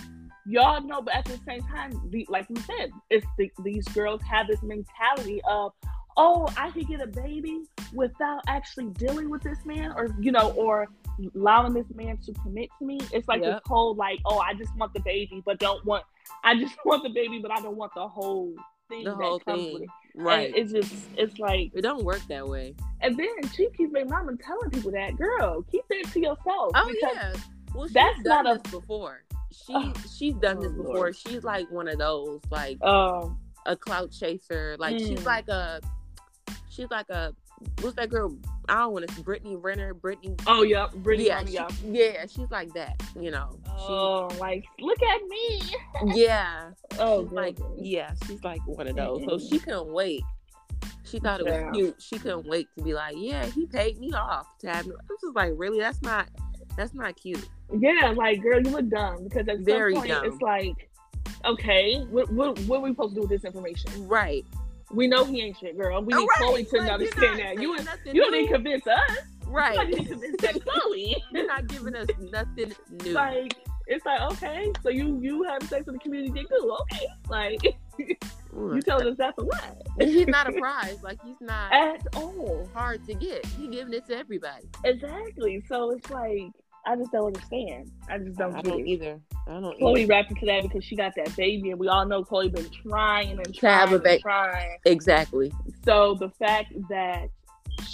y'all 0.47 0.81
know, 0.83 1.03
but 1.03 1.15
at 1.15 1.25
the 1.27 1.39
same 1.47 1.63
time, 1.63 1.93
the, 2.11 2.27
like 2.31 2.49
we 2.49 2.57
said, 2.63 2.91
it's 3.11 3.27
the, 3.37 3.51
these 3.63 3.87
girls 3.89 4.23
have 4.23 4.47
this 4.49 4.63
mentality 4.63 5.41
of, 5.47 5.73
oh, 6.17 6.49
I 6.57 6.71
could 6.71 6.89
get 6.89 7.03
a 7.03 7.07
baby 7.07 7.65
without 7.93 8.41
actually 8.49 8.87
dealing 8.91 9.29
with 9.29 9.43
this 9.43 9.59
man, 9.65 9.93
or 9.97 10.09
you 10.21 10.33
know, 10.33 10.51
or 10.53 10.89
allowing 11.35 11.75
this 11.75 11.87
man 11.95 12.17
to 12.25 12.33
commit 12.35 12.71
to 12.79 12.85
me. 12.87 12.99
It's 13.13 13.29
like 13.29 13.43
Yep. 13.43 13.53
this 13.53 13.61
whole 13.67 13.95
like, 13.95 14.21
oh, 14.25 14.39
I 14.39 14.55
just 14.55 14.75
want 14.77 14.95
the 14.95 15.01
baby, 15.01 15.43
but 15.45 15.59
don't 15.59 15.85
want. 15.85 16.05
I 16.43 16.55
just 16.59 16.75
want 16.85 17.03
the 17.03 17.11
baby, 17.11 17.39
but 17.41 17.51
I 17.51 17.61
don't 17.61 17.77
want 17.77 17.93
the 17.95 18.09
whole 18.09 18.55
thing 18.89 19.05
The 19.05 19.15
whole 19.15 19.39
thing. 19.39 19.87
Right. 20.15 20.47
And 20.49 20.57
it's 20.57 20.73
just, 20.73 21.07
it's 21.17 21.39
like, 21.39 21.71
it 21.75 21.83
don't 21.83 22.05
work 22.05 22.21
that 22.29 22.47
way. 22.49 22.75
and 23.01 23.17
then 23.17 23.29
she 23.55 23.69
keeps 23.77 23.93
baby 23.93 24.09
mama 24.09 24.33
telling 24.45 24.71
people 24.71 24.91
that, 24.93 25.17
girl, 25.17 25.63
keep 25.71 25.85
that 25.89 26.11
to 26.13 26.21
yourself. 26.21 26.73
Oh 26.75 26.93
yeah. 27.03 27.35
Well, 27.75 27.87
she's 27.87 27.95
that's 27.95 28.23
done 28.23 28.45
not 28.45 28.57
a- 28.57 28.63
this 28.63 28.73
before. 28.73 29.23
She 29.53 29.73
Oh. 29.75 29.93
she's 30.17 30.35
done 30.35 30.59
this 30.61 30.73
Oh, 30.75 30.79
before. 30.79 30.95
Lord. 30.95 31.17
She's 31.17 31.45
like 31.45 31.71
one 31.71 31.89
of 31.89 31.99
those, 31.99 32.41
like 32.51 32.83
Um, 32.83 33.39
a 33.67 33.77
clout 33.77 34.11
chaser. 34.11 34.77
Like 34.79 34.99
she's 34.99 35.21
Mm. 35.21 35.25
like 35.25 35.49
a 35.49 35.81
she's 36.71 36.91
like 36.91 37.09
a 37.11 37.35
what's 37.81 37.97
that 37.97 38.11
girl? 38.11 38.37
I 38.69 38.81
don't 38.81 38.93
want 38.93 39.09
to 39.09 39.21
Brittany 39.23 39.57
Renner. 39.57 39.95
Brittany. 39.95 40.35
oh 40.47 40.63
yeah, 40.63 40.89
Brittany, 40.97 41.29
yeah, 41.29 41.43
yeah, 41.47 41.69
she- 41.69 41.87
yeah. 41.89 42.05
yeah, 42.13 42.27
she's 42.27 42.51
like 42.51 42.73
that. 42.75 43.03
You 43.19 43.31
know. 43.31 43.59
Oh, 43.79 44.29
like 44.39 44.65
look 44.81 45.03
at 45.03 45.23
me. 45.29 45.61
Yeah, 46.15 46.71
Oh, 46.99 47.29
like 47.33 47.59
yeah, 47.77 48.13
she's 48.27 48.43
like 48.45 48.61
one 48.67 48.87
of 48.87 48.97
those. 48.97 49.25
So 49.25 49.39
she 49.39 49.59
couldn't 49.59 49.93
wait. 49.93 50.23
She 51.05 51.19
thought 51.19 51.41
it 51.41 51.45
was 51.47 51.55
Yeah. 51.55 51.71
cute. 51.73 51.97
She 52.03 52.19
couldn't 52.19 52.47
wait 52.47 52.69
to 52.77 52.85
be 52.85 52.93
like, 52.93 53.15
yeah, 53.17 53.47
he 53.47 53.65
paid 53.67 53.99
me 53.99 54.13
off 54.13 54.47
to 54.59 54.69
have. 54.69 54.87
Me 54.87 54.95
This 55.09 55.23
is 55.23 55.35
like 55.35 55.53
really, 55.57 55.79
that's 55.81 56.03
not 56.03 56.29
that's 56.77 56.93
not 56.95 57.17
cute. 57.17 57.49
yeah, 57.79 58.13
like 58.15 58.43
girl, 58.43 58.61
you 58.63 58.71
look 58.71 58.89
dumb 58.91 59.25
because 59.25 59.49
at 59.49 59.61
Very 59.61 59.95
some 59.95 60.03
point 60.03 60.13
dumb. 60.13 60.25
it's 60.27 60.43
like, 60.43 60.91
okay, 61.47 62.01
what, 62.11 62.31
what 62.33 62.59
what 62.61 62.79
are 62.79 62.83
we 62.83 62.91
supposed 62.91 63.15
to 63.15 63.15
do 63.15 63.21
with 63.23 63.31
this 63.31 63.45
information? 63.45 64.07
Right. 64.07 64.45
We 64.91 65.07
know 65.07 65.25
he 65.25 65.43
ain't 65.43 65.57
shit, 65.59 65.77
girl. 65.77 66.01
We 66.03 66.15
need 66.15 66.27
Right, 66.27 66.39
Khloe 66.67 66.71
to 66.71 66.79
like, 66.79 66.91
understand 66.91 67.39
that. 67.41 67.61
You 67.61 67.77
you 68.07 68.23
don't 68.23 68.33
need 68.33 68.47
to 68.49 68.53
convince 68.55 68.87
us. 68.87 69.19
Right. 69.47 69.73
You 69.75 69.79
don't 69.81 69.91
need 69.91 70.05
to 70.05 70.09
convince 70.11 70.37
that 70.43 70.55
Khloe. 70.67 71.15
You're 71.33 71.47
not 71.47 71.67
giving 71.67 71.95
us 71.95 72.09
nothing 72.19 72.73
new. 73.05 73.13
like 73.13 73.55
it's 73.87 74.05
like 74.05 74.21
okay, 74.33 74.71
so 74.83 74.89
you 74.91 75.19
you 75.23 75.43
have 75.45 75.63
sex 75.65 75.87
with 75.87 75.95
the 75.97 75.99
community 76.01 76.33
dick 76.33 76.49
too, 76.49 76.77
okay? 76.83 77.07
Like 77.29 77.61
you 77.99 78.83
telling 78.83 79.07
us 79.09 79.17
that 79.19 79.35
for 79.35 79.45
what? 79.45 79.83
And 80.01 80.09
he's 80.11 80.27
not 80.27 80.49
a 80.49 80.53
prize. 80.53 80.99
Like 81.03 81.19
he's 81.25 81.41
not 81.41 81.73
At 81.73 82.07
all. 82.17 82.69
hard 82.75 83.05
to 83.07 83.15
get. 83.15 83.45
He 83.47 83.69
giving 83.69 83.95
it 83.95 84.07
to 84.07 84.17
everybody. 84.17 84.67
Exactly. 84.85 85.63
So 85.69 85.91
it's 85.93 86.11
like 86.11 86.51
I 86.89 86.97
just 86.97 87.13
don't 87.13 87.27
understand. 87.27 87.91
I 88.09 88.17
just 88.17 88.39
don't 88.39 88.55
I 88.55 88.63
get 88.63 88.71
don't 88.71 88.81
it. 88.81 88.87
either. 88.87 89.21
I 89.47 89.61
don't 89.61 89.79
Chloe 89.79 90.03
either. 90.03 90.09
rapped 90.11 90.31
into 90.31 90.47
that 90.47 90.63
because 90.63 90.83
she 90.83 90.97
got 90.97 91.15
that 91.17 91.37
baby, 91.37 91.71
and 91.71 91.79
we 91.79 91.87
all 91.87 92.07
know 92.07 92.25
Khloe 92.25 92.51
been 92.51 92.69
trying 92.71 93.33
and 93.33 93.55
trying 93.55 93.93
and 93.93 94.03
ba- 94.03 94.19
trying. 94.21 94.79
Exactly. 94.87 95.53
So 95.85 96.15
the 96.15 96.31
fact 96.31 96.73
that 96.89 97.29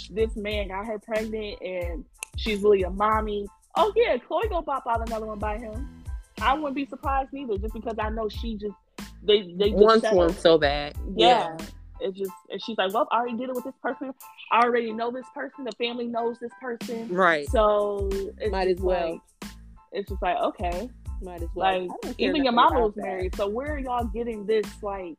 this 0.09 0.35
man 0.37 0.69
got 0.69 0.85
her 0.85 0.97
pregnant 0.97 1.61
and 1.61 2.05
she's 2.37 2.61
really 2.61 2.83
a 2.83 2.89
mommy, 2.89 3.47
oh 3.75 3.91
yeah, 3.97 4.15
Khloe 4.15 4.49
gonna 4.49 4.61
pop 4.61 4.83
out 4.89 5.05
another 5.05 5.25
one 5.25 5.39
by 5.39 5.57
him. 5.57 6.03
I 6.41 6.53
wouldn't 6.53 6.75
be 6.75 6.85
surprised 6.85 7.33
neither, 7.33 7.57
just 7.57 7.73
because 7.73 7.95
I 7.99 8.09
know 8.09 8.29
she 8.29 8.55
just 8.55 8.75
they 9.23 9.53
they 9.57 9.71
just 9.71 9.83
Wants 9.83 10.09
one 10.11 10.33
so 10.33 10.57
bad. 10.57 10.95
Yeah. 11.17 11.57
It's 12.01 12.17
just 12.17 12.31
and 12.49 12.61
she's 12.61 12.77
like, 12.77 12.93
Well, 12.93 13.07
I 13.11 13.17
already 13.19 13.37
did 13.37 13.49
it 13.49 13.55
with 13.55 13.63
this 13.63 13.77
person. 13.81 14.11
I 14.51 14.61
already 14.63 14.91
know 14.93 15.11
this 15.11 15.25
person. 15.33 15.63
The 15.65 15.71
family 15.73 16.07
knows 16.07 16.37
this 16.39 16.51
person. 16.61 17.07
Right. 17.13 17.47
So 17.49 18.09
it's 18.37 18.51
Might 18.51 18.67
as 18.69 18.79
well. 18.79 19.11
like- 19.13 19.51
it's 19.91 20.09
just 20.09 20.21
like, 20.21 20.37
okay. 20.37 20.89
Might 21.21 21.41
as 21.41 21.49
well. 21.55 21.71
Like 21.71 21.83
I 21.83 21.85
don't 21.85 22.17
care 22.17 22.29
even 22.29 22.43
your 22.43 22.51
mama 22.53 22.81
was 22.81 22.93
that. 22.95 23.03
married. 23.03 23.35
So 23.35 23.47
where 23.47 23.73
are 23.75 23.79
y'all 23.79 24.03
getting 24.05 24.45
this 24.45 24.65
like 24.83 25.15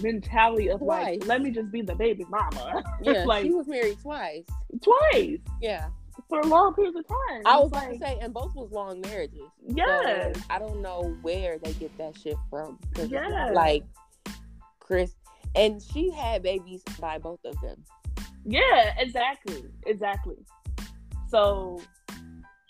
mentality 0.00 0.70
of 0.70 0.80
like, 0.80 1.26
let 1.26 1.42
me 1.42 1.50
just 1.50 1.70
be 1.70 1.82
the 1.82 1.94
baby 1.94 2.24
mama? 2.30 2.82
Yeah, 3.02 3.24
like 3.24 3.44
she 3.44 3.50
was 3.50 3.66
married 3.66 3.98
twice. 4.00 4.44
twice 4.82 5.38
Yeah. 5.60 5.88
for 6.28 6.40
a 6.40 6.46
long 6.46 6.74
period 6.74 6.96
of 6.96 7.06
time. 7.06 7.42
I 7.44 7.58
was 7.58 7.70
like, 7.72 7.92
to 7.92 7.98
say, 7.98 8.18
and 8.22 8.32
both 8.32 8.54
was 8.54 8.70
long 8.72 9.00
marriages. 9.02 9.40
So, 9.68 9.74
yes. 9.76 10.36
I 10.48 10.58
don't 10.58 10.80
know 10.80 11.14
where 11.22 11.58
they 11.58 11.72
get 11.74 11.96
that 11.98 12.16
shit 12.18 12.36
from. 12.48 12.78
Yes. 12.96 13.50
Like 13.54 13.84
Kris, 14.80 15.14
and 15.54 15.82
she 15.82 16.10
had 16.10 16.42
babies 16.42 16.82
by 17.00 17.18
both 17.18 17.40
of 17.44 17.60
them. 17.60 17.82
Yeah, 18.44 18.94
exactly. 18.98 19.64
Exactly. 19.86 20.36
So 21.28 21.80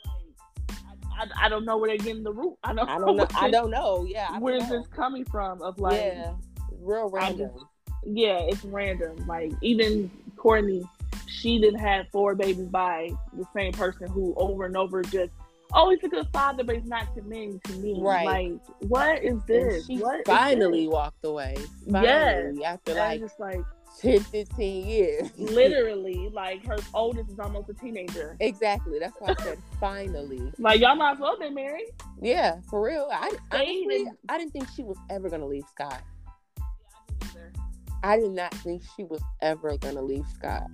like, 0.05 0.97
I, 1.18 1.22
I, 1.24 1.47
I 1.47 1.49
don't 1.49 1.64
know 1.64 1.76
where 1.78 1.89
they're 1.89 1.99
getting 1.99 2.22
the 2.22 2.33
root. 2.33 2.57
I 2.62 2.72
don't, 2.74 2.89
I 2.89 2.99
don't 2.99 3.16
know. 3.16 3.26
I 3.35 3.51
don't 3.51 3.70
know. 3.70 4.05
Yeah. 4.09 4.39
Where's 4.39 4.68
this 4.68 4.87
coming 4.89 5.24
from? 5.24 5.62
Of 5.62 5.78
like, 5.78 6.01
yeah. 6.01 6.35
Real 6.80 7.09
random. 7.11 7.51
just- 7.53 7.64
yeah, 8.05 8.41
it's 8.41 8.64
random. 8.64 9.16
Like 9.26 9.53
even 9.62 10.11
Kourtney, 10.37 10.83
she 11.28 11.59
didn't 11.61 11.78
have 11.80 12.07
four 12.11 12.35
babies 12.35 12.66
by 12.66 13.11
the 13.33 13.47
same 13.55 13.72
person 13.72 14.09
who 14.09 14.35
over 14.37 14.66
and 14.66 14.76
over 14.76 15.03
just, 15.03 15.30
oh, 15.75 15.91
he's 15.91 16.03
a 16.05 16.09
good 16.09 16.27
father, 16.33 16.64
but 16.64 16.77
he's 16.77 16.87
not 16.87 17.14
committing 17.14 17.61
to 17.64 17.73
me. 17.75 17.99
Right. 18.01 18.27
Like, 18.27 18.53
what 18.91 19.23
is 19.25 19.33
And 19.33 19.43
this? 19.47 19.87
she 19.87 19.99
What 19.99 20.27
finally 20.27 20.89
walked 20.89 21.25
away. 21.25 21.55
Yes. 21.59 21.91
Finally, 21.91 22.64
after 22.64 22.93
And 22.93 23.01
I'm 23.01 23.09
like 23.11 23.20
just 23.20 23.41
like 23.41 23.61
10, 24.01 24.20
15 24.20 24.87
years. 24.87 25.31
literally, 25.39 26.31
like 26.33 26.64
her 26.66 26.77
oldest 26.95 27.31
is 27.31 27.39
almost 27.39 27.68
a 27.70 27.75
teenager. 27.75 28.37
exactly. 28.41 28.99
That's 28.99 29.14
why 29.18 29.35
I 29.39 29.43
said 29.43 29.59
finally. 29.81 30.53
Like 30.59 30.81
y'all 30.81 30.97
might 30.97 31.12
as 31.12 31.18
well 31.18 31.39
been 31.39 31.55
married. 31.55 31.91
Yeah, 32.20 32.57
for 32.70 32.83
real. 32.83 33.09
I 33.11 33.31
honestly, 33.51 34.07
I 34.29 34.39
didn't 34.39 34.53
think 34.53 34.68
she 34.75 34.83
was 34.83 34.97
ever 35.11 35.29
gonna 35.29 35.47
leave 35.47 35.64
Scott. 35.70 36.03
I 38.05 38.16
did 38.18 38.33
not 38.33 38.53
think 38.55 38.83
she 38.97 39.05
was 39.05 39.23
ever 39.43 39.77
gonna 39.79 40.03
leave 40.03 40.27
Scott. 40.35 40.66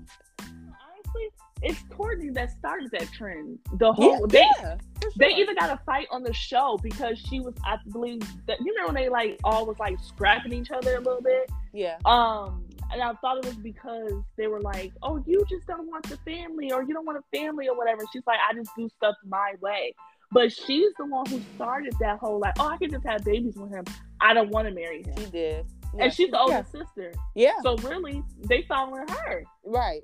It's 1.62 1.80
Kourtney 1.84 2.32
that 2.34 2.50
started 2.52 2.90
that 2.92 3.10
trend. 3.12 3.58
The 3.74 3.92
whole 3.92 4.26
they 4.26 4.46
yeah, 4.60 4.76
for 5.00 5.10
they 5.16 5.30
even 5.34 5.56
got 5.56 5.70
a 5.70 5.80
fight 5.84 6.06
on 6.10 6.22
the 6.22 6.32
show 6.32 6.78
because 6.82 7.18
she 7.18 7.40
was, 7.40 7.54
I 7.64 7.76
believe 7.90 8.20
that 8.46 8.58
you 8.60 8.74
know 8.74 8.86
when 8.86 8.94
they 8.94 9.08
like 9.08 9.38
all 9.44 9.66
was 9.66 9.78
like 9.78 9.98
scrapping 10.00 10.52
each 10.52 10.70
other 10.70 10.96
a 10.96 11.00
little 11.00 11.22
bit. 11.22 11.50
yeah, 11.72 11.96
Um, 12.04 12.64
and 12.92 13.02
I 13.02 13.12
thought 13.14 13.38
it 13.38 13.44
was 13.44 13.56
because 13.56 14.12
they 14.36 14.46
were 14.46 14.60
like, 14.60 14.92
"Oh, 15.02 15.22
you 15.26 15.44
just 15.50 15.66
don't 15.66 15.86
want 15.88 16.08
the 16.08 16.16
family, 16.18 16.72
or 16.72 16.82
you 16.82 16.94
don't 16.94 17.04
want 17.06 17.18
a 17.18 17.36
family, 17.36 17.68
or 17.68 17.76
whatever." 17.76 18.02
She's 18.12 18.22
like, 18.26 18.38
"I 18.48 18.54
just 18.54 18.70
do 18.76 18.88
stuff 18.96 19.14
my 19.26 19.54
way." 19.60 19.94
But 20.30 20.52
she's 20.52 20.92
the 20.98 21.06
one 21.06 21.24
who 21.26 21.40
started 21.56 21.94
that 22.00 22.18
whole 22.18 22.38
like, 22.38 22.54
"Oh, 22.60 22.68
I 22.68 22.76
can 22.76 22.90
just 22.90 23.04
have 23.06 23.24
babies 23.24 23.56
with 23.56 23.70
him. 23.70 23.84
I 24.20 24.32
don't 24.34 24.50
want 24.50 24.68
to 24.68 24.74
marry 24.74 25.02
him." 25.02 25.14
she 25.18 25.26
did. 25.30 25.66
Yeah, 25.96 26.04
and 26.04 26.12
she's 26.12 26.30
the 26.30 26.36
yeah. 26.36 26.42
oldest 26.42 26.70
sister, 26.72 27.12
Yeah, 27.34 27.52
so 27.62 27.74
really, 27.78 28.22
they 28.44 28.60
following 28.68 29.08
her. 29.08 29.42
right. 29.64 30.02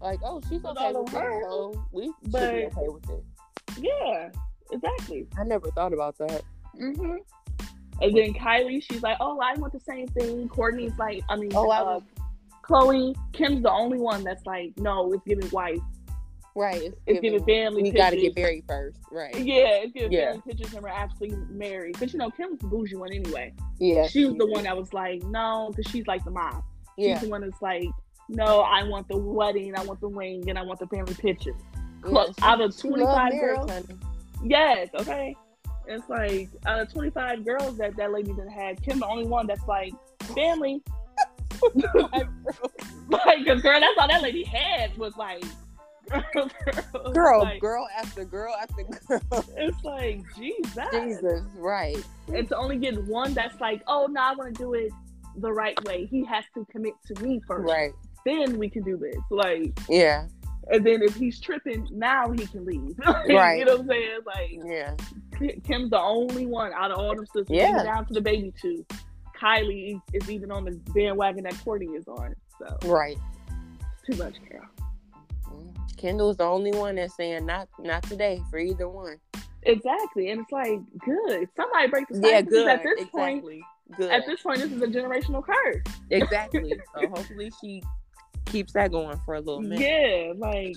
Like, 0.00 0.20
oh, 0.24 0.40
she's 0.48 0.64
okay 0.64 0.92
with 0.92 1.08
of 1.08 1.14
it, 1.14 1.20
her, 1.20 1.42
so 1.42 1.86
we 1.92 2.06
should 2.06 2.32
be 2.32 2.38
okay 2.38 2.88
with 2.88 3.10
it. 3.10 3.24
Yeah, 3.78 4.30
exactly. 4.70 5.26
I 5.38 5.44
never 5.44 5.70
thought 5.70 5.92
about 5.92 6.18
that. 6.18 6.42
Mm-hmm. 6.78 7.16
And 8.02 8.16
then 8.16 8.34
Kylie, 8.34 8.82
she's 8.82 9.02
like, 9.02 9.16
"Oh, 9.20 9.40
I 9.40 9.54
want 9.54 9.72
the 9.72 9.80
same 9.80 10.06
thing." 10.08 10.48
Kourtney's 10.48 10.98
like, 10.98 11.22
I 11.28 11.36
mean, 11.36 11.52
oh, 11.54 11.70
uh, 11.70 12.00
Khloe, 12.62 13.16
Kim's 13.32 13.62
the 13.62 13.70
only 13.70 13.98
one 13.98 14.22
that's 14.22 14.44
like, 14.44 14.72
"No, 14.76 15.12
it's 15.12 15.24
giving 15.26 15.48
wife." 15.50 15.80
Right. 16.56 16.82
It's, 16.82 16.96
it's 17.06 17.20
giving, 17.20 17.38
giving 17.38 17.46
family. 17.46 17.82
We 17.82 17.90
got 17.90 18.10
to 18.10 18.16
get 18.16 18.34
married 18.34 18.64
first. 18.66 18.98
Right. 19.10 19.36
Yeah, 19.36 19.82
it's 19.82 19.92
giving 19.92 20.10
yeah. 20.10 20.32
family 20.32 20.42
pictures 20.46 20.72
and 20.72 20.82
we're 20.82 20.88
actually 20.88 21.36
married. 21.50 21.96
But 21.98 22.14
you 22.14 22.18
know, 22.18 22.30
Kim's 22.30 22.60
the 22.60 22.66
bougie 22.66 22.96
one 22.96 23.12
anyway. 23.12 23.52
Yeah. 23.78 24.06
She 24.06 24.24
was 24.24 24.36
the 24.36 24.46
one 24.46 24.64
that 24.64 24.74
was 24.74 24.94
like, 24.94 25.22
no, 25.24 25.70
because 25.70 25.90
she's 25.92 26.06
like 26.06 26.24
the 26.24 26.30
mom. 26.30 26.64
She's 26.98 27.08
yeah. 27.08 27.18
the 27.18 27.28
one 27.28 27.42
that's 27.42 27.60
like, 27.60 27.88
no, 28.28 28.60
I 28.60 28.82
want 28.84 29.08
the 29.08 29.16
wedding, 29.16 29.74
I 29.76 29.84
want 29.84 30.00
the 30.00 30.08
ring, 30.08 30.48
and 30.48 30.58
I 30.58 30.62
want 30.62 30.80
the 30.80 30.86
family 30.86 31.14
picture. 31.14 31.54
Yeah, 32.06 32.26
out 32.42 32.60
of 32.60 32.76
25 32.76 33.32
girls. 33.32 33.70
Yes, 34.44 34.88
okay. 34.94 35.36
It's 35.88 36.08
like 36.08 36.48
out 36.66 36.80
of 36.80 36.92
25 36.92 37.44
girls 37.44 37.78
that 37.78 37.96
that 37.96 38.12
lady 38.12 38.32
done 38.32 38.48
had, 38.48 38.82
Kim 38.82 38.98
the 38.98 39.06
only 39.06 39.26
one 39.26 39.46
that's 39.46 39.66
like, 39.66 39.92
family. 40.34 40.82
like, 41.74 43.46
cause 43.46 43.62
girl, 43.62 43.80
that's 43.80 43.98
all 43.98 44.08
that 44.08 44.22
lady 44.22 44.44
had 44.44 44.96
was 44.98 45.16
like 45.16 45.42
girl, 46.32 46.50
girl, 47.12 47.42
like, 47.42 47.60
girl 47.60 47.88
after 47.96 48.24
girl 48.24 48.54
after 48.60 48.84
girl. 48.84 49.44
It's 49.56 49.82
like 49.82 50.22
Jesus, 50.36 50.86
Jesus, 50.92 51.42
right? 51.56 52.04
And 52.32 52.48
to 52.48 52.56
only 52.56 52.76
get 52.78 53.02
one 53.04 53.34
that's 53.34 53.58
like, 53.60 53.82
oh 53.86 54.06
no, 54.06 54.20
I 54.20 54.34
want 54.34 54.54
to 54.54 54.62
do 54.62 54.74
it 54.74 54.92
the 55.36 55.52
right 55.52 55.82
way. 55.84 56.06
He 56.06 56.24
has 56.26 56.44
to 56.54 56.64
commit 56.70 56.94
to 57.06 57.22
me 57.22 57.40
first, 57.46 57.68
right? 57.68 57.92
Then 58.26 58.58
we 58.58 58.68
can 58.68 58.82
do 58.82 58.96
this. 58.96 59.14
Like, 59.30 59.78
yeah. 59.88 60.26
And 60.68 60.84
then 60.84 61.00
if 61.00 61.14
he's 61.14 61.40
tripping, 61.40 61.86
now 61.92 62.32
he 62.32 62.44
can 62.44 62.64
leave. 62.64 62.98
right. 63.06 63.60
You 63.60 63.64
know 63.64 63.76
what 63.76 63.82
I'm 63.82 63.88
saying? 63.88 64.18
Like, 64.26 64.60
yeah. 64.64 64.94
Kim's 65.62 65.90
the 65.90 66.00
only 66.00 66.44
one 66.44 66.72
out 66.72 66.90
of 66.90 66.98
all 66.98 67.14
them 67.14 67.24
sisters, 67.26 67.46
yeah. 67.48 67.84
down 67.84 68.04
to 68.06 68.14
the 68.14 68.20
baby 68.20 68.52
too. 68.60 68.84
Kylie 69.40 70.00
is 70.12 70.28
even 70.28 70.50
on 70.50 70.64
the 70.64 70.72
bandwagon 70.92 71.44
that 71.44 71.52
Kourtney 71.54 71.96
is 71.96 72.08
on. 72.08 72.34
So 72.58 72.76
right. 72.88 73.16
Too 74.10 74.16
much, 74.16 74.34
girl. 74.50 74.62
Mm-hmm. 75.48 75.70
Kendall's 75.96 76.38
the 76.38 76.44
only 76.44 76.72
one 76.72 76.96
that's 76.96 77.14
saying 77.14 77.46
not 77.46 77.68
not 77.78 78.02
today 78.04 78.42
for 78.50 78.58
either 78.58 78.88
one. 78.88 79.18
Exactly, 79.62 80.30
and 80.30 80.40
it's 80.40 80.50
like 80.50 80.80
good. 81.04 81.48
Somebody 81.54 81.88
break 81.88 82.08
the 82.08 82.20
Yeah, 82.26 82.40
good. 82.40 82.66
At 82.66 82.82
this 82.82 82.92
exactly. 83.02 83.62
point, 83.90 83.96
good. 83.96 84.10
At 84.10 84.26
this 84.26 84.40
point, 84.40 84.58
this 84.60 84.72
is 84.72 84.82
a 84.82 84.86
generational 84.86 85.44
curse. 85.44 85.84
Exactly. 86.10 86.72
so 86.94 87.08
hopefully 87.08 87.52
she 87.60 87.82
keeps 88.46 88.72
that 88.72 88.90
going 88.90 89.18
for 89.24 89.34
a 89.34 89.40
little 89.40 89.60
minute. 89.60 89.80
Yeah, 89.80 90.32
like 90.36 90.76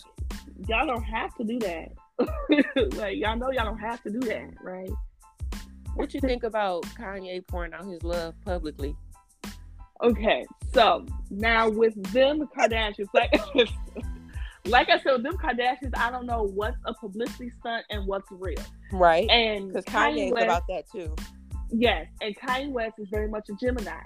y'all 0.67 0.85
don't 0.85 1.03
have 1.03 1.33
to 1.35 1.43
do 1.43 1.59
that. 1.59 1.89
like 2.97 3.17
y'all 3.17 3.37
know 3.37 3.51
y'all 3.51 3.65
don't 3.65 3.79
have 3.79 4.01
to 4.03 4.09
do 4.09 4.19
that, 4.19 4.53
right? 4.61 4.89
What 5.95 6.13
you 6.13 6.19
think 6.19 6.43
about 6.43 6.83
Kanye 6.83 7.45
pouring 7.47 7.73
out 7.73 7.85
his 7.85 8.03
love 8.03 8.35
publicly? 8.45 8.95
Okay, 10.01 10.45
so 10.73 11.05
now 11.29 11.69
with 11.69 11.93
them 12.13 12.47
Kardashians, 12.57 13.07
like 13.13 13.33
like 14.65 14.89
I 14.89 14.99
said, 14.99 15.13
with 15.13 15.23
them 15.23 15.37
Kardashians, 15.37 15.91
I 15.97 16.09
don't 16.11 16.25
know 16.25 16.43
what's 16.53 16.77
a 16.85 16.93
publicity 16.93 17.51
stunt 17.59 17.85
and 17.89 18.05
what's 18.05 18.31
real. 18.31 18.63
Right. 18.91 19.29
And 19.29 19.67
because 19.67 19.85
Kanye's 19.85 20.31
West, 20.31 20.45
about 20.45 20.63
that 20.69 20.89
too. 20.89 21.15
Yes, 21.71 22.07
and 22.21 22.35
Kanye 22.37 22.71
West 22.71 22.95
is 22.97 23.07
very 23.09 23.27
much 23.27 23.49
a 23.49 23.53
Gemini. 23.53 24.01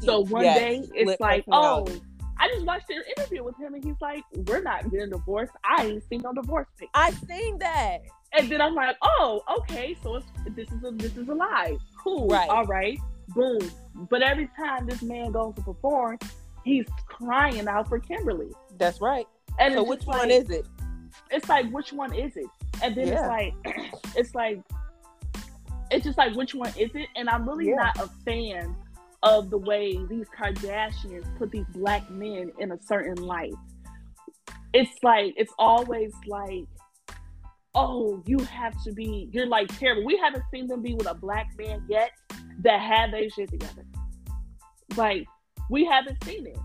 So 0.00 0.20
one 0.20 0.44
yes, 0.44 0.58
day 0.58 0.82
it's 0.94 1.20
like, 1.20 1.44
oh, 1.50 1.86
I 2.38 2.48
just 2.48 2.66
watched 2.66 2.88
their 2.88 3.04
interview 3.16 3.42
with 3.42 3.56
him, 3.58 3.74
and 3.74 3.84
he's 3.84 4.00
like, 4.00 4.22
"We're 4.34 4.62
not 4.62 4.90
getting 4.90 5.10
divorced. 5.10 5.52
I 5.64 5.86
ain't 5.86 6.08
seen 6.08 6.20
no 6.22 6.32
divorce 6.32 6.68
papers." 6.78 6.90
I 6.94 7.10
seen 7.10 7.58
that, 7.58 7.98
and 8.32 8.50
then 8.50 8.60
I'm 8.60 8.74
like, 8.74 8.96
"Oh, 9.02 9.42
okay. 9.60 9.96
So 10.02 10.16
it's, 10.16 10.26
this 10.54 10.70
is 10.70 10.84
a 10.84 10.90
this 10.90 11.16
is 11.16 11.28
a 11.28 11.34
lie. 11.34 11.76
Cool. 11.98 12.28
Right. 12.28 12.48
All 12.48 12.64
right. 12.64 12.98
Boom. 13.28 13.70
But 14.10 14.22
every 14.22 14.48
time 14.56 14.86
this 14.86 15.02
man 15.02 15.32
goes 15.32 15.54
to 15.56 15.62
perform, 15.62 16.18
he's 16.64 16.86
crying 17.06 17.66
out 17.68 17.88
for 17.88 17.98
Kimberly. 17.98 18.52
That's 18.78 19.00
right. 19.00 19.26
And 19.58 19.74
so 19.74 19.82
which 19.82 20.04
one 20.04 20.30
is 20.30 20.50
it? 20.50 20.66
It's 21.30 21.48
like 21.48 21.70
which 21.70 21.92
one 21.92 22.14
is 22.14 22.36
it? 22.36 22.46
And 22.82 22.94
then 22.94 23.08
yeah. 23.08 23.14
it's 23.14 23.28
like 23.64 23.76
it's 24.16 24.34
like 24.34 24.60
it's 25.90 26.04
just 26.04 26.18
like 26.18 26.34
which 26.34 26.54
one 26.54 26.72
is 26.76 26.90
it? 26.94 27.08
And 27.16 27.28
I'm 27.28 27.48
really 27.48 27.70
yeah. 27.70 27.76
not 27.76 27.98
a 27.98 28.08
fan 28.24 28.76
of 29.22 29.50
the 29.50 29.58
way 29.58 29.98
these 30.08 30.26
Kardashians 30.28 31.24
put 31.38 31.50
these 31.50 31.66
black 31.74 32.08
men 32.10 32.52
in 32.58 32.72
a 32.72 32.78
certain 32.80 33.16
light. 33.16 33.54
It's 34.72 35.02
like 35.02 35.34
it's 35.36 35.52
always 35.58 36.12
like, 36.26 36.64
oh, 37.74 38.22
you 38.26 38.38
have 38.38 38.74
to 38.84 38.92
be. 38.92 39.28
You're 39.32 39.46
like 39.46 39.76
terrible. 39.78 40.04
We 40.04 40.16
haven't 40.16 40.44
seen 40.50 40.66
them 40.66 40.82
be 40.82 40.94
with 40.94 41.08
a 41.08 41.14
black 41.14 41.48
man 41.58 41.84
yet 41.88 42.10
that 42.62 42.80
had 42.80 43.12
their 43.12 43.28
shit 43.30 43.50
together. 43.50 43.84
Like 44.96 45.26
we 45.70 45.84
haven't 45.84 46.22
seen 46.24 46.46
it. 46.46 46.58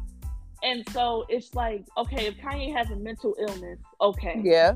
And 0.64 0.88
so 0.92 1.26
it's 1.28 1.56
like, 1.56 1.86
okay, 1.98 2.28
if 2.28 2.38
Kanye 2.38 2.76
has 2.76 2.92
a 2.92 2.96
mental 2.96 3.36
illness, 3.40 3.80
okay. 4.00 4.40
Yeah. 4.44 4.76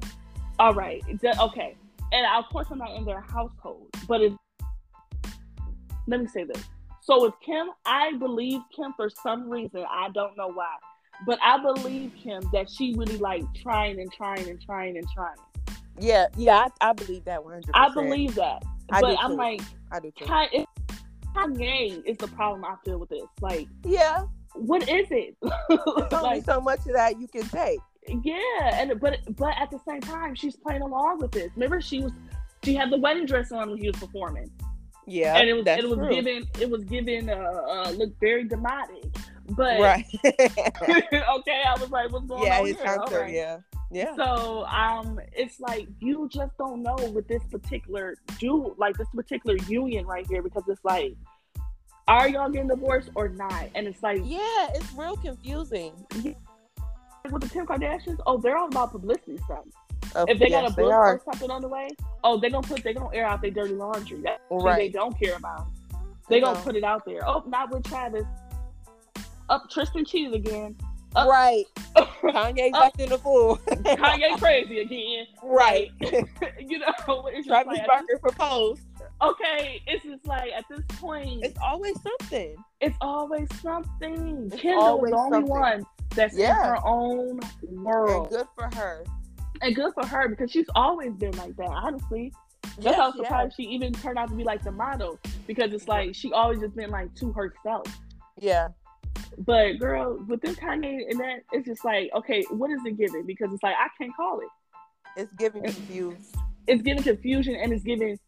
All 0.57 0.73
right. 0.73 1.03
Okay. 1.23 1.75
And 2.11 2.25
of 2.37 2.49
course, 2.51 2.67
I'm 2.71 2.79
not 2.79 2.95
in 2.95 3.05
their 3.05 3.21
household, 3.21 3.87
but 4.07 4.21
if, 4.21 4.33
let 6.07 6.21
me 6.21 6.27
say 6.27 6.43
this. 6.43 6.63
So 7.05 7.21
with 7.21 7.35
Kim, 7.45 7.67
I 7.85 8.13
believe 8.13 8.61
Kim 8.75 8.91
for 8.97 9.11
some 9.11 9.47
reason. 9.47 9.85
I 9.87 10.09
don't 10.09 10.35
know 10.35 10.51
why, 10.51 10.73
but 11.27 11.37
I 11.39 11.61
believe 11.61 12.13
Kim 12.21 12.41
that 12.51 12.67
she 12.67 12.95
really 12.97 13.17
like 13.17 13.43
trying 13.53 13.99
and 13.99 14.11
trying 14.11 14.49
and 14.49 14.59
trying 14.59 14.97
and 14.97 15.05
trying. 15.13 15.37
Yeah, 15.99 16.25
yeah, 16.35 16.65
I, 16.81 16.89
I 16.89 16.93
believe 16.93 17.23
that 17.25 17.43
100. 17.43 17.69
I 17.75 17.93
believe 17.93 18.33
that, 18.35 18.63
I 18.91 19.01
but 19.01 19.17
I'm 19.19 19.35
like, 19.35 19.61
I 19.91 19.99
do 19.99 20.11
too. 20.17 20.25
Kanye 21.35 22.03
is 22.05 22.17
the 22.17 22.27
problem 22.29 22.65
I 22.65 22.75
feel 22.83 22.97
with 22.97 23.09
this. 23.09 23.21
Like, 23.39 23.67
yeah, 23.83 24.23
what 24.55 24.89
is 24.89 25.05
it? 25.11 25.37
There's 25.69 26.13
only 26.23 26.41
so 26.41 26.59
much 26.59 26.79
of 26.79 26.93
that 26.93 27.19
you 27.19 27.27
can 27.27 27.47
take. 27.49 27.79
Yeah, 28.07 28.81
and 28.81 28.99
but 28.99 29.19
but 29.35 29.53
at 29.59 29.69
the 29.69 29.79
same 29.87 30.01
time, 30.01 30.33
she's 30.33 30.55
playing 30.55 30.81
along 30.81 31.19
with 31.19 31.33
this. 31.33 31.51
Remember, 31.55 31.81
she 31.81 31.99
was 31.99 32.13
she 32.63 32.73
had 32.73 32.89
the 32.89 32.97
wedding 32.97 33.27
dress 33.27 33.51
on 33.51 33.69
when 33.69 33.77
he 33.77 33.89
was 33.89 33.99
performing. 33.99 34.49
Yeah, 35.07 35.37
and 35.37 35.49
it 35.49 35.53
was 35.53 35.65
it 35.67 35.87
was 35.87 35.97
true. 35.97 36.09
given 36.09 36.47
it 36.59 36.69
was 36.69 36.83
given 36.85 37.29
uh, 37.29 37.33
uh 37.33 37.91
look 37.91 38.19
very 38.19 38.43
dramatic. 38.45 39.05
But 39.49 39.79
right, 39.79 40.05
okay, 40.25 41.63
I 41.67 41.75
was 41.79 41.91
like, 41.91 42.11
what's 42.11 42.25
going 42.25 42.43
yeah, 42.43 42.59
on 42.59 42.65
his 42.65 42.77
here? 42.77 42.85
concert, 42.85 43.21
right. 43.21 43.33
yeah. 43.33 43.57
Yeah. 43.91 44.15
So 44.15 44.65
um 44.65 45.19
it's 45.31 45.59
like 45.59 45.87
you 45.99 46.27
just 46.31 46.57
don't 46.57 46.81
know 46.81 46.95
with 47.13 47.27
this 47.27 47.43
particular 47.51 48.15
do 48.39 48.75
like 48.77 48.97
this 48.97 49.07
particular 49.13 49.57
union 49.67 50.05
right 50.07 50.25
here 50.27 50.41
because 50.41 50.63
it's 50.67 50.83
like 50.83 51.15
are 52.07 52.29
y'all 52.29 52.49
getting 52.49 52.67
divorced 52.67 53.09
or 53.15 53.29
not? 53.29 53.69
And 53.73 53.87
it's 53.87 54.03
like, 54.03 54.21
yeah, 54.23 54.67
it's 54.73 54.91
real 54.93 55.15
confusing. 55.17 55.93
With 56.13 57.41
the 57.41 57.49
Kim 57.49 57.65
Kardashians, 57.65 58.19
oh, 58.27 58.37
they're 58.37 58.57
all 58.57 58.67
about 58.67 58.91
publicity 58.91 59.37
stuff. 59.45 59.65
If 60.27 60.39
they 60.39 60.49
yes, 60.49 60.61
got 60.61 60.71
a 60.71 60.75
book 60.75 60.91
or 60.91 61.21
something 61.25 61.51
on 61.51 61.61
the 61.61 61.67
way, 61.67 61.89
oh, 62.23 62.39
they're 62.39 62.49
gonna 62.49 62.67
put 62.67 62.83
they're 62.83 62.93
gonna 62.93 63.15
air 63.15 63.25
out 63.25 63.41
their 63.41 63.51
dirty 63.51 63.73
laundry. 63.73 64.21
That's 64.21 64.41
right. 64.49 64.77
they 64.77 64.89
don't 64.89 65.17
care 65.19 65.35
about. 65.35 65.67
They 66.29 66.39
gonna 66.39 66.59
put 66.59 66.75
it 66.75 66.83
out 66.83 67.05
there. 67.05 67.27
Oh, 67.27 67.43
not 67.47 67.71
with 67.71 67.83
Travis. 67.83 68.25
Up, 69.49 69.69
Tristan 69.69 70.05
Cheese 70.05 70.33
again. 70.33 70.75
Up, 71.15 71.27
right. 71.29 71.65
Kanye 71.95 72.71
back 72.71 72.99
in 72.99 73.09
the 73.09 73.17
fool. 73.17 73.57
Kanye 73.67 74.37
crazy 74.39 74.79
again. 74.79 75.27
Right. 75.43 75.91
you 76.59 76.79
know, 76.79 76.91
Travis 77.45 77.77
like, 77.77 77.87
Barker 77.87 78.19
proposed 78.19 78.81
okay, 79.21 79.81
it's 79.87 80.03
just 80.03 80.25
like 80.25 80.51
at 80.51 80.65
this 80.69 80.81
point, 80.99 81.43
it's 81.43 81.57
always 81.63 81.95
something. 82.01 82.55
It's 82.81 82.97
always 83.01 83.47
something. 83.61 84.49
It's 84.51 84.61
Kendall 84.61 85.03
is 85.05 85.11
the 85.11 85.17
only 85.17 85.31
something. 85.31 85.49
one 85.49 85.85
that's 86.15 86.37
yeah. 86.37 86.49
in 86.49 86.55
her 86.55 86.77
own 86.85 87.39
world. 87.63 88.27
And 88.27 88.37
good 88.37 88.47
for 88.55 88.75
her. 88.75 89.03
And 89.61 89.75
good 89.75 89.93
for 89.93 90.05
her 90.05 90.29
because 90.29 90.51
she's 90.51 90.67
always 90.75 91.13
been 91.13 91.35
like 91.37 91.55
that. 91.57 91.69
Honestly, 91.69 92.33
that's 92.63 92.85
yes, 92.85 92.95
how 92.95 93.11
surprised 93.11 93.55
she 93.55 93.63
even 93.63 93.93
turned 93.93 94.17
out 94.17 94.29
to 94.29 94.35
be 94.35 94.43
like 94.43 94.63
the 94.63 94.71
model 94.71 95.19
because 95.47 95.73
it's 95.73 95.87
like 95.87 96.13
she 96.13 96.31
always 96.33 96.59
just 96.59 96.75
been 96.75 96.89
like 96.89 97.13
to 97.15 97.31
herself. 97.31 97.87
Yeah. 98.39 98.69
But 99.37 99.79
girl, 99.79 100.23
with 100.27 100.41
this 100.41 100.55
Kanye 100.55 101.09
and 101.09 101.19
that, 101.19 101.39
it's 101.51 101.67
just 101.67 101.83
like, 101.85 102.09
okay, 102.15 102.43
what 102.49 102.71
is 102.71 102.81
it 102.85 102.97
giving? 102.97 103.25
Because 103.25 103.53
it's 103.53 103.63
like 103.63 103.75
I 103.77 103.87
can't 103.97 104.15
call 104.15 104.39
it. 104.39 104.47
It's 105.17 105.31
giving 105.33 105.63
confused. 105.63 106.35
It's 106.67 106.81
giving 106.81 107.03
confusion 107.03 107.55
and 107.55 107.71
it's 107.71 107.83
giving 107.83 108.19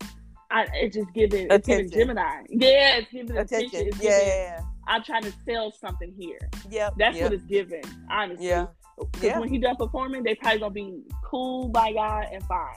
I 0.49 0.67
it's 0.75 0.95
just 0.95 1.13
giving 1.13 1.47
it's 1.49 1.67
giving 1.67 1.89
Gemini. 1.89 2.43
Yeah, 2.49 2.97
it's 2.97 3.11
giving 3.11 3.37
attention. 3.37 3.67
attention. 3.67 3.87
It's 3.87 4.03
yeah, 4.03 4.19
giving, 4.19 4.27
yeah, 4.27 4.57
yeah, 4.57 4.61
I'm 4.87 5.03
trying 5.03 5.23
to 5.23 5.33
sell 5.45 5.71
something 5.71 6.13
here. 6.17 6.39
Yeah, 6.69 6.89
that's 6.97 7.17
yep. 7.17 7.25
what 7.25 7.33
it's 7.33 7.45
giving. 7.45 7.83
Honestly, 8.09 8.47
yeah. 8.47 8.67
Because 8.97 9.23
yeah. 9.23 9.39
when 9.39 9.49
he 9.49 9.57
done 9.57 9.75
performing, 9.75 10.23
they 10.23 10.35
probably 10.35 10.59
gonna 10.59 10.71
be 10.71 11.03
cool 11.23 11.69
by 11.69 11.93
God 11.93 12.27
and 12.31 12.43
fine. 12.45 12.75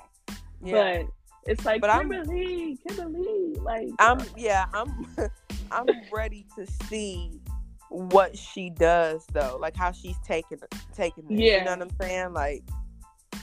Yeah. 0.62 1.02
But 1.02 1.06
it's 1.46 1.64
like 1.64 1.80
but 1.80 1.90
Kimberly, 1.90 2.78
I'm, 2.88 2.96
Kimberly, 2.96 3.54
like 3.60 3.88
I'm 3.98 4.20
uh, 4.20 4.24
yeah, 4.36 4.66
I'm 4.74 5.06
I'm 5.70 5.86
ready 6.12 6.46
to 6.56 6.66
see 6.88 7.40
what 7.88 8.36
she 8.36 8.70
does 8.70 9.26
though, 9.32 9.58
like 9.60 9.76
how 9.76 9.92
she's 9.92 10.16
taking 10.24 10.58
taking 10.94 11.24
it. 11.30 11.38
Yeah. 11.38 11.58
You 11.58 11.64
know 11.64 11.70
what 11.70 11.82
I'm 11.82 11.96
saying? 12.00 12.32
Like 12.34 12.62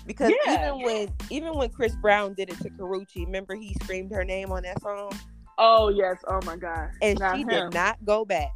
because 0.06 0.32
yeah. 0.46 0.76
even 0.76 0.86
when 0.86 1.14
even 1.30 1.56
when 1.56 1.70
Chris 1.70 1.96
Brown 1.96 2.34
did 2.34 2.50
it 2.50 2.58
to 2.60 2.70
Karrueche, 2.70 3.26
remember 3.26 3.56
he 3.56 3.74
screamed 3.84 4.12
her 4.12 4.24
name 4.24 4.52
on 4.52 4.64
that 4.64 4.82
song? 4.82 5.12
Oh 5.58 5.90
yes. 5.90 6.18
Oh 6.28 6.40
my 6.46 6.56
god. 6.56 6.90
And 7.02 7.20
Not 7.20 7.36
she 7.36 7.42
him. 7.42 7.48
did 7.48 7.74
not 7.74 7.98
go 8.06 8.24
back. 8.24 8.52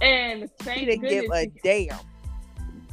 And 0.00 0.50
She 0.62 0.86
didn't 0.86 1.02
give 1.02 1.24
a 1.26 1.46
goodness- 1.46 1.62
damn. 1.62 1.98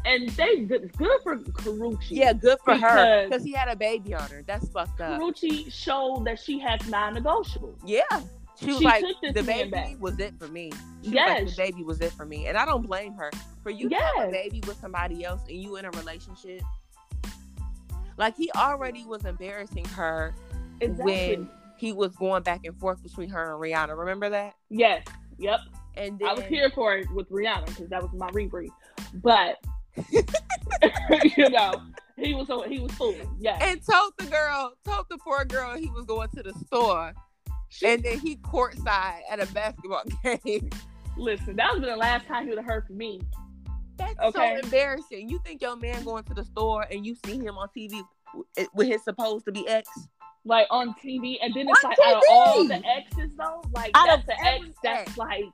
And 0.06 0.30
they 0.30 0.60
good, 0.62 0.92
good 0.98 1.22
for 1.24 1.38
Karrueche. 1.38 2.08
Yeah, 2.10 2.34
good 2.34 2.58
for 2.66 2.74
her 2.76 2.80
Because- 2.80 3.30
because 3.30 3.44
he 3.44 3.52
had 3.54 3.68
a 3.68 3.76
baby 3.76 4.14
on 4.14 4.28
her. 4.30 4.42
That's 4.46 4.68
fucked 4.70 5.00
up. 5.02 5.20
Karrueche 5.22 5.72
showed 5.72 6.26
that 6.26 6.40
she 6.40 6.60
has 6.60 6.86
non-negotiables. 6.90 7.78
Yeah. 7.86 8.02
She 8.60 8.68
was 8.68 8.78
She 8.80 8.84
like, 8.86 9.04
the 9.34 9.42
baby 9.44 9.70
back. 9.72 9.96
was 10.00 10.20
it 10.20 10.34
for 10.40 10.48
me. 10.48 10.72
She 11.02 11.10
was 11.10 11.14
Yes. 11.16 11.40
like, 11.40 11.50
the 11.50 11.56
baby 11.56 11.84
was 11.84 12.00
it 12.02 12.12
for 12.14 12.26
me. 12.26 12.48
And 12.48 12.58
I 12.58 12.66
don't 12.66 12.86
blame 12.86 13.14
her. 13.14 13.32
For 13.64 13.70
you 13.72 13.90
to 13.90 13.96
have 13.96 14.28
a 14.28 14.32
baby 14.32 14.62
with 14.68 14.80
somebody 14.80 15.24
else 15.24 15.42
and 15.48 15.58
you 15.58 15.78
in 15.78 15.86
a 15.86 15.92
relationship, 15.92 16.62
like 18.18 18.36
he 18.36 18.52
already 18.56 19.06
was 19.06 19.26
embarrassing 19.26 19.86
her 19.86 20.34
Exactly. 20.80 21.06
when 21.38 21.50
he 21.78 21.92
was 21.94 22.16
going 22.16 22.44
back 22.44 22.62
and 22.66 22.78
forth 22.80 23.02
between 23.02 23.30
her 23.30 23.54
and 23.54 23.62
Rihanna. 23.62 23.98
Remember 23.98 24.30
that? 24.30 24.56
Yes. 24.70 25.06
Yep. 25.40 25.60
And 25.96 26.20
then 26.20 26.28
I 26.30 26.34
was 26.34 26.44
here 26.46 26.70
for 26.74 26.96
it 26.96 27.10
with 27.12 27.30
Rihanna 27.32 27.66
because 27.68 27.90
that 27.90 28.02
was 28.02 28.12
my 28.14 28.30
rebrief. 28.32 28.70
But 29.16 29.58
you 31.38 31.50
know, 31.50 31.74
he 32.18 32.34
was 32.34 32.48
so 32.48 32.62
he 32.64 32.80
was 32.80 32.92
fooling. 32.94 33.30
Yeah. 33.40 33.58
and 33.62 33.82
told 33.86 34.14
the 34.18 34.26
girl, 34.26 34.74
told 34.86 35.06
the 35.10 35.18
poor 35.18 35.46
girl 35.46 35.76
he 35.78 35.90
was 35.90 36.06
going 36.06 36.30
to 36.36 36.44
the 36.44 36.54
store. 36.68 37.14
And 37.86 38.04
then 38.04 38.20
he 38.20 38.36
courtside 38.38 39.22
at 39.30 39.42
a 39.42 39.46
basketball 39.54 40.04
game. 40.46 40.70
Listen, 41.18 41.56
that 41.56 41.74
was 41.74 41.82
the 41.82 41.96
last 41.96 42.28
time 42.28 42.44
he 42.44 42.50
would 42.50 42.58
have 42.58 42.68
heard 42.68 42.86
from 42.86 42.98
me. 42.98 43.22
That's 43.98 44.20
Okay. 44.20 44.58
so 44.60 44.66
embarrassing. 44.66 45.30
You 45.30 45.40
think 45.46 45.62
your 45.62 45.76
man 45.78 46.04
going 46.04 46.24
to 46.26 46.34
the 46.34 46.44
store 46.44 46.86
and 46.92 47.06
you 47.06 47.16
see 47.26 47.38
him 47.38 47.58
on 47.58 47.70
TV 47.78 48.02
with 48.74 48.88
his 48.88 49.04
supposed 49.04 49.46
to 49.46 49.52
be 49.52 49.68
ex? 49.68 49.88
Like 50.44 50.68
on 50.72 50.96
TV, 50.96 51.38
and 51.42 51.54
then 51.54 51.68
it's 51.70 51.84
On 51.84 51.92
like 51.92 52.00
out 52.08 52.16
of 52.18 52.24
all 52.32 52.68
the 52.68 52.82
exes 52.86 53.32
though, 53.38 53.62
like 53.74 53.92
Out 53.94 54.08
that's 54.08 54.24
of 54.24 54.30
an 54.30 54.36
ex 54.42 54.66
that's 54.84 55.18
like 55.18 55.46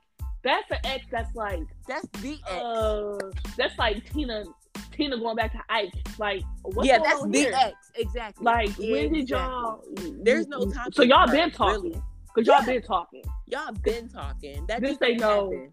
that's 0.44 0.70
an 0.70 0.78
ex 0.84 1.04
that's 1.10 1.34
like 1.34 1.60
That's 1.86 2.06
the 2.22 2.38
ex. 2.48 2.50
uh 2.62 3.18
that's 3.56 3.76
like 3.78 4.10
Tina 4.12 4.44
Tina 4.92 5.18
going 5.18 5.36
back 5.36 5.52
to 5.52 5.60
Ike. 5.68 5.92
Like 6.18 6.42
what's 6.62 6.88
yeah, 6.88 6.98
that's 6.98 7.22
the 7.22 7.38
here? 7.38 7.52
ex. 7.54 7.74
Exactly. 7.96 8.44
Like 8.44 8.76
when 8.78 9.12
did 9.12 9.22
Exactly. 9.22 9.26
y'all? 9.36 9.84
There's 10.22 10.46
no 10.48 10.70
time. 10.70 10.92
So 10.92 11.02
y'all 11.02 11.26
been 11.30 11.50
talking 11.50 11.82
really. 11.90 12.02
because 12.34 12.46
y'all 12.46 12.60
Yeah. 12.60 12.66
been 12.78 12.82
talking. 12.82 13.22
Y'all 13.46 13.72
been 13.82 14.08
talking. 14.08 14.66
That 14.66 14.80
This 14.80 14.90
just 14.92 15.02
ain't 15.02 15.20
no- 15.20 15.50
happen. 15.50 15.72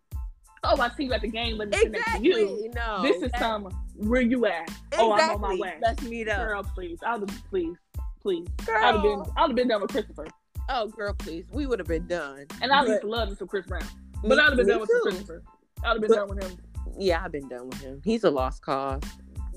Oh, 0.67 0.81
I 0.81 0.89
see 0.95 1.03
you 1.03 1.13
at 1.13 1.21
the 1.21 1.27
game. 1.27 1.57
Let 1.57 1.69
me 1.69 1.77
sit 1.77 1.91
next 1.91 2.11
to 2.15 2.23
you. 2.23 2.71
No. 2.73 3.03
This 3.03 3.21
is 3.21 3.31
that- 3.33 3.39
some 3.39 3.65
where 3.97 4.21
you 4.21 4.47
at? 4.47 4.67
Oh, 4.97 5.11
I'm 5.13 5.31
on 5.35 5.41
my 5.41 5.55
way. 5.55 5.77
Let's 5.81 6.01
meet 6.01 6.27
up. 6.27 6.39
Girl, 6.47 6.63
please. 6.63 6.97
Have 7.03 7.23
please, 7.51 7.75
please. 8.21 8.47
Girl. 8.65 8.83
I'd 8.83 8.93
have 8.95 9.03
been 9.03 9.21
I'd 9.37 9.47
have 9.47 9.55
been 9.55 9.67
done 9.67 9.81
with 9.83 9.91
Christopher. 9.91 10.25
Oh, 10.69 10.87
girl, 10.87 11.13
please. 11.13 11.45
We 11.51 11.67
would 11.67 11.77
have 11.77 11.87
been 11.87 12.07
done. 12.07 12.45
And 12.63 12.71
I 12.71 12.81
But 12.81 12.87
used 12.89 13.01
to 13.01 13.07
love 13.07 13.29
me 13.29 13.35
some 13.35 13.47
Chris 13.47 13.67
Brown. 13.67 13.83
But 14.27 14.39
I'd 14.39 14.43
have 14.49 14.57
been 14.57 14.67
done 14.67 14.79
with 14.81 14.89
Christopher. 15.03 15.43
I'd 15.83 15.87
have 15.89 16.01
been 16.01 16.09
But- 16.09 16.15
done 16.15 16.29
with 16.29 16.43
him 16.43 16.57
Yeah, 16.97 17.23
I've 17.23 17.31
been 17.31 17.47
done 17.49 17.67
with 17.69 17.81
him. 17.81 18.01
He's 18.03 18.23
a 18.23 18.29
lost 18.31 18.61
cause. 18.61 19.01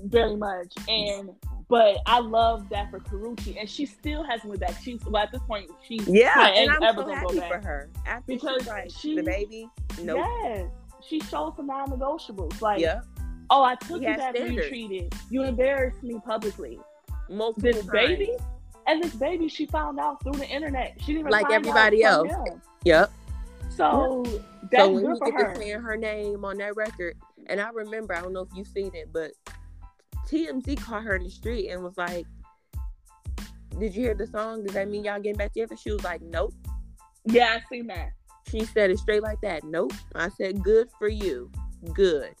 very 0.05 0.35
much. 0.35 0.73
And 0.87 1.31
but 1.67 1.97
I 2.07 2.19
love 2.19 2.67
that 2.69 2.89
for 2.89 2.99
Karrueche. 2.99 3.55
And 3.59 3.69
she 3.69 3.85
still 3.85 4.23
hasn't 4.23 4.49
went 4.49 4.61
back. 4.61 4.75
She's 4.81 5.03
well 5.05 5.21
at 5.23 5.31
this 5.31 5.41
point 5.43 5.69
she's 5.87 6.07
Yeah, 6.07 6.47
and 6.47 6.71
I'm 6.71 6.81
ever 6.83 7.01
so 7.01 7.07
gonna 7.07 7.21
go 7.21 7.27
happy 7.27 7.39
back. 7.39 7.51
for 7.61 7.67
her. 7.67 7.89
After 8.07 8.23
Because 8.27 8.57
she's 8.61 8.67
like 8.67 8.89
she- 8.91 9.15
the 9.15 9.23
baby. 9.23 9.69
Nope. 10.01 10.17
Yes. 10.43 10.69
She 11.05 11.19
showed 11.19 11.55
some 11.55 11.67
non-negotiables. 11.67 12.59
Like, 12.61 12.79
Yeah. 12.81 13.01
oh, 13.49 13.63
I 13.63 13.75
took 13.75 14.01
you 14.01 14.07
when 14.09 14.53
you 14.53 14.67
treated. 14.67 15.13
You 15.29 15.43
embarrassed 15.43 16.01
me 16.03 16.19
publicly. 16.25 16.79
Multiple 17.29 17.61
This 17.71 17.77
times. 17.85 17.91
baby, 17.91 18.31
and 18.87 19.03
this 19.03 19.15
baby, 19.15 19.47
she 19.47 19.65
found 19.67 19.99
out 19.99 20.21
through 20.23 20.33
the 20.33 20.47
internet. 20.49 20.97
She 21.05 21.13
didn't 21.13 21.29
Like 21.29 21.49
everybody 21.51 22.03
else. 22.03 22.29
Yep. 22.83 23.11
So 23.69 24.23
that's 24.71 24.83
so 24.83 24.91
when 24.91 25.17
for 25.17 25.31
get 25.31 25.41
her. 25.41 25.53
to 25.53 25.59
saying 25.59 25.79
her 25.81 25.97
name 25.97 26.45
on 26.45 26.57
that 26.57 26.75
record, 26.75 27.15
and 27.47 27.59
I 27.59 27.69
remember, 27.69 28.13
I 28.15 28.21
don't 28.21 28.33
know 28.33 28.41
if 28.41 28.49
you've 28.55 28.67
seen 28.67 28.91
it, 28.93 29.09
but 29.11 29.31
TMZ 30.27 30.79
caught 30.81 31.03
her 31.03 31.15
in 31.15 31.23
the 31.23 31.29
street 31.29 31.69
and 31.69 31.83
was 31.83 31.97
like, 31.97 32.25
"Did 33.79 33.95
you 33.95 34.03
hear 34.03 34.15
the 34.15 34.27
song? 34.27 34.63
Does 34.63 34.73
that 34.73 34.89
mean 34.89 35.03
y'all 35.03 35.19
getting 35.19 35.37
back 35.37 35.53
together?" 35.53 35.75
She 35.75 35.91
was 35.91 36.03
like, 36.03 36.21
"Nope." 36.21 36.53
Yeah, 37.25 37.57
I 37.57 37.61
seen 37.69 37.87
that. 37.87 38.11
She 38.49 38.65
said 38.65 38.89
it 38.89 38.99
straight 38.99 39.21
like 39.21 39.41
that. 39.41 39.63
Nope. 39.63 39.93
I 40.15 40.29
said, 40.29 40.63
"Good 40.63 40.89
for 40.97 41.07
you. 41.07 41.51
Good. 41.93 42.35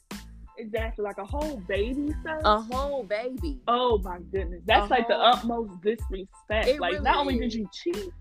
Exactly, 0.57 1.03
like 1.03 1.17
a 1.17 1.25
whole 1.25 1.55
baby 1.69 2.13
son. 2.21 2.41
A 2.43 2.59
whole 2.61 3.03
baby. 3.03 3.61
oh 3.69 3.97
my 3.99 4.19
goodness, 4.29 4.61
that's 4.65 4.87
A 4.87 4.93
like 4.93 5.07
the 5.07 5.15
utmost 5.15 5.71
disrespect. 5.81 6.67
It 6.67 6.81
like 6.81 6.93
really 6.93 7.03
not 7.05 7.17
only 7.17 7.35
is. 7.35 7.39
did 7.39 7.53
you 7.53 7.69
cheat, 7.71 8.11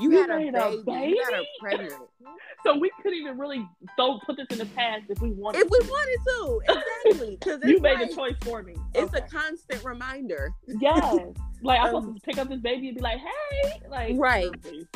You, 0.00 0.10
You 0.10 0.20
had 0.22 0.30
a 0.30 0.36
made 0.38 0.54
a 0.54 0.70
baby. 0.84 1.08
You 1.10 1.22
got 1.24 1.34
her 1.34 1.42
pregnant. 1.60 1.92
so 2.66 2.76
we 2.76 2.90
couldn't 3.02 3.18
even 3.18 3.38
really 3.38 3.64
throw 3.96 4.18
put 4.26 4.36
this 4.36 4.46
in 4.50 4.58
the 4.58 4.66
past 4.66 5.04
if 5.08 5.20
we 5.20 5.30
wanted. 5.30 5.60
if 5.62 5.70
we 5.70 5.78
to. 5.80 5.86
wanted 5.86 6.18
to, 6.26 6.78
exactly. 7.06 7.36
Because 7.36 7.60
you 7.64 7.80
made 7.80 8.00
a 8.00 8.12
choice 8.12 8.34
for 8.42 8.62
me. 8.62 8.74
It's 8.94 9.14
Okay. 9.14 9.24
a 9.24 9.28
constant 9.28 9.84
reminder. 9.84 10.52
yes. 10.66 11.20
Like 11.62 11.80
I'm 11.80 11.94
Um, 11.94 12.02
supposed 12.02 12.16
to 12.16 12.26
pick 12.26 12.38
up 12.38 12.48
this 12.48 12.60
baby 12.60 12.88
and 12.88 12.96
be 12.96 13.02
like, 13.02 13.18
hey, 13.18 13.80
like 13.88 14.14
Right. 14.18 14.50
please. 14.62 14.86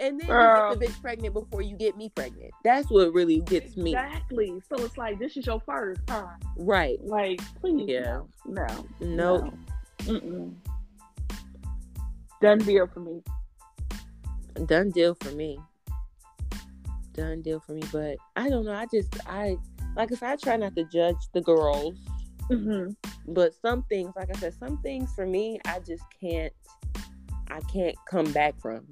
And 0.00 0.20
then 0.20 0.26
Girl. 0.28 0.70
you 0.70 0.76
get 0.76 0.80
the 0.80 0.86
bitch 0.92 1.00
pregnant 1.02 1.32
before 1.34 1.62
you 1.62 1.74
get 1.76 1.96
me 1.96 2.10
pregnant. 2.14 2.50
That's 2.64 2.90
what 2.90 3.12
really 3.14 3.40
gets 3.40 3.76
me. 3.78 3.92
Exactly. 3.94 4.52
So 4.68 4.82
it's 4.84 4.98
like 4.98 5.18
this 5.18 5.36
is 5.38 5.46
your 5.46 5.60
first, 5.60 6.00
huh? 6.08 6.26
Right. 6.58 6.98
Like, 7.02 7.40
please, 7.60 7.88
Yeah. 7.88 8.20
no, 8.46 8.64
no, 9.00 9.06
Nope. 9.40 9.54
no. 10.06 10.12
Mm-mm. 10.14 10.54
Done 12.42 12.58
deal 12.58 12.86
for 12.86 13.00
me. 13.00 13.22
Done 14.64 14.90
deal 14.90 15.14
for 15.20 15.30
me. 15.32 15.58
Done 17.14 17.42
deal 17.42 17.60
for 17.60 17.72
me. 17.72 17.82
But 17.92 18.16
I 18.36 18.48
don't 18.48 18.64
know. 18.64 18.72
I 18.72 18.86
just 18.92 19.16
I 19.26 19.56
like 19.96 20.12
I 20.12 20.16
said, 20.16 20.30
I 20.30 20.36
try 20.36 20.56
not 20.56 20.74
to 20.76 20.84
judge 20.84 21.16
the 21.32 21.40
girls. 21.40 21.94
Mm-hmm. 22.50 22.92
But 23.32 23.54
some 23.54 23.82
things, 23.84 24.12
like 24.16 24.28
I 24.34 24.38
said, 24.38 24.54
some 24.54 24.78
things 24.82 25.12
for 25.14 25.26
me, 25.26 25.58
I 25.64 25.80
just 25.80 26.04
can't 26.20 26.52
I 27.50 27.60
can't 27.72 27.96
come 28.08 28.30
back 28.32 28.58
from 28.60 28.86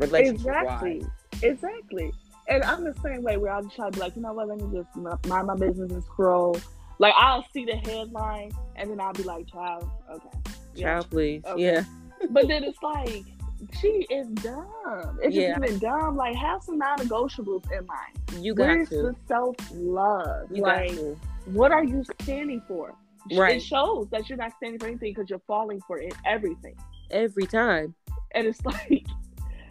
Exactly. 0.00 1.04
Exactly. 1.42 2.12
And 2.48 2.62
I'm 2.64 2.84
the 2.84 2.94
same 3.02 3.22
way 3.22 3.36
where 3.36 3.52
I'll 3.52 3.62
just 3.62 3.76
try 3.76 3.86
to 3.86 3.92
be 3.92 4.00
like, 4.00 4.16
you 4.16 4.22
know 4.22 4.32
what, 4.32 4.48
let 4.48 4.58
me 4.58 4.78
just 4.78 5.26
mind 5.26 5.46
my 5.46 5.56
business 5.56 5.90
and 5.90 6.02
scroll. 6.04 6.58
Like 6.98 7.14
I'll 7.16 7.46
see 7.52 7.64
the 7.64 7.76
headline 7.76 8.50
and 8.76 8.90
then 8.90 9.00
I'll 9.00 9.12
be 9.12 9.22
like, 9.22 9.46
child, 9.48 9.88
okay. 10.10 10.28
Yeah. 10.74 10.84
Child, 10.84 11.10
please. 11.10 11.42
Okay. 11.46 11.62
Yeah. 11.62 11.84
But 12.30 12.48
then 12.48 12.64
it's 12.64 12.82
like, 12.82 13.24
she 13.80 14.06
is 14.10 14.26
dumb. 14.28 15.18
It's 15.22 15.34
Yeah. 15.34 15.54
just 15.58 15.64
even 15.64 15.78
dumb. 15.78 16.16
Like 16.16 16.36
have 16.36 16.62
some 16.62 16.78
non-negotiables 16.78 17.70
in 17.76 17.86
mind. 17.86 18.44
You 18.44 18.54
got 18.54 18.66
Where's 18.68 18.88
to. 18.90 19.02
the 19.02 19.16
self-love? 19.26 20.48
You 20.52 20.62
like, 20.62 20.88
got 20.90 20.96
to. 20.96 21.18
what 21.46 21.72
are 21.72 21.84
you 21.84 22.04
standing 22.20 22.62
for? 22.68 22.94
Right. 23.34 23.56
It 23.56 23.60
shows 23.62 24.08
that 24.10 24.28
you're 24.28 24.38
not 24.38 24.52
standing 24.56 24.80
for 24.80 24.86
anything 24.86 25.12
because 25.14 25.30
you're 25.30 25.42
falling 25.46 25.80
for 25.86 25.98
it, 25.98 26.12
everything. 26.26 26.74
Every 27.10 27.46
time. 27.46 27.94
And 28.34 28.46
it's 28.46 28.64
like, 28.64 29.06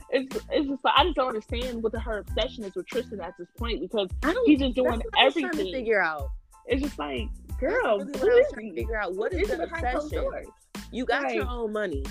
it's 0.09 0.35
it's 0.51 0.67
just 0.69 0.83
like 0.83 0.93
I 0.97 1.03
just 1.03 1.15
don't 1.15 1.27
understand 1.27 1.81
what 1.83 1.91
the, 1.91 1.99
her 1.99 2.19
obsession 2.19 2.63
is 2.63 2.75
with 2.75 2.87
Tristan 2.87 3.19
at 3.21 3.33
this 3.37 3.47
point 3.57 3.81
because 3.81 4.07
I 4.23 4.33
don't 4.33 4.47
he's 4.47 4.59
just 4.59 4.75
doing 4.75 4.91
that's 4.99 5.03
what 5.05 5.17
I 5.19 5.29
trying 5.31 5.33
to 5.33 5.47
everything. 5.47 5.73
figure 5.73 6.01
out. 6.01 6.29
It's 6.67 6.81
just 6.81 6.97
like, 6.99 7.27
girl, 7.59 7.97
really 7.99 8.11
what 8.11 8.21
what 8.21 8.31
I 8.31 8.35
was 8.35 8.45
is 8.47 8.53
trying 8.53 8.69
to 8.69 8.75
figure 8.75 8.97
out. 8.97 9.15
What 9.15 9.33
is 9.33 9.47
the 9.47 9.53
it 9.55 9.69
behind 9.69 9.85
closed 9.97 10.13
obsession? 10.13 10.51
You 10.91 11.05
got 11.05 11.33
your 11.33 11.47
own 11.47 11.73
money. 11.73 12.03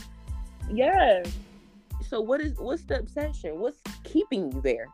Yes. 0.72 1.26
So 2.08 2.20
what 2.20 2.40
is 2.40 2.54
what's 2.58 2.84
the 2.84 2.98
obsession? 2.98 3.58
What's 3.60 3.80
keeping 4.04 4.50
you 4.52 4.60
there? 4.62 4.86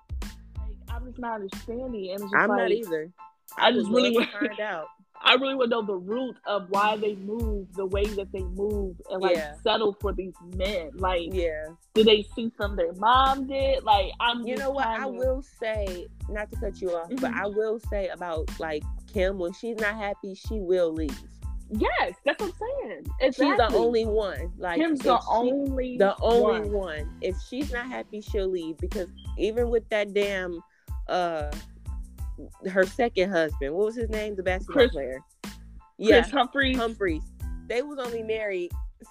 Like, 0.59 0.77
I'm 0.89 1.07
just 1.07 1.19
not 1.19 1.35
understanding. 1.37 2.11
And 2.13 2.21
just 2.21 2.35
I'm 2.35 2.49
like, 2.51 2.59
not 2.59 2.71
either. 2.73 3.11
I 3.59 3.73
just 3.73 3.89
really 3.91 4.11
want 4.11 4.31
to 4.31 4.39
find 4.49 4.61
out. 4.61 4.87
I 5.23 5.35
really 5.35 5.55
want 5.55 5.71
to 5.71 5.77
know 5.77 5.83
the 5.83 5.95
root 5.97 6.37
of 6.47 6.69
why 6.69 6.97
they 6.97 7.15
move 7.17 7.73
the 7.75 7.87
way 7.87 8.05
that 8.05 8.31
they 8.33 8.43
move 8.43 8.97
and 9.11 9.23
like 9.23 9.37
Yeah. 9.37 9.55
settle 9.63 9.97
for 10.01 10.13
these 10.13 10.35
men. 10.55 10.91
Like, 10.95 11.33
Yeah. 11.33 11.69
do 11.95 12.05
they 12.05 12.23
see 12.35 12.53
something 12.59 12.77
their 12.77 12.93
mom 12.95 13.47
did? 13.47 13.83
Like, 13.83 14.13
I'm. 14.21 14.47
You 14.47 14.57
know 14.57 14.71
what? 14.71 14.87
I 14.87 15.07
will 15.07 15.43
say, 15.43 16.07
not 16.29 16.51
to 16.51 16.57
cut 16.61 16.81
you 16.83 16.91
off, 16.91 17.09
but 17.09 17.33
Mhm. 17.33 17.35
I 17.43 17.47
will 17.47 17.79
say 17.79 18.09
about 18.09 18.49
like 18.61 18.83
Kim 19.13 19.39
when 19.39 19.53
she's 19.55 19.79
not 19.79 19.95
happy, 19.97 20.35
she 20.35 20.61
will 20.61 20.93
leave. 20.93 21.19
Yes, 21.71 22.15
that's 22.25 22.41
what 22.41 22.53
I'm 22.63 23.01
saying. 23.21 23.33
She's 23.33 23.57
the 23.57 23.71
only 23.75 24.07
one. 24.07 24.53
Like 24.59 24.79
Kim's 24.79 25.01
the 25.01 25.19
she- 25.19 25.27
only 25.29 25.97
the 25.99 26.15
only 26.21 26.69
one. 26.71 26.73
one. 26.73 27.19
If 27.21 27.37
she's 27.49 27.73
not 27.73 27.87
happy, 27.87 28.21
she'll 28.21 28.49
leave 28.49 28.77
because 28.79 29.09
even 29.37 29.69
with 29.71 29.89
that 29.89 30.15
damn 30.15 30.61
uh 31.09 31.51
her 32.71 32.85
second 32.85 33.31
husband, 33.31 33.75
what 33.75 33.87
was 33.87 33.97
his 33.97 34.11
name? 34.11 34.37
The 34.37 34.43
basketball 34.43 34.75
Kris- 34.85 34.93
player. 34.93 35.21
Yeah, 35.99 36.21
Kris 36.23 36.33
Humphries. 36.33 36.77
Humphreys. 36.77 37.23
They 37.69 37.83
was 37.83 37.99
only 37.99 38.23
married 38.23 38.71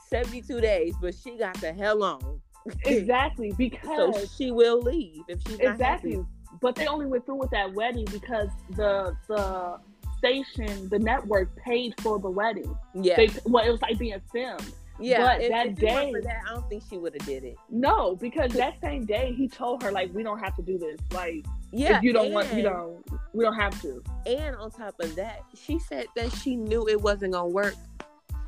72 0.10 0.62
days, 0.62 0.94
but 1.02 1.14
she 1.16 1.38
got 1.38 1.56
the 1.60 1.74
hell 1.74 2.04
on. 2.04 2.42
Exactly, 2.86 3.52
Because 3.58 4.16
so 4.16 4.26
she 4.38 4.50
will 4.52 4.82
leave 4.82 5.22
if 5.28 5.40
she's 5.48 5.60
not 5.60 5.74
exactly. 5.74 6.14
happy. 6.14 6.26
But 6.62 6.76
they 6.76 6.88
only 6.88 7.06
went 7.06 7.26
through 7.26 7.36
with 7.36 7.52
that 7.52 7.72
wedding 7.74 8.06
because 8.06 8.50
the 8.72 9.16
the 9.28 9.78
station, 10.26 10.90
the 10.90 11.00
network 11.00 11.56
paid 11.58 11.94
for 12.02 12.20
the 12.20 12.30
wedding. 12.30 12.76
Yeah. 12.94 13.16
They 13.16 13.30
well, 13.46 13.66
it 13.66 13.72
was 13.72 13.82
like 13.82 13.98
being 13.98 14.20
filmed. 14.32 14.74
Yeah, 14.98 15.26
but 15.26 15.42
if, 15.42 15.50
that 15.50 15.68
if 15.68 15.76
day, 15.76 16.14
that, 16.24 16.38
I 16.48 16.54
don't 16.54 16.70
think 16.70 16.84
she 16.90 16.98
would 16.98 17.14
have 17.14 17.26
did 17.26 17.44
it. 17.44 17.58
no, 17.70 18.16
because 18.16 18.54
that 18.54 18.80
same 18.82 19.06
day 19.06 19.34
he 19.34 19.48
told 19.48 19.84
her 19.84 19.92
like, 19.92 20.14
we 20.14 20.24
don't 20.24 20.40
have 20.40 20.56
to 20.56 20.62
do 20.62 20.78
this. 20.78 20.98
Like, 21.12 21.46
Yeah, 21.72 21.98
if 21.98 22.04
you 22.04 22.14
don't 22.14 22.32
want, 22.32 22.54
you 22.54 22.64
know, 22.64 23.04
we 23.34 23.44
don't 23.44 23.60
have 23.60 23.80
to. 23.82 24.02
And 24.26 24.56
on 24.56 24.72
top 24.72 24.96
of 25.02 25.14
that, 25.18 25.44
she 25.54 25.80
said 25.80 26.06
that 26.16 26.32
she 26.32 26.56
knew 26.56 26.88
it 26.88 27.02
wasn't 27.02 27.34
gonna 27.34 27.50
work 27.50 27.76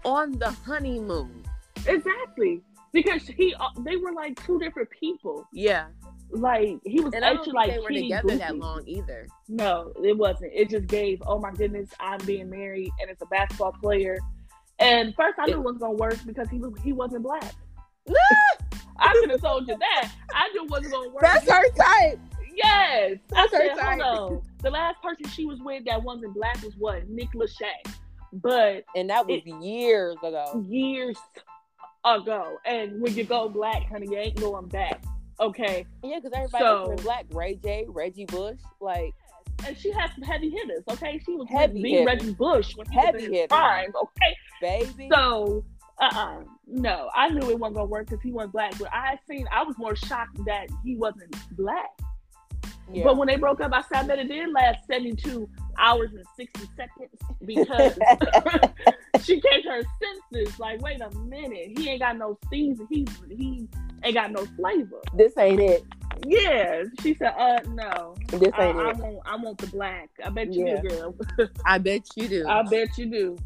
on 0.06 0.40
the 0.40 0.52
honeymoon. 0.52 1.44
Exactly. 1.86 2.62
Because 2.94 3.28
he, 3.28 3.54
uh, 3.60 3.68
they 3.82 3.98
were 3.98 4.14
like 4.14 4.42
two 4.46 4.58
different 4.58 4.90
people. 4.90 5.46
Yeah, 5.52 5.88
Like 6.30 6.80
he 6.84 7.00
was 7.00 7.14
and 7.14 7.24
actually 7.24 7.54
like 7.54 7.72
they 7.72 7.80
were 7.80 7.90
together 7.90 8.36
that 8.38 8.50
Goofy. 8.50 8.60
long 8.60 8.84
either. 8.86 9.28
No, 9.48 9.94
it 10.04 10.18
wasn't. 10.18 10.52
It 10.54 10.70
just 10.70 10.88
gave, 10.88 11.22
oh 11.26 11.40
my 11.40 11.52
goodness, 11.52 11.90
I'm 12.00 12.20
being 12.26 12.50
married 12.50 12.92
and 13.00 13.10
it's 13.10 13.22
a 13.22 13.26
basketball 13.28 13.72
player. 13.82 14.18
And 14.80 15.16
first 15.16 15.40
I 15.40 15.46
knew 15.46 15.54
it 15.54 15.64
wasn't 15.64 15.82
gonna 15.82 15.94
work 15.94 16.18
because 16.26 16.50
he 16.50 16.60
was 16.60 16.74
he 16.84 16.92
wasn't 16.94 17.24
black. 17.24 17.54
I 19.00 19.14
could 19.20 19.30
have 19.30 19.42
told 19.42 19.68
you 19.68 19.78
that. 19.78 20.12
I 20.34 20.50
knew 20.50 20.66
it 20.66 20.70
wasn't 20.72 20.92
gonna 20.92 21.10
work. 21.10 21.22
That's 21.22 21.50
her 21.50 21.70
type. 21.72 22.20
Yes. 22.54 23.18
That's 23.30 23.54
I 23.54 23.58
her 23.58 23.68
said, 23.68 23.78
type. 23.78 24.02
hold 24.02 24.32
on. 24.34 24.42
The 24.64 24.70
last 24.72 25.02
person 25.02 25.28
she 25.30 25.46
was 25.46 25.60
with 25.62 25.86
that 25.86 26.02
wasn't 26.04 26.34
black 26.34 26.62
was 26.64 26.74
what? 26.78 27.08
Nick 27.08 27.32
Lachey. 27.34 27.94
But 28.34 28.84
And 28.96 29.10
that 29.10 29.26
was 29.28 29.42
years 29.62 30.18
ago. 30.24 30.66
years 30.68 31.18
ago. 32.04 32.58
And 32.66 33.02
when 33.02 33.16
you 33.16 33.24
go 33.24 33.48
black, 33.50 33.88
honey, 33.90 34.08
you 34.12 34.18
ain't 34.18 34.36
going 34.40 34.68
back. 34.68 35.02
Okay. 35.40 35.86
Yeah, 36.04 36.20
because 36.20 36.32
everybody 36.36 36.64
So- 36.64 36.96
black. 37.04 37.26
Ray 37.32 37.56
J, 37.56 37.86
Reggie 37.88 38.26
Bush, 38.26 38.60
like 38.82 39.14
And 39.66 39.76
she 39.78 39.92
had 39.92 40.12
some 40.14 40.24
heavy 40.24 40.50
hitters, 40.52 40.84
okay? 40.90 41.20
She 41.26 41.34
was 41.36 41.48
Heavy 41.50 41.82
hitters. 41.92 42.06
Reggie 42.06 42.34
Bush 42.34 42.76
when 42.76 42.88
he 42.90 42.96
Heavy 43.00 43.14
was 43.14 43.24
in 43.26 43.32
his 43.34 43.42
hitters. 43.42 43.48
prime, 43.58 43.92
okay? 43.96 44.36
baby. 44.62 45.10
So, 45.12 45.64
uh, 46.00 46.10
uh 46.14 46.40
no, 46.68 47.10
I 47.16 47.30
knew 47.30 47.50
it 47.50 47.60
wasn't 47.60 47.76
gonna 47.78 47.86
work 47.88 48.08
because 48.08 48.22
he 48.22 48.32
wasn't 48.32 48.54
black. 48.54 48.78
But 48.78 48.94
I 48.94 49.18
seen, 49.28 49.48
I 49.52 49.64
was 49.64 49.76
more 49.80 49.96
shocked 49.96 50.44
that 50.46 50.68
he 50.84 50.96
wasn't 50.96 51.36
black. 51.58 51.90
yeah. 52.92 53.04
But 53.04 53.18
when 53.18 53.28
they 53.28 53.36
broke 53.36 53.60
up, 53.62 53.72
I 53.74 53.82
said, 53.82 54.04
I 54.04 54.04
bet 54.08 54.20
it 54.20 54.28
did 54.28 54.52
last 54.54 54.86
seventy-two 54.88 55.50
hours 55.78 56.12
and 56.14 56.24
sixty 56.36 56.68
seconds 56.76 57.22
because 57.46 57.98
she 59.24 59.40
came 59.42 59.64
to 59.64 59.70
her 59.70 59.82
senses. 60.34 60.60
Like, 60.60 60.82
wait 60.82 61.02
a 61.02 61.10
minute, 61.20 61.78
he 61.78 61.90
ain't 61.90 62.02
got 62.02 62.18
no 62.18 62.38
season. 62.50 62.88
He 62.90 63.06
he 63.30 63.68
ain't 64.04 64.14
got 64.16 64.32
no 64.32 64.46
flavor. 64.58 65.02
this 65.14 65.38
ain't 65.38 65.60
it. 65.62 65.86
Yeah, 66.26 66.84
she 67.02 67.14
said, 67.14 67.34
uh, 67.38 67.60
no, 67.70 68.16
This 68.30 68.52
ain't 68.60 68.78
I 68.78 68.90
it. 68.90 68.98
want 68.98 69.18
I 69.26 69.36
want 69.36 69.58
the 69.60 69.68
black. 69.68 70.10
I 70.24 70.30
bet 70.30 70.52
you 70.54 70.66
Yeah. 70.66 70.82
do, 70.82 70.90
girl. 70.90 71.16
I 71.66 71.78
bet 71.78 72.08
you 72.16 72.28
do. 72.28 72.48
I 72.48 72.64
bet 72.64 72.98
you 72.98 73.06
do. 73.06 73.38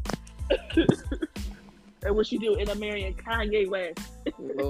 and 2.04 2.16
what 2.16 2.26
she 2.26 2.38
do 2.38 2.54
in 2.54 2.68
a 2.68 2.74
marrying 2.74 3.14
Kanye 3.14 3.68
West. 3.68 4.00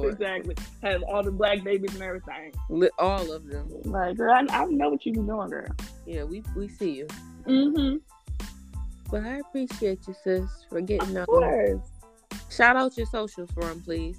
Exactly. 0.05 0.55
Have 0.83 1.03
all 1.05 1.23
the 1.23 1.31
black 1.31 1.63
babies 1.63 1.95
and 1.95 2.03
everything. 2.03 2.53
All 2.99 3.31
of 3.33 3.47
them. 3.47 3.69
Like, 3.85 4.17
girl, 4.17 4.33
I, 4.33 4.47
I 4.51 4.65
know 4.67 4.91
what 4.91 5.05
you 5.05 5.13
be 5.13 5.21
doing, 5.21 5.49
girl. 5.51 5.67
Yeah, 6.07 6.25
we 6.25 6.43
we 6.57 6.69
see 6.69 6.91
you. 6.91 7.07
Mm-hmm. 7.47 7.97
But 9.11 9.25
I 9.25 9.39
appreciate 9.39 10.01
you, 10.07 10.15
sis, 10.25 10.49
for 10.69 10.81
getting 10.81 11.17
Of 11.17 11.27
course. 11.27 11.81
Shout 12.51 12.77
out 12.77 12.97
your 12.97 13.07
socials 13.07 13.51
for 13.53 13.65
them, 13.65 13.81
please. 13.83 14.19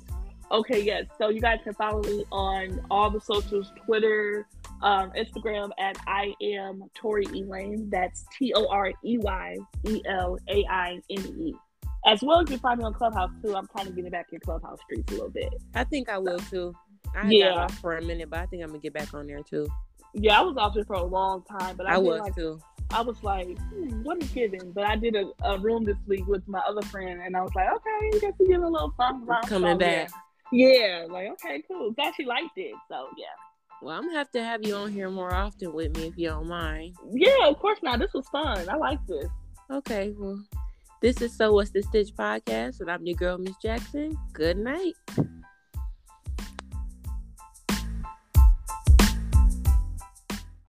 Okay, 0.51 0.84
yes. 0.84 1.05
So 1.17 1.30
you 1.30 1.41
guys 1.41 1.59
can 1.63 1.74
follow 1.74 2.01
me 2.03 2.26
on 2.32 2.80
all 2.91 3.09
the 3.09 3.19
socials, 3.19 3.71
Twitter, 3.86 4.47
um, 4.84 5.11
Instagram 5.11 5.71
at 5.80 5.97
I 6.05 6.34
am 6.41 6.84
Torey 6.95 7.26
Elaine. 7.34 7.89
That's 7.89 8.26
T 8.38 8.53
O 8.55 8.67
R 8.67 8.91
E 9.03 9.17
Y 9.17 9.57
E 9.88 10.01
L 10.07 10.38
A 10.49 10.65
I 10.69 10.99
N 11.09 11.26
E. 11.39 11.55
As 12.05 12.21
well, 12.21 12.41
as 12.41 12.49
you 12.49 12.57
find 12.57 12.80
me 12.80 12.86
on 12.86 12.93
Clubhouse 12.93 13.32
too. 13.41 13.55
I'm 13.55 13.67
trying 13.67 13.86
to 13.88 13.91
get 13.93 14.11
back 14.11 14.28
in 14.32 14.39
Clubhouse 14.41 14.80
streets 14.84 15.11
a 15.11 15.15
little 15.15 15.30
bit. 15.30 15.53
I 15.74 15.86
think 15.86 16.09
I 16.09 16.17
will 16.17 16.39
too. 16.39 16.76
I 17.15 17.30
Yeah. 17.30 17.49
got 17.49 17.57
off 17.57 17.80
for 17.80 17.97
a 17.97 18.01
minute, 18.01 18.30
but 18.30 18.39
I 18.39 18.45
think 18.45 18.61
I'm 18.61 18.69
gonna 18.69 18.80
get 18.80 18.93
back 18.93 19.13
on 19.13 19.26
there 19.26 19.41
too. 19.41 19.67
Yeah, 20.13 20.39
I 20.39 20.43
was 20.43 20.57
off 20.57 20.76
there 20.76 20.86
for 20.86 20.95
a 20.95 21.03
long 21.03 21.43
time, 21.43 21.76
but 21.76 21.88
I, 21.88 21.95
I, 21.95 21.97
was 21.97 22.19
like 22.19 22.36
too. 22.36 22.59
I 22.94 23.02
was 23.02 23.22
like, 23.24 23.58
hmm, 23.60 24.04
what 24.04 24.22
is 24.22 24.30
giving? 24.30 24.72
But 24.72 24.86
I 24.86 24.96
did 24.96 25.16
a, 25.16 25.26
a 25.44 25.58
room 25.60 25.84
this 25.84 25.98
week 26.08 26.26
with 26.28 26.48
my 26.48 26.60
other 26.68 26.82
friend, 26.84 27.22
and 27.22 27.36
I 27.36 27.41
was 27.41 27.52
like, 27.56 27.68
okay, 27.74 28.10
you 28.14 28.20
get 28.22 28.38
to 28.38 28.46
give 28.48 28.62
a 28.62 28.68
little 28.68 28.94
something, 28.98 29.28
Coming 29.48 29.78
back. 29.78 30.10
Yeah. 30.52 30.68
yeah, 31.02 31.06
like 31.10 31.30
okay, 31.32 31.64
cool. 31.68 31.91
Glad 31.91 32.14
she 32.16 32.26
liked 32.26 32.58
it. 32.58 32.76
So 32.89 33.08
yeah, 33.18 33.26
Well, 33.82 33.98
I'm 33.98 34.06
gonna 34.06 34.18
have 34.18 34.32
to 34.32 34.44
have 34.44 34.66
you 34.66 34.76
on 34.76 34.91
here 34.91 35.10
more 35.10 35.34
often 35.34 35.74
with 35.74 35.96
me 35.98 36.08
if 36.08 36.18
you 36.18 36.30
don't 36.30 36.48
mind. 36.48 36.96
yeah. 37.12 37.48
Of 37.48 37.58
course 37.60 37.80
not. 37.82 38.00
This 38.00 38.14
was 38.14 38.28
fun. 38.30 38.70
I 38.70 38.76
like 38.76 39.00
this. 39.08 39.28
Okay, 39.72 40.14
well, 40.18 40.39
this 41.02 41.22
is 41.22 41.36
So 41.36 41.54
What's 41.54 41.72
the 41.72 41.82
Stitch 41.82 42.14
podcast, 42.16 42.80
and 42.82 42.91
I'm 42.91 43.06
your 43.06 43.16
girl, 43.16 43.38
Miss 43.38 43.56
Jackson. 43.62 44.16
Good 44.34 44.58
night. 44.58 44.94